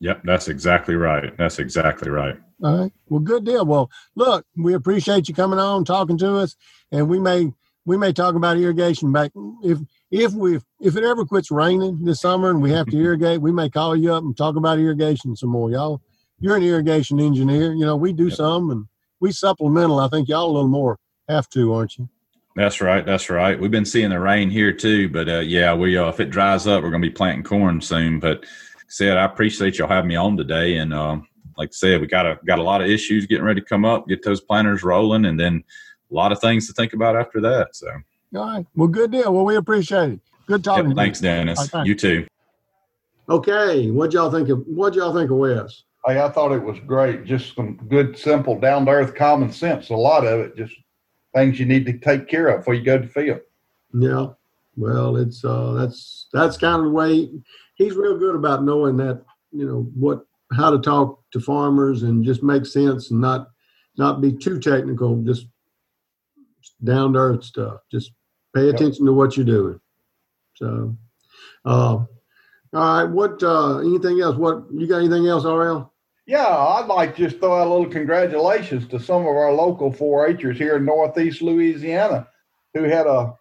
Yep, 0.00 0.22
that's 0.24 0.48
exactly 0.48 0.94
right. 0.96 1.36
That's 1.36 1.58
exactly 1.58 2.10
right. 2.10 2.36
All 2.62 2.78
right. 2.78 2.92
Well, 3.08 3.20
good 3.20 3.44
deal. 3.44 3.64
Well, 3.64 3.90
look, 4.14 4.46
we 4.56 4.74
appreciate 4.74 5.28
you 5.28 5.34
coming 5.34 5.58
on, 5.58 5.84
talking 5.84 6.18
to 6.18 6.36
us, 6.36 6.56
and 6.92 7.08
we 7.08 7.18
may 7.18 7.52
we 7.86 7.96
may 7.96 8.12
talk 8.12 8.34
about 8.34 8.56
irrigation 8.56 9.12
back 9.12 9.32
if 9.62 9.78
if 10.10 10.32
we 10.32 10.58
if 10.80 10.96
it 10.96 11.04
ever 11.04 11.24
quits 11.24 11.50
raining 11.50 12.04
this 12.04 12.20
summer 12.20 12.50
and 12.50 12.62
we 12.62 12.70
have 12.70 12.86
to 12.86 12.96
irrigate, 13.00 13.40
we 13.40 13.52
may 13.52 13.68
call 13.68 13.96
you 13.96 14.12
up 14.12 14.22
and 14.22 14.36
talk 14.36 14.56
about 14.56 14.78
irrigation 14.78 15.34
some 15.36 15.50
more. 15.50 15.70
Y'all, 15.70 16.00
you're 16.38 16.56
an 16.56 16.62
irrigation 16.62 17.18
engineer. 17.20 17.72
You 17.72 17.84
know, 17.84 17.96
we 17.96 18.12
do 18.12 18.24
Yep. 18.28 18.34
some 18.34 18.70
and 18.70 18.86
we 19.24 19.32
supplemental. 19.32 20.00
I 20.00 20.08
think 20.08 20.28
y'all 20.28 20.44
a 20.44 20.52
little 20.52 20.68
more 20.68 20.98
have 21.30 21.48
to, 21.48 21.72
aren't 21.72 21.96
you? 21.96 22.10
That's 22.56 22.82
right. 22.82 23.06
That's 23.06 23.30
right. 23.30 23.58
We've 23.58 23.70
been 23.70 23.86
seeing 23.86 24.10
the 24.10 24.20
rain 24.20 24.50
here 24.50 24.70
too, 24.70 25.08
but 25.08 25.28
uh, 25.30 25.38
yeah, 25.40 25.74
we 25.74 25.96
uh, 25.96 26.08
if 26.08 26.20
it 26.20 26.28
dries 26.28 26.66
up, 26.66 26.82
we're 26.82 26.90
going 26.90 27.02
to 27.02 27.08
be 27.08 27.14
planting 27.14 27.42
corn 27.42 27.80
soon. 27.80 28.20
But 28.20 28.42
like 28.42 28.46
I 28.46 28.88
said, 28.88 29.16
I 29.16 29.24
appreciate 29.24 29.78
y'all 29.78 29.88
having 29.88 30.08
me 30.08 30.16
on 30.16 30.36
today, 30.36 30.76
and 30.76 30.92
um, 30.92 31.26
like 31.56 31.70
I 31.70 31.72
said, 31.72 32.02
we 32.02 32.06
got 32.06 32.26
a 32.26 32.38
got 32.46 32.58
a 32.58 32.62
lot 32.62 32.82
of 32.82 32.88
issues 32.88 33.26
getting 33.26 33.46
ready 33.46 33.62
to 33.62 33.66
come 33.66 33.86
up, 33.86 34.06
get 34.06 34.22
those 34.22 34.42
planters 34.42 34.84
rolling, 34.84 35.24
and 35.24 35.40
then 35.40 35.64
a 36.10 36.14
lot 36.14 36.30
of 36.30 36.38
things 36.38 36.66
to 36.66 36.74
think 36.74 36.92
about 36.92 37.16
after 37.16 37.40
that. 37.40 37.74
So, 37.74 37.88
All 38.36 38.44
right. 38.44 38.66
Well, 38.76 38.88
good 38.88 39.10
deal. 39.10 39.32
Well, 39.32 39.46
we 39.46 39.56
appreciate 39.56 40.12
it. 40.12 40.20
Good 40.46 40.62
talking 40.62 40.84
yep, 40.84 40.96
to 40.96 41.00
thanks, 41.00 41.22
you. 41.22 41.28
Dennis. 41.28 41.58
All 41.58 41.64
right, 41.64 41.70
thanks. 41.70 41.88
You 41.88 41.94
too. 41.94 42.26
Okay, 43.30 43.90
what 43.90 44.12
y'all 44.12 44.30
think 44.30 44.50
of 44.50 44.64
what 44.66 44.92
y'all 44.92 45.14
think 45.14 45.30
of 45.30 45.38
Wes? 45.38 45.84
Hey, 46.06 46.20
I 46.20 46.28
thought 46.28 46.52
it 46.52 46.62
was 46.62 46.78
great. 46.80 47.24
Just 47.24 47.54
some 47.54 47.76
good, 47.88 48.18
simple, 48.18 48.60
down 48.60 48.84
to 48.86 48.90
earth 48.92 49.14
common 49.14 49.50
sense. 49.50 49.88
A 49.88 49.94
lot 49.94 50.26
of 50.26 50.40
it, 50.40 50.56
just 50.56 50.74
things 51.34 51.58
you 51.58 51.64
need 51.66 51.86
to 51.86 51.98
take 51.98 52.28
care 52.28 52.48
of 52.48 52.60
before 52.60 52.74
you 52.74 52.82
go 52.84 52.98
to 52.98 53.06
the 53.06 53.12
field. 53.12 53.40
Yeah. 53.94 54.28
Well, 54.76 55.16
it's 55.16 55.44
uh 55.44 55.72
that's 55.72 56.26
that's 56.32 56.56
kind 56.56 56.78
of 56.80 56.84
the 56.86 56.90
way 56.90 57.30
he's 57.76 57.94
real 57.94 58.18
good 58.18 58.34
about 58.34 58.64
knowing 58.64 58.96
that, 58.98 59.22
you 59.52 59.66
know, 59.66 59.88
what 59.94 60.26
how 60.52 60.70
to 60.70 60.78
talk 60.78 61.22
to 61.32 61.40
farmers 61.40 62.02
and 62.02 62.24
just 62.24 62.42
make 62.42 62.66
sense 62.66 63.10
and 63.10 63.20
not 63.20 63.50
not 63.96 64.20
be 64.20 64.32
too 64.32 64.58
technical, 64.58 65.22
just 65.22 65.46
down 66.82 67.12
to 67.12 67.18
earth 67.20 67.44
stuff. 67.44 67.80
Just 67.90 68.12
pay 68.54 68.66
Yep. 68.66 68.74
attention 68.74 69.06
to 69.06 69.12
what 69.12 69.36
you're 69.36 69.46
doing. 69.46 69.80
So 70.56 70.96
uh 71.64 71.68
all 71.68 72.06
right, 72.74 73.04
what 73.04 73.40
uh 73.42 73.78
anything 73.78 74.20
else? 74.20 74.36
What 74.36 74.64
you 74.72 74.86
got 74.88 74.98
anything 74.98 75.28
else, 75.28 75.44
RL? 75.44 75.93
Yeah, 76.26 76.46
I'd 76.46 76.86
like 76.86 77.16
to 77.16 77.28
just 77.28 77.38
throw 77.38 77.54
out 77.54 77.66
a 77.66 77.70
little 77.70 77.90
congratulations 77.90 78.88
to 78.88 78.98
some 78.98 79.22
of 79.22 79.28
our 79.28 79.52
local 79.52 79.92
4-Hers 79.92 80.58
here 80.58 80.76
in 80.76 80.84
Northeast 80.86 81.42
Louisiana 81.42 82.28
who 82.72 82.84
had 82.84 83.06
a 83.06 83.34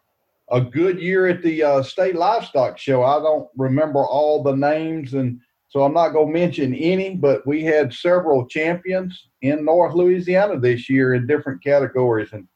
a 0.52 0.62
good 0.62 1.00
year 1.00 1.28
at 1.28 1.42
the 1.42 1.64
uh, 1.64 1.84
state 1.84 2.16
livestock 2.16 2.78
show. 2.78 3.04
I 3.04 3.20
don't 3.20 3.48
remember 3.58 4.06
all 4.06 4.44
the 4.44 4.56
names, 4.56 5.14
and 5.14 5.40
so 5.70 5.84
I'm 5.84 5.94
not 5.94 6.10
going 6.10 6.28
to 6.28 6.40
mention 6.40 6.76
any. 6.76 7.16
But 7.16 7.46
we 7.48 7.64
had 7.64 7.94
several 7.94 8.46
champions 8.48 9.30
in 9.42 9.66
North 9.66 9.94
Louisiana 9.96 10.60
this 10.60 10.90
year 10.90 11.16
in 11.16 11.28
different 11.28 11.64
categories, 11.64 12.30
and 12.34 12.48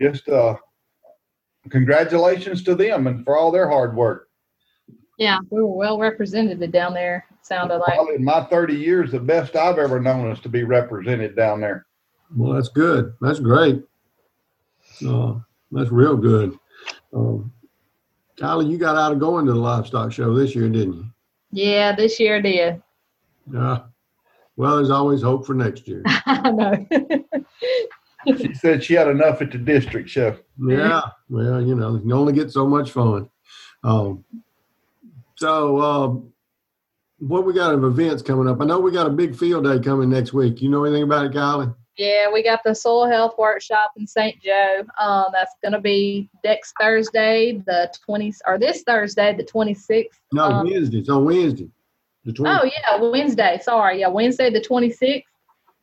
just 0.00 0.28
uh, 0.28 0.56
congratulations 1.70 2.62
to 2.64 2.74
them 2.74 3.06
and 3.06 3.24
for 3.24 3.36
all 3.36 3.50
their 3.50 3.68
hard 3.68 3.94
work. 3.96 4.28
Yeah, 5.20 5.38
we 5.50 5.60
were 5.60 5.68
well 5.68 5.98
represented 5.98 6.58
down 6.72 6.94
there. 6.94 7.26
it 7.30 7.46
Sounded 7.46 7.76
like. 7.76 7.92
Probably 7.92 8.14
in 8.14 8.24
my 8.24 8.42
30 8.44 8.74
years, 8.74 9.12
the 9.12 9.20
best 9.20 9.54
I've 9.54 9.76
ever 9.76 10.00
known 10.00 10.30
is 10.32 10.40
to 10.40 10.48
be 10.48 10.64
represented 10.64 11.36
down 11.36 11.60
there. 11.60 11.84
Well, 12.34 12.54
that's 12.54 12.70
good. 12.70 13.12
That's 13.20 13.38
great. 13.38 13.82
Uh, 15.06 15.34
that's 15.72 15.90
real 15.90 16.16
good. 16.16 16.58
Um, 17.12 17.52
Kylie, 18.38 18.70
you 18.70 18.78
got 18.78 18.96
out 18.96 19.12
of 19.12 19.18
going 19.18 19.44
to 19.44 19.52
the 19.52 19.58
livestock 19.58 20.10
show 20.10 20.34
this 20.34 20.54
year, 20.54 20.70
didn't 20.70 20.94
you? 20.94 21.04
Yeah, 21.52 21.94
this 21.94 22.18
year 22.18 22.36
I 22.36 22.40
did. 22.40 22.82
Yeah. 23.52 23.80
Well, 24.56 24.76
there's 24.76 24.90
always 24.90 25.20
hope 25.20 25.44
for 25.44 25.52
next 25.52 25.86
year. 25.86 26.02
I 26.06 26.50
know. 26.50 26.86
She 28.38 28.54
said 28.54 28.82
she 28.82 28.94
had 28.94 29.08
enough 29.08 29.42
at 29.42 29.50
the 29.50 29.58
district 29.58 30.08
show. 30.08 30.38
Yeah. 30.58 31.02
Well, 31.28 31.60
you 31.60 31.74
know, 31.74 32.00
you 32.02 32.14
only 32.14 32.32
get 32.32 32.50
so 32.50 32.66
much 32.66 32.90
fun. 32.90 33.28
Um, 33.84 34.24
so, 35.40 35.80
um, 35.80 36.32
what 37.18 37.44
we 37.44 37.52
got 37.52 37.74
of 37.74 37.84
events 37.84 38.22
coming 38.22 38.48
up? 38.48 38.60
I 38.60 38.64
know 38.64 38.78
we 38.80 38.90
got 38.92 39.06
a 39.06 39.10
big 39.10 39.36
field 39.36 39.64
day 39.64 39.78
coming 39.78 40.08
next 40.10 40.32
week. 40.32 40.60
You 40.62 40.68
know 40.70 40.84
anything 40.84 41.02
about 41.02 41.26
it, 41.26 41.32
Kylie? 41.32 41.74
yeah, 41.96 42.30
we 42.32 42.42
got 42.42 42.60
the 42.64 42.74
soil 42.74 43.06
health 43.06 43.34
workshop 43.36 43.90
in 43.98 44.06
St. 44.06 44.40
Joe. 44.40 44.84
Um, 44.98 45.26
that's 45.32 45.52
going 45.62 45.72
to 45.72 45.80
be 45.80 46.30
next 46.44 46.72
Thursday, 46.80 47.62
the 47.66 47.92
20th, 48.08 48.38
or 48.46 48.58
this 48.58 48.82
Thursday, 48.84 49.34
the 49.36 49.44
26th. 49.44 50.06
No, 50.32 50.44
Um, 50.44 50.66
Wednesday. 50.70 50.98
It's 50.98 51.10
on 51.10 51.24
Wednesday. 51.26 51.68
The 52.24 52.32
20th. 52.32 52.58
Oh 52.60 52.64
yeah, 52.64 52.96
Wednesday. 53.10 53.60
Sorry, 53.62 54.00
yeah, 54.00 54.08
Wednesday 54.08 54.50
the 54.50 54.60
twenty 54.60 54.90
sixth, 54.90 55.30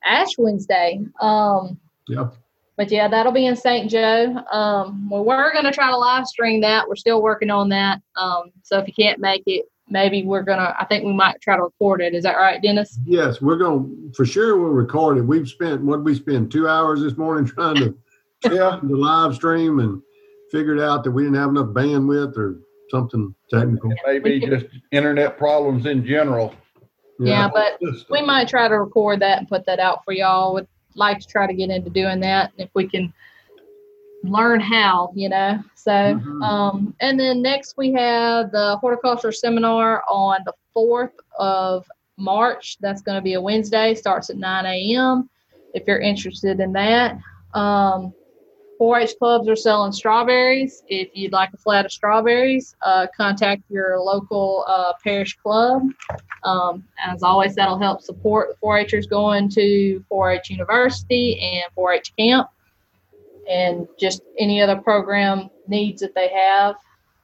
Ash 0.04 0.30
Wednesday. 0.38 1.00
Um, 1.20 1.80
Yep. 2.08 2.36
But 2.78 2.92
yeah, 2.92 3.08
that'll 3.08 3.32
be 3.32 3.48
in 3.48 3.56
St. 3.56 3.90
Joe. 3.90 4.36
Um, 4.52 5.10
we're 5.10 5.52
gonna 5.54 5.72
try 5.74 5.90
to 5.90 5.98
live 5.98 6.28
stream 6.28 6.62
that. 6.62 6.88
We're 6.88 6.96
still 6.96 7.22
working 7.22 7.50
on 7.50 7.70
that. 7.70 8.02
Um, 8.16 8.52
so 8.64 8.78
if 8.78 8.88
you 8.88 8.94
can't 8.94 9.20
make 9.20 9.44
it, 9.48 9.66
maybe 9.90 10.24
we're 10.24 10.44
gonna. 10.44 10.76
I 10.80 10.86
think 10.86 11.04
we 11.04 11.12
might 11.14 11.42
try 11.42 11.56
to 11.56 11.64
record 11.64 12.02
it. 12.02 12.14
Is 12.14 12.24
that 12.24 12.36
right, 12.38 12.62
Dennis? 12.62 13.00
Yes, 13.04 13.42
we're 13.42 13.58
going 13.58 14.12
to, 14.12 14.14
for 14.16 14.26
sure, 14.26 14.58
we'll 14.58 14.70
record 14.70 15.18
it. 15.18 15.24
We've 15.24 15.48
spent, 15.50 15.82
what 15.82 15.98
did 15.98 16.06
we 16.06 16.14
spend, 16.16 16.52
two 16.52 16.68
hours 16.68 17.02
this 17.02 17.18
morning 17.18 17.46
trying 17.54 17.76
to 17.78 17.98
Yeah. 18.44 18.80
the 18.84 18.96
live 18.96 19.34
stream 19.34 19.80
and 19.80 20.02
figured 20.52 20.80
out 20.80 21.04
that 21.04 21.12
we 21.12 21.24
didn't 21.24 21.38
have 21.38 21.50
enough 21.50 21.68
bandwidth 21.68 22.38
or 22.38 22.60
something 22.92 23.34
technical. 23.50 23.92
Maybe 24.06 24.40
just 24.40 24.68
internet 24.92 25.38
problems 25.38 25.86
in 25.86 26.06
general. 26.06 26.54
Yeah, 27.20 27.50
but 27.52 27.80
we 28.12 28.22
might 28.22 28.48
try 28.48 28.68
to 28.68 28.76
record 28.80 29.20
that 29.22 29.40
and 29.40 29.48
put 29.48 29.66
that 29.66 29.80
out 29.80 30.06
for 30.06 30.14
y'all. 30.14 30.54
Would 30.54 30.68
like 30.98 31.20
to 31.20 31.28
try 31.28 31.48
to 31.48 31.54
get 31.54 31.70
into 31.70 31.90
doing 31.90 32.20
that 32.22 32.52
if 32.58 32.70
we 32.74 32.88
can 32.88 33.14
learn 34.24 34.60
how, 34.60 35.12
you 35.16 35.30
know. 35.30 35.60
So, 35.76 35.92
Mhm. 35.92 36.44
um, 36.44 36.96
and 37.00 37.20
then 37.20 37.42
next 37.42 37.78
we 37.78 37.94
have 37.94 38.52
the 38.52 38.78
horticulture 38.78 39.32
seminar 39.32 40.04
on 40.10 40.40
the 40.46 40.54
4th 40.74 41.14
of 41.40 41.86
March. 42.18 42.78
That's 42.82 43.02
going 43.02 43.18
to 43.18 43.22
be 43.22 43.34
a 43.34 43.42
Wednesday, 43.42 43.94
starts 43.94 44.30
at 44.30 44.38
9 44.38 44.66
a.m. 44.66 45.30
if 45.74 45.84
you're 45.88 46.00
interested 46.00 46.60
in 46.60 46.74
that. 46.74 47.18
Um, 47.54 48.14
4 48.78 49.00
H 49.00 49.16
clubs 49.18 49.48
are 49.50 49.56
selling 49.56 49.92
strawberries. 49.92 50.84
If 50.88 51.10
you'd 51.14 51.32
like 51.32 51.54
a 51.54 51.58
flat 51.58 51.86
of 51.86 51.92
strawberries, 51.92 52.76
uh, 52.82 53.08
contact 53.16 53.64
your 53.70 54.00
local 54.00 54.66
uh, 54.68 54.94
parish 55.04 55.36
club. 55.38 55.84
Um, 56.44 56.84
as 57.04 57.24
always, 57.24 57.56
that'll 57.56 57.80
help 57.80 58.02
support 58.02 58.50
the 58.50 58.56
4 58.58 58.86
Hers 58.92 59.08
going 59.08 59.50
to 59.50 60.04
4 60.10 60.32
H 60.32 60.50
University 60.50 61.40
and 61.40 61.66
4 61.74 61.94
H 61.94 62.14
camp 62.18 62.50
and 63.50 63.88
just 64.00 64.22
any 64.38 64.62
other 64.62 64.76
program 64.76 65.50
needs 65.68 66.02
that 66.02 66.14
they 66.14 66.30
have. 66.30 66.76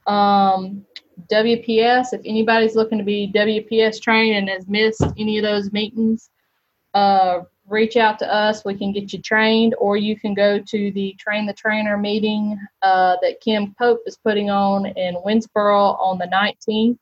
Um, 0.08 0.86
WPS, 1.32 2.14
if 2.14 2.22
anybody's 2.26 2.76
looking 2.76 2.98
to 2.98 3.04
be 3.04 3.32
WPS 3.34 4.02
trained 4.02 4.36
and 4.38 4.50
has 4.50 4.68
missed 4.68 5.04
any 5.18 5.38
of 5.38 5.44
those 5.44 5.72
meetings, 5.72 6.30
uh, 6.94 7.42
reach 7.68 7.98
out 7.98 8.20
to 8.20 8.32
us. 8.32 8.66
We 8.66 8.76
can 8.76 8.92
get 8.92 9.14
you 9.14 9.22
trained, 9.22 9.76
or 9.78 9.98
you 9.98 10.20
can 10.20 10.34
go 10.34 10.60
to 10.60 10.92
the 10.92 11.16
Train 11.20 11.46
the 11.46 11.54
Trainer 11.54 11.98
meeting 11.98 12.60
uh, 12.82 13.18
that 13.22 13.42
Kim 13.42 13.74
Pope 13.78 14.02
is 14.06 14.18
putting 14.18 14.50
on 14.50 14.86
in 14.86 15.16
Winnsboro 15.16 16.00
on 16.00 16.18
the 16.18 16.26
19th. 16.26 16.98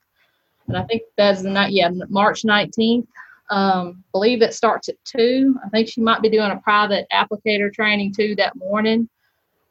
And 0.67 0.77
I 0.77 0.83
think 0.83 1.03
that's 1.17 1.41
the 1.41 1.49
night, 1.49 1.73
yeah, 1.73 1.89
March 2.09 2.43
19th. 2.43 3.07
Um, 3.49 4.03
believe 4.13 4.41
it 4.41 4.53
starts 4.53 4.87
at 4.87 5.03
two. 5.03 5.57
I 5.65 5.69
think 5.69 5.89
she 5.89 5.99
might 5.99 6.21
be 6.21 6.29
doing 6.29 6.51
a 6.51 6.57
private 6.57 7.05
applicator 7.11 7.73
training 7.73 8.13
too 8.13 8.35
that 8.37 8.55
morning 8.55 9.09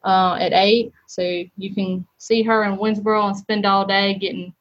uh, 0.03 0.37
at 0.39 0.53
eight. 0.53 0.91
So 1.07 1.23
you 1.23 1.73
can 1.73 2.05
see 2.17 2.43
her 2.43 2.63
in 2.65 2.77
Winnsboro 2.77 3.27
and 3.27 3.37
spend 3.37 3.65
all 3.65 3.85
day 3.85 4.13
getting 4.13 4.53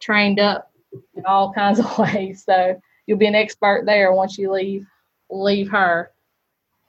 trained 0.00 0.40
up 0.40 0.70
in 1.14 1.26
all 1.26 1.52
kinds 1.52 1.80
of 1.80 1.98
ways. 2.14 2.44
So 2.44 2.80
you'll 3.06 3.18
be 3.18 3.26
an 3.26 3.34
expert 3.34 3.84
there 3.84 4.12
once 4.12 4.38
you 4.38 4.50
leave 4.50 4.86
leave 5.32 5.68
her. 5.70 6.10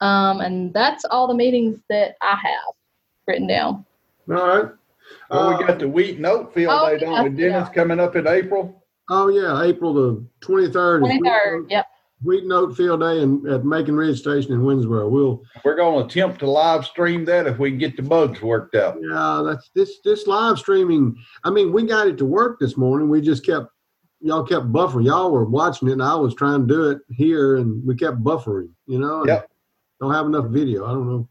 Um, 0.01 0.41
and 0.41 0.73
that's 0.73 1.05
all 1.05 1.27
the 1.27 1.33
meetings 1.33 1.79
that 1.89 2.15
I 2.21 2.35
have 2.35 2.73
written 3.27 3.47
down. 3.47 3.85
All 4.29 4.35
right. 4.35 4.69
Well, 5.29 5.49
we 5.49 5.55
Uh, 5.55 5.67
got 5.67 5.79
the 5.79 5.87
wheat 5.87 6.17
and 6.17 6.25
oat 6.25 6.53
field 6.53 6.73
Oh, 6.75 6.89
day, 6.89 6.99
don't 6.99 7.35
we, 7.35 7.41
yeah, 7.43 7.49
Dennis, 7.51 7.69
coming 7.69 7.99
up 7.99 8.15
in 8.15 8.27
April? 8.27 8.83
Oh, 9.09 9.27
yeah, 9.29 9.61
April 9.63 9.93
the 9.93 10.25
twenty-third. 10.41 11.01
Twenty 11.01 11.21
third. 11.27 11.67
Yep. 11.69 11.85
Wheat 12.23 12.45
Note 12.45 12.77
Field 12.77 13.01
Day 13.01 13.21
in, 13.21 13.45
at 13.49 13.65
Macon 13.65 13.95
Ridge 13.97 14.19
Station 14.21 14.53
in 14.53 14.61
Winnsboro. 14.61 15.09
We'll, 15.09 15.43
We're 15.65 15.75
gonna 15.75 16.05
attempt 16.05 16.39
to 16.39 16.49
live 16.49 16.85
stream 16.85 17.25
that 17.25 17.47
if 17.47 17.59
we 17.59 17.69
can 17.69 17.77
get 17.77 17.97
the 17.97 18.01
bugs 18.01 18.41
worked 18.41 18.75
out. 18.75 18.97
yeah, 19.01 19.43
that's, 19.45 19.69
this, 19.75 19.99
this 20.05 20.25
live 20.25 20.57
streaming, 20.57 21.17
I 21.43 21.49
mean, 21.49 21.73
we 21.73 21.83
got 21.85 22.07
it 22.07 22.17
to 22.19 22.25
work 22.25 22.59
this 22.61 22.77
morning. 22.77 23.09
We 23.09 23.19
just 23.19 23.45
kept, 23.45 23.67
y'all 24.23 24.43
kept 24.43 24.71
buffering. 24.71 25.05
Y'all 25.05 25.31
were 25.31 25.45
watching 25.45 25.89
it 25.89 25.93
and 25.93 26.03
I 26.03 26.15
was 26.15 26.33
trying 26.33 26.65
to 26.65 26.73
do 26.73 26.89
it 26.89 26.99
here 27.09 27.57
and 27.57 27.85
we 27.85 27.95
kept 27.95 28.23
buffering, 28.23 28.69
you 28.87 28.99
know? 28.99 29.25
Yep. 29.25 29.49
Don't 29.99 30.13
have 30.13 30.25
enough 30.25 30.47
video. 30.47 30.85
I 30.85 30.93
don't 30.93 31.07
know. 31.07 31.29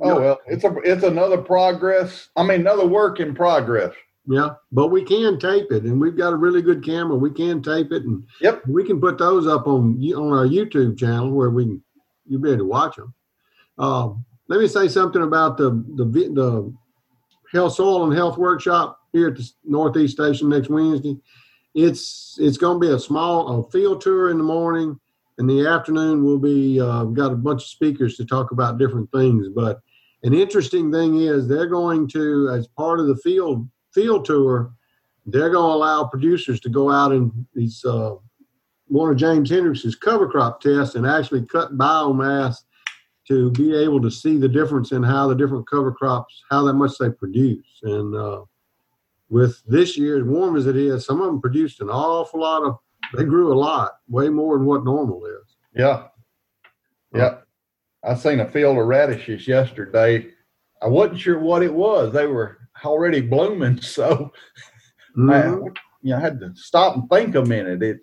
Oh, 0.00 0.20
well, 0.20 0.38
it's 0.46 0.62
a, 0.64 0.76
it's 0.84 1.02
another 1.02 1.38
progress, 1.38 2.28
I 2.36 2.44
mean, 2.44 2.60
another 2.60 2.86
work 2.86 3.18
in 3.18 3.34
progress. 3.34 3.92
Yeah, 4.30 4.50
but 4.70 4.88
we 4.88 5.02
can 5.02 5.40
tape 5.40 5.72
it, 5.72 5.84
and 5.84 5.98
we've 5.98 6.16
got 6.16 6.34
a 6.34 6.36
really 6.36 6.60
good 6.60 6.84
camera. 6.84 7.16
We 7.16 7.30
can 7.30 7.62
tape 7.62 7.92
it, 7.92 8.02
and 8.04 8.22
Yep. 8.42 8.66
we 8.68 8.84
can 8.84 9.00
put 9.00 9.16
those 9.16 9.46
up 9.46 9.66
on 9.66 9.98
on 10.14 10.32
our 10.34 10.46
YouTube 10.46 10.98
channel 10.98 11.32
where 11.32 11.48
we 11.48 11.64
can 11.64 11.82
you'll 12.26 12.42
be 12.42 12.50
able 12.50 12.58
to 12.58 12.64
watch 12.66 12.96
them. 12.96 13.14
Um, 13.78 14.26
let 14.48 14.60
me 14.60 14.68
say 14.68 14.86
something 14.86 15.22
about 15.22 15.56
the 15.56 15.70
the 15.96 16.04
the 16.04 16.74
health 17.52 17.74
soil 17.74 18.04
and 18.04 18.12
health 18.12 18.36
workshop 18.36 19.00
here 19.12 19.28
at 19.28 19.36
the 19.36 19.50
Northeast 19.64 20.12
Station 20.12 20.50
next 20.50 20.68
Wednesday. 20.68 21.16
It's 21.78 22.36
it's 22.40 22.58
going 22.58 22.80
to 22.80 22.88
be 22.88 22.92
a 22.92 22.98
small 22.98 23.60
a 23.60 23.70
field 23.70 24.00
tour 24.00 24.30
in 24.30 24.38
the 24.38 24.42
morning. 24.44 24.98
In 25.38 25.46
the 25.46 25.64
afternoon, 25.68 26.24
we'll 26.24 26.40
be 26.40 26.80
uh, 26.80 27.04
got 27.04 27.30
a 27.30 27.36
bunch 27.36 27.62
of 27.62 27.68
speakers 27.68 28.16
to 28.16 28.24
talk 28.24 28.50
about 28.50 28.78
different 28.78 29.08
things. 29.12 29.46
But 29.54 29.80
an 30.24 30.34
interesting 30.34 30.90
thing 30.90 31.20
is 31.20 31.46
they're 31.46 31.68
going 31.68 32.08
to, 32.08 32.50
as 32.52 32.66
part 32.66 32.98
of 32.98 33.06
the 33.06 33.14
field 33.18 33.68
field 33.94 34.24
tour, 34.24 34.72
they're 35.26 35.50
going 35.50 35.70
to 35.70 35.76
allow 35.76 36.02
producers 36.04 36.58
to 36.60 36.68
go 36.68 36.90
out 36.90 37.12
and 37.12 37.30
these 37.54 37.84
uh, 37.84 38.16
one 38.88 39.12
of 39.12 39.16
James 39.16 39.48
Hendricks's 39.48 39.94
cover 39.94 40.28
crop 40.28 40.60
tests 40.60 40.96
and 40.96 41.06
actually 41.06 41.46
cut 41.46 41.78
biomass 41.78 42.56
to 43.28 43.52
be 43.52 43.76
able 43.76 44.02
to 44.02 44.10
see 44.10 44.36
the 44.36 44.48
difference 44.48 44.90
in 44.90 45.04
how 45.04 45.28
the 45.28 45.34
different 45.36 45.70
cover 45.70 45.92
crops 45.92 46.42
how 46.50 46.64
that 46.64 46.74
much 46.74 46.98
they 46.98 47.10
produce. 47.10 47.66
And 47.84 48.16
uh, 48.16 48.42
with 49.30 49.62
this 49.66 49.96
year, 49.96 50.18
as 50.18 50.24
warm 50.24 50.56
as 50.56 50.66
it 50.66 50.76
is, 50.76 51.04
some 51.04 51.20
of 51.20 51.26
them 51.26 51.40
produced 51.40 51.80
an 51.80 51.88
awful 51.90 52.40
lot 52.40 52.62
of. 52.62 52.76
They 53.16 53.24
grew 53.24 53.52
a 53.52 53.58
lot, 53.58 53.92
way 54.08 54.28
more 54.28 54.58
than 54.58 54.66
what 54.66 54.84
normal 54.84 55.24
is. 55.24 55.56
Yeah. 55.74 56.08
Yeah. 57.14 57.38
I 58.04 58.14
seen 58.14 58.40
a 58.40 58.48
field 58.50 58.78
of 58.78 58.86
radishes 58.86 59.46
yesterday. 59.48 60.28
I 60.82 60.88
wasn't 60.88 61.20
sure 61.20 61.38
what 61.38 61.62
it 61.62 61.72
was. 61.72 62.12
They 62.12 62.26
were 62.26 62.58
already 62.84 63.20
blooming, 63.20 63.80
so 63.80 64.32
Mhm. 65.16 65.32
I, 65.32 65.48
you 66.02 66.10
know, 66.10 66.16
I 66.16 66.20
had 66.20 66.38
to 66.40 66.54
stop 66.54 66.94
and 66.96 67.08
think 67.10 67.34
a 67.34 67.44
minute. 67.44 67.82
It, 67.82 67.98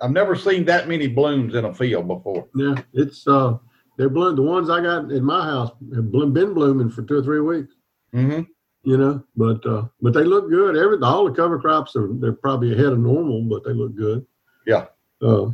I've 0.00 0.10
never 0.10 0.34
seen 0.36 0.64
that 0.66 0.88
many 0.88 1.06
blooms 1.06 1.54
in 1.54 1.64
a 1.64 1.74
field 1.74 2.08
before. 2.08 2.48
Yeah, 2.54 2.76
it's 2.92 3.26
uh, 3.26 3.58
they're 3.98 4.08
bloom. 4.08 4.36
The 4.36 4.42
ones 4.42 4.70
I 4.70 4.80
got 4.80 5.10
in 5.10 5.24
my 5.24 5.44
house 5.44 5.70
have 5.94 6.10
been 6.10 6.32
blooming 6.54 6.90
for 6.90 7.02
two 7.02 7.18
or 7.18 7.22
three 7.22 7.40
weeks. 7.40 7.74
Mm-hmm. 8.14 8.42
You 8.84 8.98
know, 8.98 9.24
but 9.34 9.64
uh, 9.66 9.84
but 10.02 10.12
they 10.12 10.24
look 10.24 10.50
good. 10.50 10.76
Every 10.76 10.98
all 11.02 11.24
the 11.24 11.34
cover 11.34 11.58
crops 11.58 11.96
are 11.96 12.08
they're 12.12 12.34
probably 12.34 12.74
ahead 12.74 12.92
of 12.92 12.98
normal, 12.98 13.42
but 13.42 13.64
they 13.64 13.72
look 13.72 13.94
good. 13.96 14.26
Yeah. 14.66 14.86
Uh, 15.22 15.50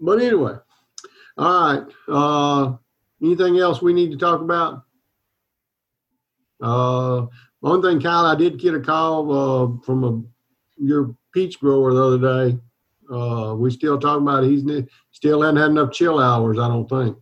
but 0.00 0.20
anyway, 0.20 0.56
all 1.38 1.74
right. 1.74 1.84
Uh, 2.08 2.76
anything 3.22 3.58
else 3.58 3.80
we 3.80 3.92
need 3.92 4.10
to 4.10 4.18
talk 4.18 4.40
about? 4.40 4.82
Uh, 6.60 7.26
one 7.60 7.80
thing, 7.80 8.00
Kyle, 8.00 8.26
I 8.26 8.34
did 8.34 8.58
get 8.58 8.74
a 8.74 8.80
call 8.80 9.32
uh, 9.32 9.84
from 9.84 10.04
a 10.04 10.22
your 10.82 11.14
peach 11.32 11.60
grower 11.60 11.94
the 11.94 12.04
other 12.04 12.50
day. 12.50 12.58
Uh, 13.12 13.54
we 13.54 13.70
still 13.70 13.98
talking 13.98 14.22
about 14.22 14.44
he's 14.44 14.64
still 15.12 15.42
hadn't 15.42 15.60
had 15.60 15.70
enough 15.70 15.92
chill 15.92 16.18
hours. 16.18 16.58
I 16.58 16.66
don't 16.66 16.88
think. 16.88 17.16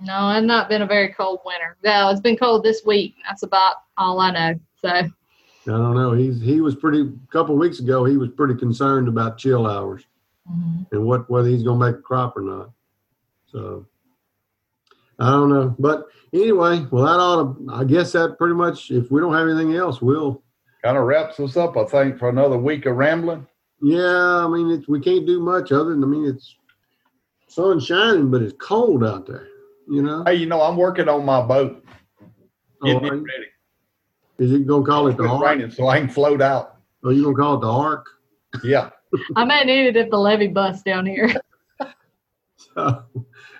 No, 0.00 0.30
it's 0.30 0.46
not 0.46 0.68
been 0.68 0.82
a 0.82 0.86
very 0.86 1.12
cold 1.12 1.40
winter. 1.44 1.76
No, 1.84 2.10
it's 2.10 2.20
been 2.20 2.36
cold 2.36 2.64
this 2.64 2.82
week. 2.84 3.14
That's 3.28 3.42
about 3.42 3.76
all 3.98 4.20
I 4.20 4.30
know. 4.30 4.60
So 4.80 4.88
I 4.88 5.10
don't 5.66 5.94
know. 5.94 6.12
He's 6.12 6.40
he 6.40 6.60
was 6.60 6.74
pretty. 6.74 7.02
A 7.02 7.32
couple 7.32 7.54
of 7.54 7.60
weeks 7.60 7.78
ago, 7.78 8.04
he 8.04 8.16
was 8.16 8.30
pretty 8.30 8.54
concerned 8.54 9.08
about 9.08 9.38
chill 9.38 9.66
hours 9.66 10.04
mm-hmm. 10.50 10.94
and 10.94 11.04
what 11.04 11.28
whether 11.30 11.48
he's 11.48 11.62
going 11.62 11.78
to 11.78 11.86
make 11.86 11.96
a 11.96 12.02
crop 12.02 12.36
or 12.36 12.42
not. 12.42 12.70
So 13.46 13.86
I 15.18 15.30
don't 15.30 15.50
know. 15.50 15.76
But 15.78 16.06
anyway, 16.32 16.86
well, 16.90 17.04
that 17.04 17.20
ought 17.20 17.58
to. 17.58 17.74
I 17.74 17.84
guess 17.84 18.12
that 18.12 18.38
pretty 18.38 18.54
much. 18.54 18.90
If 18.90 19.10
we 19.10 19.20
don't 19.20 19.34
have 19.34 19.48
anything 19.48 19.76
else, 19.76 20.00
we'll. 20.00 20.42
Kind 20.82 20.98
of 20.98 21.04
wraps 21.04 21.38
us 21.38 21.56
up, 21.56 21.76
I 21.76 21.84
think, 21.84 22.18
for 22.18 22.28
another 22.28 22.58
week 22.58 22.86
of 22.86 22.96
rambling. 22.96 23.46
Yeah, 23.80 24.44
I 24.44 24.48
mean, 24.48 24.68
it's, 24.72 24.88
we 24.88 24.98
can't 24.98 25.24
do 25.24 25.38
much 25.38 25.70
other 25.70 25.90
than. 25.90 26.02
I 26.02 26.06
mean, 26.08 26.26
it's 26.26 26.56
sun 27.46 27.78
shining, 27.78 28.32
but 28.32 28.42
it's 28.42 28.54
cold 28.58 29.04
out 29.04 29.26
there. 29.28 29.46
You 29.88 30.02
know. 30.02 30.24
Hey, 30.24 30.34
you 30.36 30.46
know, 30.46 30.60
I'm 30.62 30.76
working 30.76 31.08
on 31.08 31.24
my 31.24 31.42
boat, 31.42 31.84
getting 32.84 33.02
Oh, 33.04 33.06
it 33.06 33.10
ready. 33.10 33.46
is 34.38 34.52
it 34.52 34.66
going 34.66 34.84
to 34.84 34.90
call 34.90 35.08
it 35.08 35.16
the 35.16 35.24
It's 35.24 35.32
ark? 35.32 35.42
raining, 35.44 35.70
so 35.70 35.88
I 35.88 35.98
can 36.00 36.08
float 36.08 36.40
out. 36.40 36.76
Are 37.04 37.12
you 37.12 37.22
going 37.24 37.36
to 37.36 37.40
call 37.42 37.54
it 37.56 37.60
the 37.60 37.70
ark? 37.70 38.06
Yeah. 38.64 38.90
I 39.36 39.44
may 39.44 39.64
need 39.64 39.86
it 39.88 39.96
if 39.96 40.10
the 40.10 40.16
levee 40.18 40.48
busts 40.48 40.82
down 40.82 41.04
here. 41.06 41.30
so, 42.56 43.04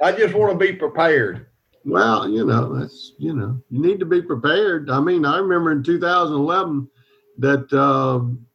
I 0.00 0.12
just 0.12 0.34
want 0.34 0.52
to 0.52 0.58
be 0.66 0.72
prepared. 0.72 1.46
Well, 1.84 2.28
you 2.28 2.46
know, 2.46 2.78
that's, 2.78 3.12
you 3.18 3.34
know, 3.34 3.60
you 3.70 3.80
need 3.82 3.98
to 3.98 4.06
be 4.06 4.22
prepared. 4.22 4.88
I 4.88 5.00
mean, 5.00 5.24
I 5.24 5.38
remember 5.38 5.72
in 5.72 5.82
2011 5.82 6.88
that 7.38 7.72
um, 7.72 8.46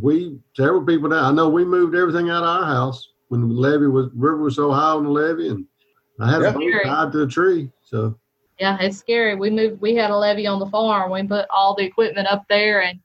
we, 0.00 0.38
several 0.54 0.84
people 0.84 1.08
down, 1.08 1.24
I 1.24 1.32
know 1.32 1.48
we 1.48 1.64
moved 1.64 1.96
everything 1.96 2.30
out 2.30 2.44
of 2.44 2.48
our 2.48 2.64
house 2.64 3.10
when 3.28 3.40
the 3.40 3.46
levee 3.54 3.88
was, 3.88 4.08
river 4.14 4.38
was 4.38 4.54
so 4.54 4.70
high 4.70 4.90
on 4.92 5.02
the 5.04 5.10
levee 5.10 5.48
and 5.48 5.66
I 6.20 6.30
had 6.30 6.42
Yeah. 6.42 6.48
a 6.48 6.52
boat 6.52 6.72
tied 6.84 7.12
to 7.12 7.22
a 7.22 7.26
tree. 7.26 7.70
So, 7.82 8.16
Yeah, 8.58 8.78
it's 8.80 8.96
scary. 8.96 9.34
We 9.34 9.50
moved. 9.50 9.80
We 9.82 9.94
had 9.94 10.10
a 10.10 10.16
levee 10.16 10.46
on 10.46 10.58
the 10.58 10.66
farm. 10.66 11.10
We 11.12 11.22
put 11.24 11.46
all 11.54 11.74
the 11.74 11.84
equipment 11.84 12.26
up 12.28 12.44
there, 12.48 12.82
and 12.82 12.98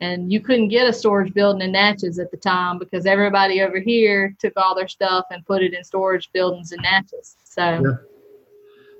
and 0.00 0.30
you 0.30 0.40
couldn't 0.40 0.68
get 0.68 0.86
a 0.86 0.92
storage 0.92 1.32
building 1.32 1.62
in 1.62 1.72
Natchez 1.72 2.18
at 2.18 2.30
the 2.30 2.36
time 2.36 2.78
because 2.78 3.06
everybody 3.06 3.62
over 3.62 3.78
here 3.80 4.36
took 4.38 4.52
all 4.56 4.74
their 4.74 4.88
stuff 4.88 5.24
and 5.30 5.44
put 5.46 5.62
it 5.62 5.72
in 5.72 5.82
storage 5.82 6.30
buildings 6.32 6.72
in 6.72 6.80
Natchez. 6.82 7.36
So 7.44 7.62
Yeah. 7.62 7.96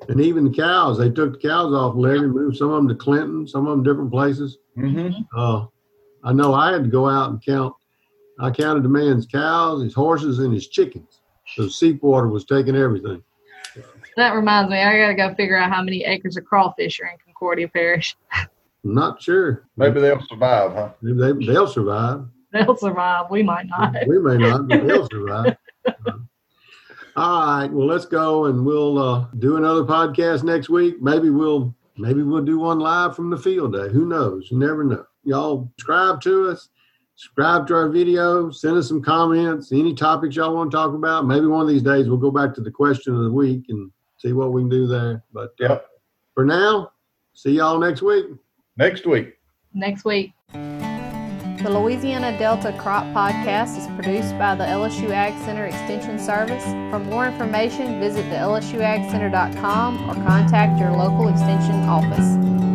and 0.08 0.20
even 0.22 0.44
the 0.44 0.50
cows, 0.50 0.96
they 0.96 1.10
took 1.10 1.32
the 1.34 1.48
cows 1.48 1.74
off 1.74 1.94
the 1.94 2.00
levee, 2.00 2.26
moved 2.26 2.56
some 2.56 2.70
of 2.70 2.76
them 2.76 2.88
to 2.88 2.94
Clinton, 2.94 3.46
some 3.46 3.66
of 3.66 3.72
them 3.72 3.82
different 3.82 4.10
places. 4.10 4.56
Mm-hmm. 4.78 5.20
Uh, 5.38 5.66
I 6.24 6.32
know 6.32 6.54
I 6.54 6.72
had 6.72 6.84
to 6.84 6.90
go 6.90 7.06
out 7.08 7.28
and 7.30 7.44
count. 7.44 7.74
I 8.40 8.50
counted 8.50 8.82
the 8.82 8.88
man's 8.88 9.26
cows, 9.26 9.82
his 9.82 9.92
horses, 9.94 10.38
and 10.38 10.52
his 10.52 10.68
chickens. 10.68 11.20
So 11.56 11.64
Seawater 11.68 12.28
was 12.28 12.46
taking 12.46 12.74
everything. 12.74 13.22
That 14.16 14.34
reminds 14.34 14.70
me, 14.70 14.78
I 14.78 14.98
got 14.98 15.08
to 15.08 15.14
go 15.14 15.34
figure 15.34 15.56
out 15.56 15.72
how 15.72 15.82
many 15.82 16.04
acres 16.04 16.36
of 16.36 16.44
crawfish 16.44 17.00
are 17.00 17.06
in 17.06 17.18
Concordia 17.24 17.68
Parish. 17.68 18.16
Not 18.84 19.20
sure. 19.20 19.64
Maybe 19.76 20.00
they'll 20.00 20.24
survive, 20.28 20.72
huh? 20.72 20.90
Maybe 21.02 21.18
they, 21.18 21.52
they'll 21.52 21.66
survive. 21.66 22.24
They'll 22.52 22.76
survive. 22.76 23.30
We 23.30 23.42
might 23.42 23.66
not. 23.66 23.94
We 24.06 24.20
may 24.20 24.36
not, 24.36 24.68
but 24.68 24.86
they'll 24.86 25.08
survive. 25.12 25.56
All 27.16 27.46
right. 27.46 27.66
Well, 27.66 27.86
let's 27.86 28.06
go 28.06 28.44
and 28.44 28.64
we'll 28.64 28.98
uh, 28.98 29.26
do 29.38 29.56
another 29.56 29.82
podcast 29.82 30.44
next 30.44 30.68
week. 30.68 31.02
Maybe 31.02 31.30
we'll 31.30 31.74
maybe 31.96 32.22
we'll 32.22 32.44
do 32.44 32.58
one 32.58 32.78
live 32.78 33.16
from 33.16 33.30
the 33.30 33.36
field 33.36 33.72
day. 33.72 33.88
Who 33.88 34.06
knows? 34.06 34.48
You 34.50 34.58
never 34.58 34.84
know. 34.84 35.04
Y'all 35.24 35.72
subscribe 35.78 36.20
to 36.22 36.50
us, 36.50 36.68
subscribe 37.16 37.66
to 37.66 37.74
our 37.74 37.88
video, 37.88 38.50
send 38.50 38.76
us 38.76 38.88
some 38.88 39.02
comments, 39.02 39.72
any 39.72 39.94
topics 39.94 40.36
y'all 40.36 40.54
want 40.54 40.70
to 40.70 40.76
talk 40.76 40.94
about. 40.94 41.26
Maybe 41.26 41.46
one 41.46 41.62
of 41.62 41.68
these 41.68 41.82
days 41.82 42.08
we'll 42.08 42.18
go 42.18 42.30
back 42.30 42.54
to 42.54 42.60
the 42.60 42.70
question 42.70 43.14
of 43.16 43.22
the 43.24 43.32
week 43.32 43.64
and 43.68 43.90
see 44.18 44.32
what 44.32 44.52
we 44.52 44.62
can 44.62 44.68
do 44.68 44.86
there. 44.86 45.24
But 45.32 45.50
uh, 45.60 45.68
Yep. 45.68 45.86
for 46.34 46.44
now, 46.44 46.92
see 47.34 47.52
y'all 47.52 47.78
next 47.78 48.02
week. 48.02 48.26
Next 48.76 49.06
week. 49.06 49.34
Next 49.74 50.04
week. 50.04 50.32
The 50.52 51.70
Louisiana 51.70 52.38
Delta 52.38 52.76
Crop 52.78 53.04
Podcast 53.14 53.78
is 53.78 53.86
produced 54.00 54.38
by 54.38 54.54
the 54.54 54.64
LSU 54.64 55.10
Ag 55.10 55.32
Center 55.44 55.64
Extension 55.64 56.18
Service. 56.18 56.62
For 56.92 56.98
more 56.98 57.26
information, 57.26 57.98
visit 57.98 58.22
the 58.30 58.36
lsuagcenter.com 58.36 60.10
or 60.10 60.14
contact 60.26 60.78
your 60.78 60.92
local 60.92 61.28
extension 61.28 61.74
office. 61.88 62.65